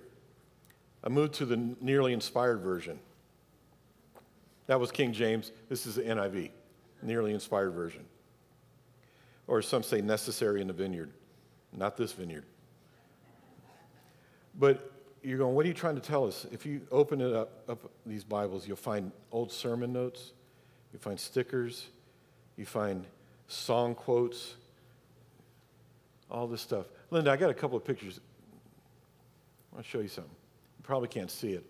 I 1.04 1.08
moved 1.08 1.34
to 1.34 1.44
the 1.44 1.56
nearly 1.80 2.12
inspired 2.12 2.60
version. 2.60 2.98
That 4.68 4.80
was 4.80 4.90
King 4.90 5.12
James. 5.12 5.50
This 5.68 5.86
is 5.86 5.96
the 5.96 6.02
NIV, 6.02 6.50
nearly 7.02 7.34
inspired 7.34 7.72
version 7.72 8.04
or 9.47 9.62
some 9.62 9.82
say 9.82 10.01
necessary 10.01 10.61
in 10.61 10.66
the 10.66 10.72
vineyard, 10.72 11.11
not 11.72 11.97
this 11.97 12.12
vineyard. 12.12 12.45
But 14.59 14.93
you're 15.22 15.38
going, 15.38 15.55
what 15.55 15.64
are 15.64 15.68
you 15.68 15.74
trying 15.74 15.95
to 15.95 16.01
tell 16.01 16.26
us? 16.26 16.47
If 16.53 16.66
you 16.66 16.82
open 16.90 17.20
it 17.20 17.32
up, 17.32 17.68
up 17.68 17.90
these 18.05 18.24
Bibles, 18.24 18.66
you'll 18.66 18.76
find 18.76 19.12
old 19.30 19.53
sermon 19.53 19.93
notes, 19.93 20.32
you 20.93 20.99
find 20.99 21.18
stickers, 21.18 21.88
you 22.57 22.66
find 22.66 23.07
song 23.49 23.95
quotes, 23.95 24.55
all 26.30 26.47
this 26.47 26.61
stuff. 26.61 26.86
Linda, 27.11 27.30
I 27.30 27.36
got 27.36 27.51
a 27.51 27.55
couple 27.55 27.76
of 27.76 27.84
pictures. 27.84 28.20
I'll 29.76 29.82
show 29.82 30.01
you 30.01 30.09
something. 30.09 30.32
You 30.78 30.82
probably 30.82 31.09
can't 31.09 31.30
see 31.30 31.53
it, 31.53 31.64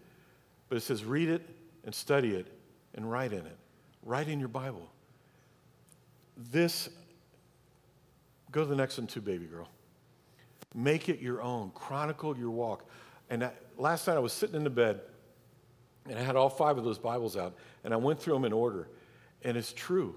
but 0.69 0.77
it 0.77 0.83
says 0.83 1.05
read 1.05 1.29
it 1.29 1.43
and 1.85 1.95
study 1.95 2.35
it 2.35 2.47
and 2.95 3.11
write 3.11 3.33
in 3.33 3.47
it. 3.47 3.57
Write 4.05 4.29
in 4.29 4.39
your 4.39 4.49
Bible. 4.49 4.89
This 6.37 6.89
Go 8.53 8.63
to 8.63 8.69
the 8.69 8.77
next 8.77 8.99
one, 8.99 9.07
too, 9.07 9.21
baby 9.21 9.47
girl. 9.47 9.69
Make 10.75 11.09
it 11.09 11.21
your 11.21 11.43
own. 11.43 11.71
Chronicle 11.75 12.37
your 12.37 12.51
walk. 12.51 12.89
And 13.31 13.51
last 13.79 14.07
night 14.07 14.17
I 14.17 14.21
was 14.21 14.33
sitting 14.33 14.57
in 14.57 14.65
the 14.65 14.71
bed 14.71 15.01
and 16.09 16.19
I 16.19 16.23
had 16.23 16.37
all 16.37 16.51
five 16.51 16.79
of 16.79 16.85
those 16.85 16.99
Bibles 16.99 17.37
out 17.37 17.55
and 17.85 17.95
I 17.95 17.97
went 17.97 18.21
through 18.21 18.35
them 18.35 18.45
in 18.45 18.53
order. 18.53 18.89
And 19.43 19.57
it's 19.57 19.73
true. 19.73 20.17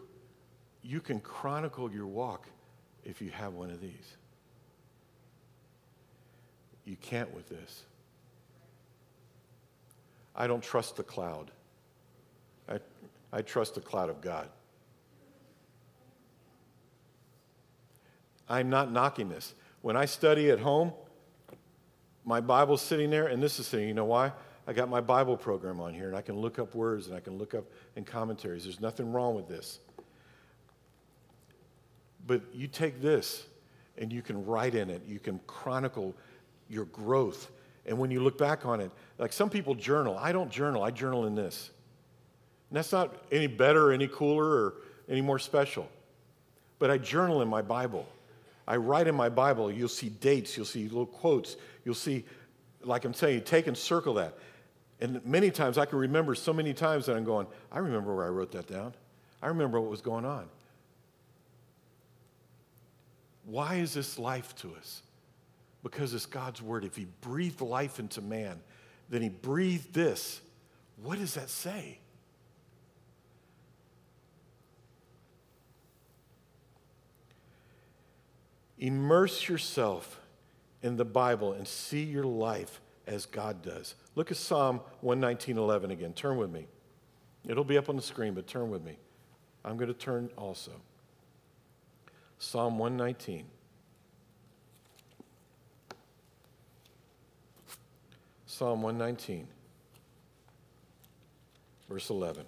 You 0.82 1.00
can 1.00 1.20
chronicle 1.20 1.92
your 1.92 2.08
walk 2.08 2.48
if 3.04 3.22
you 3.22 3.32
have 3.32 3.54
one 3.54 3.70
of 3.70 3.82
these. 3.82 4.18
You 6.86 6.96
can't 6.98 7.34
with 7.34 7.50
this. 7.50 7.84
I 10.36 10.48
don't 10.48 10.62
trust 10.62 10.98
the 10.98 11.04
cloud. 11.04 11.52
I, 12.70 12.80
I 13.32 13.42
trust 13.42 13.76
the 13.76 13.82
cloud 13.82 14.10
of 14.10 14.22
God. 14.22 14.50
I'm 18.50 18.70
not 18.70 18.92
knocking 18.92 19.30
this. 19.30 19.54
When 19.82 19.96
I 19.96 20.06
study 20.06 20.50
at 20.52 20.60
home, 20.60 20.94
my 22.24 22.42
Bible's 22.42 22.82
sitting 22.82 23.10
there, 23.10 23.28
and 23.28 23.42
this 23.42 23.60
is 23.60 23.68
sitting. 23.68 23.88
You 23.88 23.94
know 23.94 24.06
why? 24.06 24.32
I 24.68 24.74
got 24.74 24.90
my 24.90 25.02
Bible 25.02 25.38
program 25.38 25.80
on 25.80 25.94
here, 25.94 26.08
and 26.08 26.16
I 26.16 26.22
can 26.22 26.38
look 26.38 26.58
up 26.58 26.74
words 26.74 27.08
and 27.08 27.16
I 27.16 27.20
can 27.20 27.38
look 27.38 27.54
up 27.54 27.66
in 27.96 28.04
commentaries. 28.04 28.64
There's 28.64 28.82
nothing 28.82 29.12
wrong 29.12 29.36
with 29.36 29.48
this. 29.48 29.80
But 32.26 32.42
you 32.54 32.68
take 32.68 33.02
this 33.02 33.46
and 33.98 34.12
you 34.12 34.22
can 34.22 34.44
write 34.46 34.76
in 34.76 34.90
it, 34.90 35.04
you 35.08 35.20
can 35.20 35.40
chronicle 35.48 36.14
your 36.68 36.86
growth. 36.86 37.52
And 37.86 37.98
when 38.00 38.10
you 38.10 38.20
look 38.20 38.38
back 38.38 38.66
on 38.66 38.82
it, 38.82 38.92
like 39.20 39.32
some 39.32 39.50
people 39.50 39.76
journal. 39.76 40.18
I 40.18 40.32
don't 40.32 40.50
journal, 40.50 40.84
I 40.84 40.90
journal 40.90 41.28
in 41.28 41.36
this. 41.36 41.70
And 42.70 42.78
that's 42.78 42.92
not 42.92 43.16
any 43.32 43.48
better, 43.48 43.92
any 43.92 44.08
cooler, 44.08 44.46
or 44.46 44.74
any 45.08 45.22
more 45.22 45.38
special. 45.38 45.88
But 46.80 46.90
I 46.90 46.98
journal 46.98 47.42
in 47.44 47.48
my 47.48 47.62
Bible. 47.62 48.08
I 48.68 48.78
write 48.78 49.08
in 49.08 49.16
my 49.16 49.30
Bible, 49.30 49.72
you'll 49.72 49.88
see 49.88 50.10
dates, 50.10 50.58
you'll 50.58 50.66
see 50.66 50.84
little 50.84 51.06
quotes, 51.06 51.56
you'll 51.84 51.96
see, 51.96 52.26
like 52.84 53.06
I'm 53.06 53.14
saying, 53.14 53.44
take 53.44 53.68
and 53.68 53.78
circle 53.78 54.16
that. 54.16 54.38
And 55.02 55.24
many 55.26 55.52
times 55.52 55.78
I 55.78 55.86
can 55.86 56.00
remember 56.00 56.36
so 56.36 56.54
many 56.54 56.74
times 56.74 57.06
that 57.06 57.16
I'm 57.16 57.26
going, 57.26 57.48
I 57.72 57.80
remember 57.80 58.16
where 58.16 58.26
I 58.26 58.30
wrote 58.30 58.52
that 58.54 58.68
down. 58.68 58.94
I 59.42 59.48
remember 59.48 59.80
what 59.80 59.92
was 59.92 60.02
going 60.02 60.26
on. 60.26 60.48
Why 63.46 63.76
is 63.76 63.94
this 63.94 64.18
life 64.18 64.56
to 64.58 64.74
us? 64.76 65.04
Because 65.84 66.14
it's 66.14 66.26
God's 66.26 66.62
word. 66.62 66.84
If 66.84 66.96
He 66.96 67.06
breathed 67.22 67.62
life 67.62 68.00
into 68.00 68.22
man, 68.22 68.60
then 69.10 69.22
He 69.22 69.30
breathed 69.30 69.94
this. 69.94 70.42
What 71.04 71.20
does 71.20 71.36
that 71.36 71.50
say? 71.50 72.00
Immerse 78.86 79.50
yourself 79.50 80.22
in 80.84 80.96
the 80.96 81.04
Bible 81.04 81.54
and 81.54 81.68
see 81.68 82.04
your 82.04 82.24
life 82.24 82.80
as 83.08 83.26
God 83.26 83.64
does. 83.64 83.96
Look 84.14 84.30
at 84.30 84.38
Psalm 84.38 84.80
119.11 85.04 85.90
again. 85.90 86.14
Turn 86.14 86.38
with 86.38 86.52
me. 86.52 86.68
It'll 87.48 87.64
be 87.64 87.80
up 87.80 87.90
on 87.90 87.96
the 87.96 88.02
screen, 88.04 88.36
but 88.36 88.46
turn 88.46 88.70
with 88.70 88.84
me. 88.84 89.00
I'm 89.64 89.76
going 89.76 89.88
to 89.88 89.96
turn 89.96 90.30
also. 90.38 90.70
Psalm 92.38 92.78
119. 92.78 93.46
Psalm 98.46 98.84
119, 98.84 99.48
verse 101.90 102.12
11. 102.12 102.46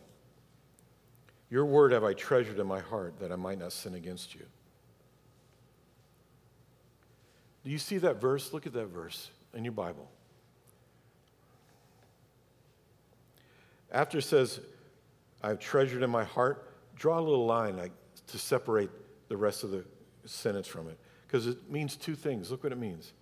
Your 1.50 1.66
word 1.66 1.92
have 1.94 2.04
I 2.04 2.14
treasured 2.14 2.60
in 2.60 2.68
my 2.68 2.80
heart 2.80 3.20
that 3.20 3.32
I 3.32 3.36
might 3.36 3.58
not 3.58 3.74
sin 3.74 3.96
against 3.96 4.36
you. 4.36 4.46
Do 7.64 7.72
you 7.72 7.78
see 7.78 7.98
that 8.00 8.22
verse? 8.22 8.54
Look 8.54 8.66
at 8.66 8.74
that 8.74 8.88
verse 8.88 9.30
in 9.54 9.64
your 9.64 9.74
Bible. 9.74 10.10
After 13.92 14.20
it 14.20 14.24
says, 14.24 14.60
I've 15.42 15.60
treasured 15.60 16.04
in 16.04 16.10
my 16.10 16.24
heart, 16.24 16.70
draw 16.96 17.20
a 17.20 17.22
little 17.22 17.46
line 17.46 17.78
like, 17.78 17.92
to 18.28 18.38
separate 18.38 18.90
the 19.30 19.38
rest 19.38 19.64
of 19.64 19.72
the 19.72 19.86
sentence 20.26 20.68
from 20.68 20.90
it. 20.90 20.98
Because 21.26 21.48
it 21.48 21.70
means 21.70 21.96
two 21.96 22.16
things. 22.16 22.52
Look 22.52 22.64
what 22.64 22.72
it 22.72 22.78
means. 22.78 23.14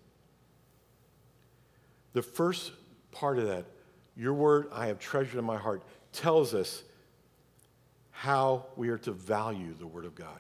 The 2.14 2.22
first 2.22 2.72
part 3.12 3.40
of 3.40 3.48
that, 3.48 3.66
your 4.16 4.34
word 4.34 4.68
I 4.72 4.88
have 4.88 5.00
treasured 5.00 5.38
in 5.38 5.46
my 5.46 5.58
heart, 5.58 5.84
tells 6.14 6.54
us 6.54 6.84
how 8.12 8.66
we 8.76 8.90
are 8.90 8.98
to 9.00 9.12
value 9.12 9.74
the 9.78 9.88
word 9.88 10.06
of 10.06 10.16
God. 10.16 10.40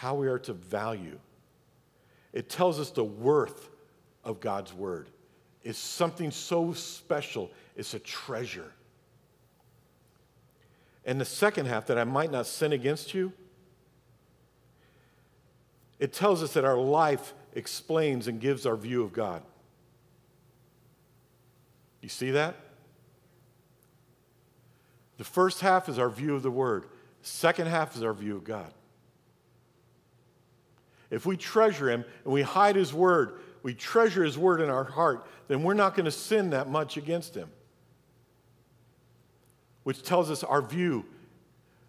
How 0.00 0.14
we 0.14 0.28
are 0.28 0.38
to 0.38 0.54
value. 0.54 1.18
It 2.32 2.48
tells 2.48 2.80
us 2.80 2.88
the 2.90 3.04
worth 3.04 3.68
of 4.24 4.40
God's 4.40 4.72
word. 4.72 5.10
It's 5.62 5.78
something 5.78 6.30
so 6.30 6.72
special, 6.72 7.50
it's 7.76 7.92
a 7.92 7.98
treasure. 7.98 8.72
And 11.04 11.20
the 11.20 11.26
second 11.26 11.66
half, 11.66 11.84
that 11.88 11.98
I 11.98 12.04
might 12.04 12.32
not 12.32 12.46
sin 12.46 12.72
against 12.72 13.12
you, 13.12 13.30
it 15.98 16.14
tells 16.14 16.42
us 16.42 16.54
that 16.54 16.64
our 16.64 16.78
life 16.78 17.34
explains 17.52 18.26
and 18.26 18.40
gives 18.40 18.64
our 18.64 18.76
view 18.76 19.02
of 19.02 19.12
God. 19.12 19.42
You 22.00 22.08
see 22.08 22.30
that? 22.30 22.56
The 25.18 25.24
first 25.24 25.60
half 25.60 25.90
is 25.90 25.98
our 25.98 26.08
view 26.08 26.36
of 26.36 26.42
the 26.42 26.50
Word, 26.50 26.86
second 27.20 27.66
half 27.66 27.94
is 27.96 28.02
our 28.02 28.14
view 28.14 28.36
of 28.36 28.44
God. 28.44 28.72
If 31.10 31.26
we 31.26 31.36
treasure 31.36 31.90
Him 31.90 32.04
and 32.24 32.32
we 32.32 32.42
hide 32.42 32.76
His 32.76 32.94
word, 32.94 33.40
we 33.62 33.74
treasure 33.74 34.24
His 34.24 34.38
word 34.38 34.60
in 34.60 34.70
our 34.70 34.84
heart, 34.84 35.26
then 35.48 35.62
we're 35.62 35.74
not 35.74 35.94
going 35.94 36.04
to 36.04 36.10
sin 36.10 36.50
that 36.50 36.70
much 36.70 36.96
against 36.96 37.34
Him. 37.34 37.50
Which 39.82 40.02
tells 40.02 40.30
us 40.30 40.44
our 40.44 40.62
view. 40.62 41.04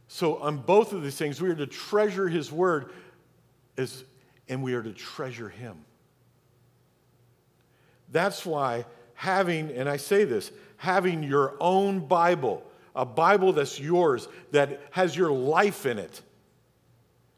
So, 0.07 0.37
on 0.37 0.57
both 0.57 0.91
of 0.91 1.03
these 1.03 1.15
things, 1.15 1.41
we 1.41 1.49
are 1.49 1.55
to 1.55 1.67
treasure 1.67 2.27
His 2.27 2.51
word 2.51 2.91
as, 3.77 4.03
and 4.49 4.63
we 4.63 4.73
are 4.73 4.83
to 4.83 4.91
treasure 4.91 5.49
Him. 5.49 5.77
That's 8.11 8.45
why 8.45 8.85
having, 9.13 9.71
and 9.71 9.87
I 9.87 9.97
say 9.97 10.25
this, 10.25 10.51
having 10.77 11.23
your 11.23 11.53
own 11.59 11.99
Bible, 11.99 12.63
a 12.95 13.05
Bible 13.05 13.53
that's 13.53 13.79
yours, 13.79 14.27
that 14.51 14.81
has 14.91 15.15
your 15.15 15.31
life 15.31 15.85
in 15.85 15.99
it, 15.99 16.21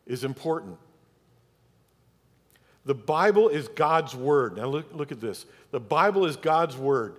is 0.08 0.24
important. 0.24 0.78
The 2.86 2.96
Bible 2.96 3.50
is 3.50 3.68
God's 3.70 4.16
word. 4.16 4.58
Now, 4.58 4.66
look, 4.66 4.94
look 4.94 5.12
at 5.12 5.22
this. 5.22 5.46
The 5.72 5.80
Bible 5.80 6.26
is 6.26 6.36
God's 6.36 6.76
word, 6.76 7.16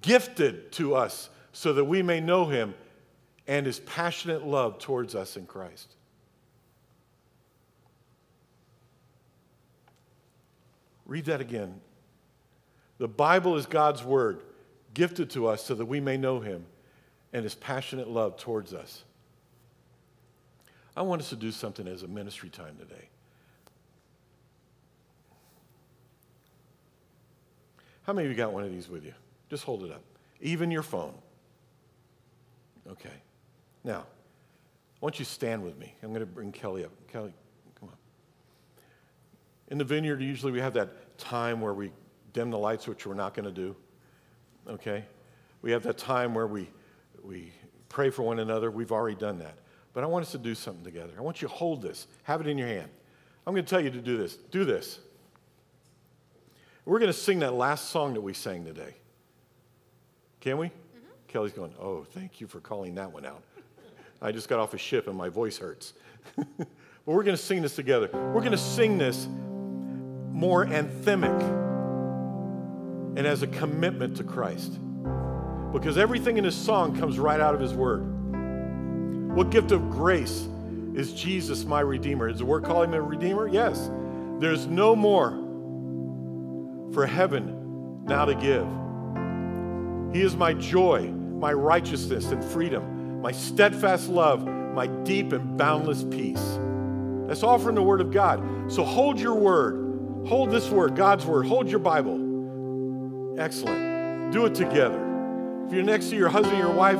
gifted 0.00 0.72
to 0.72 0.94
us 0.94 1.28
so 1.52 1.72
that 1.74 1.84
we 1.84 2.02
may 2.02 2.20
know 2.20 2.46
him 2.46 2.74
and 3.46 3.66
his 3.66 3.80
passionate 3.80 4.46
love 4.46 4.78
towards 4.78 5.14
us 5.14 5.36
in 5.36 5.46
Christ. 5.46 5.94
Read 11.06 11.26
that 11.26 11.40
again. 11.40 11.80
The 12.98 13.08
Bible 13.08 13.56
is 13.56 13.66
God's 13.66 14.02
word, 14.02 14.42
gifted 14.94 15.30
to 15.30 15.48
us 15.48 15.62
so 15.62 15.74
that 15.74 15.84
we 15.84 16.00
may 16.00 16.16
know 16.16 16.40
him 16.40 16.64
and 17.32 17.42
his 17.42 17.54
passionate 17.54 18.08
love 18.08 18.38
towards 18.38 18.72
us. 18.72 19.04
I 20.96 21.02
want 21.02 21.20
us 21.20 21.28
to 21.30 21.36
do 21.36 21.50
something 21.50 21.86
as 21.88 22.04
a 22.04 22.08
ministry 22.08 22.48
time 22.48 22.76
today. 22.78 23.08
How 28.04 28.12
many 28.12 28.26
of 28.26 28.30
you 28.32 28.36
got 28.36 28.52
one 28.52 28.64
of 28.64 28.70
these 28.70 28.88
with 28.88 29.04
you? 29.04 29.14
Just 29.50 29.64
hold 29.64 29.84
it 29.84 29.90
up. 29.90 30.02
Even 30.40 30.70
your 30.70 30.82
phone. 30.82 31.14
Okay. 32.88 33.10
Now, 33.82 34.00
I 34.00 34.98
want 35.00 35.18
you 35.18 35.24
to 35.24 35.30
stand 35.30 35.62
with 35.62 35.78
me. 35.78 35.94
I'm 36.02 36.10
going 36.10 36.20
to 36.20 36.26
bring 36.26 36.52
Kelly 36.52 36.84
up. 36.84 36.90
Kelly, 37.08 37.32
come 37.78 37.88
on. 37.88 37.96
In 39.68 39.78
the 39.78 39.84
vineyard, 39.84 40.20
usually 40.20 40.52
we 40.52 40.60
have 40.60 40.74
that 40.74 41.18
time 41.18 41.60
where 41.60 41.74
we 41.74 41.92
dim 42.32 42.50
the 42.50 42.58
lights, 42.58 42.86
which 42.86 43.06
we're 43.06 43.14
not 43.14 43.34
going 43.34 43.46
to 43.46 43.52
do. 43.52 43.74
Okay? 44.68 45.04
We 45.62 45.72
have 45.72 45.82
that 45.84 45.98
time 45.98 46.34
where 46.34 46.46
we, 46.46 46.68
we 47.22 47.52
pray 47.88 48.10
for 48.10 48.22
one 48.22 48.38
another. 48.38 48.70
We've 48.70 48.92
already 48.92 49.16
done 49.16 49.38
that. 49.38 49.54
But 49.94 50.04
I 50.04 50.06
want 50.08 50.26
us 50.26 50.32
to 50.32 50.38
do 50.38 50.54
something 50.54 50.84
together. 50.84 51.12
I 51.16 51.22
want 51.22 51.40
you 51.40 51.48
to 51.48 51.54
hold 51.54 51.80
this, 51.80 52.06
have 52.24 52.40
it 52.40 52.46
in 52.46 52.58
your 52.58 52.68
hand. 52.68 52.90
I'm 53.46 53.54
going 53.54 53.64
to 53.64 53.70
tell 53.70 53.80
you 53.80 53.90
to 53.90 54.00
do 54.00 54.16
this. 54.16 54.36
Do 54.36 54.64
this. 54.64 54.98
We're 56.84 56.98
going 56.98 57.12
to 57.12 57.18
sing 57.18 57.38
that 57.38 57.54
last 57.54 57.88
song 57.90 58.14
that 58.14 58.20
we 58.20 58.34
sang 58.34 58.64
today. 58.64 58.94
Can 60.40 60.58
we? 60.58 60.66
Mm-hmm. 60.66 61.08
Kelly's 61.28 61.52
going, 61.52 61.72
Oh, 61.80 62.04
thank 62.04 62.40
you 62.40 62.46
for 62.46 62.60
calling 62.60 62.94
that 62.96 63.12
one 63.12 63.24
out. 63.24 63.42
I 64.20 64.32
just 64.32 64.48
got 64.48 64.60
off 64.60 64.74
a 64.74 64.78
ship 64.78 65.06
and 65.06 65.16
my 65.16 65.28
voice 65.28 65.58
hurts. 65.58 65.94
but 66.36 66.66
we're 67.06 67.22
going 67.22 67.36
to 67.36 67.42
sing 67.42 67.62
this 67.62 67.76
together. 67.76 68.08
We're 68.12 68.40
going 68.40 68.52
to 68.52 68.58
sing 68.58 68.98
this 68.98 69.26
more 70.32 70.66
anthemic 70.66 71.40
and 73.16 73.26
as 73.26 73.42
a 73.42 73.46
commitment 73.46 74.16
to 74.18 74.24
Christ. 74.24 74.78
Because 75.72 75.98
everything 75.98 76.36
in 76.36 76.44
this 76.44 76.56
song 76.56 76.98
comes 76.98 77.18
right 77.18 77.40
out 77.40 77.54
of 77.54 77.60
his 77.60 77.74
word. 77.74 79.34
What 79.34 79.50
gift 79.50 79.72
of 79.72 79.90
grace 79.90 80.48
is 80.94 81.12
Jesus 81.12 81.64
my 81.64 81.80
Redeemer? 81.80 82.28
Is 82.28 82.38
the 82.38 82.44
word 82.44 82.64
calling 82.64 82.90
him 82.90 82.94
a 82.94 83.02
Redeemer? 83.02 83.48
Yes. 83.48 83.90
There's 84.38 84.66
no 84.66 84.94
more 84.94 85.43
for 86.94 87.06
heaven 87.06 88.04
now 88.04 88.24
to 88.24 88.34
give. 88.34 88.66
He 90.14 90.22
is 90.22 90.36
my 90.36 90.54
joy, 90.54 91.10
my 91.10 91.52
righteousness 91.52 92.30
and 92.30 92.42
freedom, 92.42 93.20
my 93.20 93.32
steadfast 93.32 94.08
love, 94.08 94.46
my 94.46 94.86
deep 94.86 95.32
and 95.32 95.58
boundless 95.58 96.04
peace. 96.04 96.58
That's 97.26 97.42
all 97.42 97.58
from 97.58 97.74
the 97.74 97.82
Word 97.82 98.00
of 98.00 98.12
God. 98.12 98.72
So 98.72 98.84
hold 98.84 99.18
your 99.18 99.34
word. 99.34 100.26
Hold 100.28 100.50
this 100.50 100.68
word, 100.68 100.94
God's 100.94 101.26
word. 101.26 101.46
Hold 101.46 101.68
your 101.68 101.80
Bible. 101.80 102.14
Excellent. 103.38 104.32
Do 104.32 104.46
it 104.46 104.54
together. 104.54 105.00
If 105.66 105.72
you're 105.72 105.82
next 105.82 106.10
to 106.10 106.16
your 106.16 106.28
husband 106.28 106.56
or 106.56 106.66
your 106.66 106.74
wife, 106.74 106.98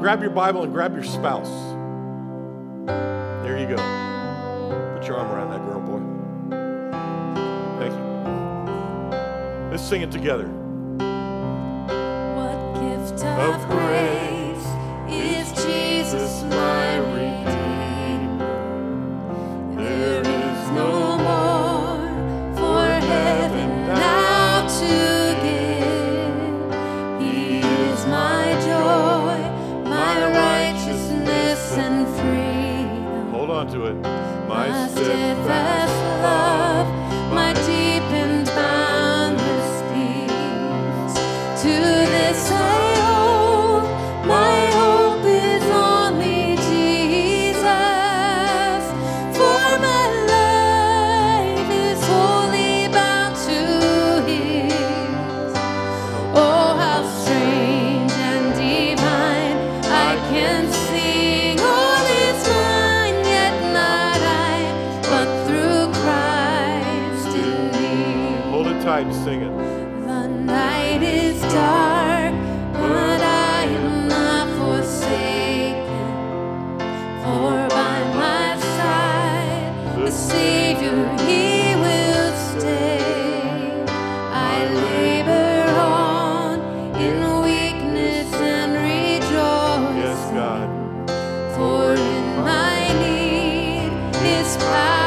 grab 0.00 0.20
your 0.20 0.30
Bible 0.30 0.62
and 0.62 0.72
grab 0.72 0.94
your 0.94 1.04
spouse. 1.04 1.48
There 3.44 3.58
you 3.58 3.66
go. 3.66 3.76
Put 4.96 5.08
your 5.08 5.16
arm 5.16 5.30
around 5.30 5.50
that 5.50 5.59
Let's 9.70 9.84
sing 9.84 10.02
it 10.02 10.10
together. 10.10 10.48
What 12.34 12.74
gift 12.74 13.22
of, 13.24 13.54
of 13.54 13.68
grace 13.68 14.19
It's 94.40 94.56
power. 94.56 94.99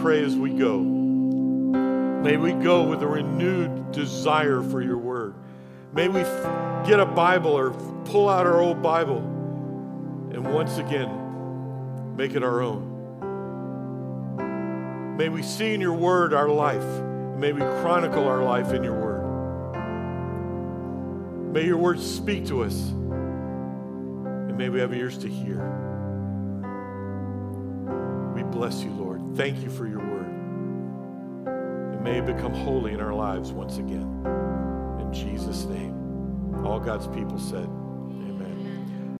pray 0.00 0.24
as 0.24 0.34
we 0.34 0.50
go. 0.50 0.78
May 0.78 2.36
we 2.38 2.52
go 2.52 2.84
with 2.84 3.02
a 3.02 3.06
renewed 3.06 3.92
desire 3.92 4.62
for 4.62 4.80
your 4.80 4.96
word. 4.98 5.34
May 5.92 6.08
we 6.08 6.20
get 6.88 7.00
a 7.00 7.06
Bible 7.06 7.50
or 7.50 7.70
pull 8.06 8.28
out 8.28 8.46
our 8.46 8.60
old 8.60 8.82
Bible 8.82 9.18
and 9.18 10.54
once 10.54 10.78
again 10.78 12.16
make 12.16 12.34
it 12.34 12.42
our 12.42 12.62
own. 12.62 12.86
May 15.16 15.28
we 15.28 15.42
see 15.42 15.74
in 15.74 15.80
your 15.80 15.94
word 15.94 16.32
our 16.32 16.48
life. 16.48 16.84
May 17.36 17.52
we 17.52 17.60
chronicle 17.60 18.26
our 18.26 18.42
life 18.42 18.72
in 18.72 18.82
your 18.82 18.98
word. 18.98 19.20
May 21.52 21.64
your 21.64 21.76
word 21.76 22.00
speak 22.00 22.46
to 22.46 22.62
us. 22.62 22.88
And 22.88 24.56
may 24.56 24.70
we 24.70 24.80
have 24.80 24.94
ears 24.94 25.18
to 25.18 25.28
hear. 25.28 25.58
We 28.34 28.42
bless 28.44 28.82
you, 28.82 28.92
Lord. 28.92 29.19
Thank 29.34 29.62
you 29.62 29.70
for 29.70 29.86
your 29.86 30.00
word. 30.00 30.26
It 31.94 32.02
may 32.02 32.20
become 32.20 32.52
holy 32.52 32.92
in 32.92 33.00
our 33.00 33.14
lives 33.14 33.52
once 33.52 33.78
again. 33.78 34.26
In 35.00 35.12
Jesus' 35.12 35.64
name, 35.64 35.94
all 36.64 36.80
God's 36.80 37.06
people 37.06 37.38
said, 37.38 37.68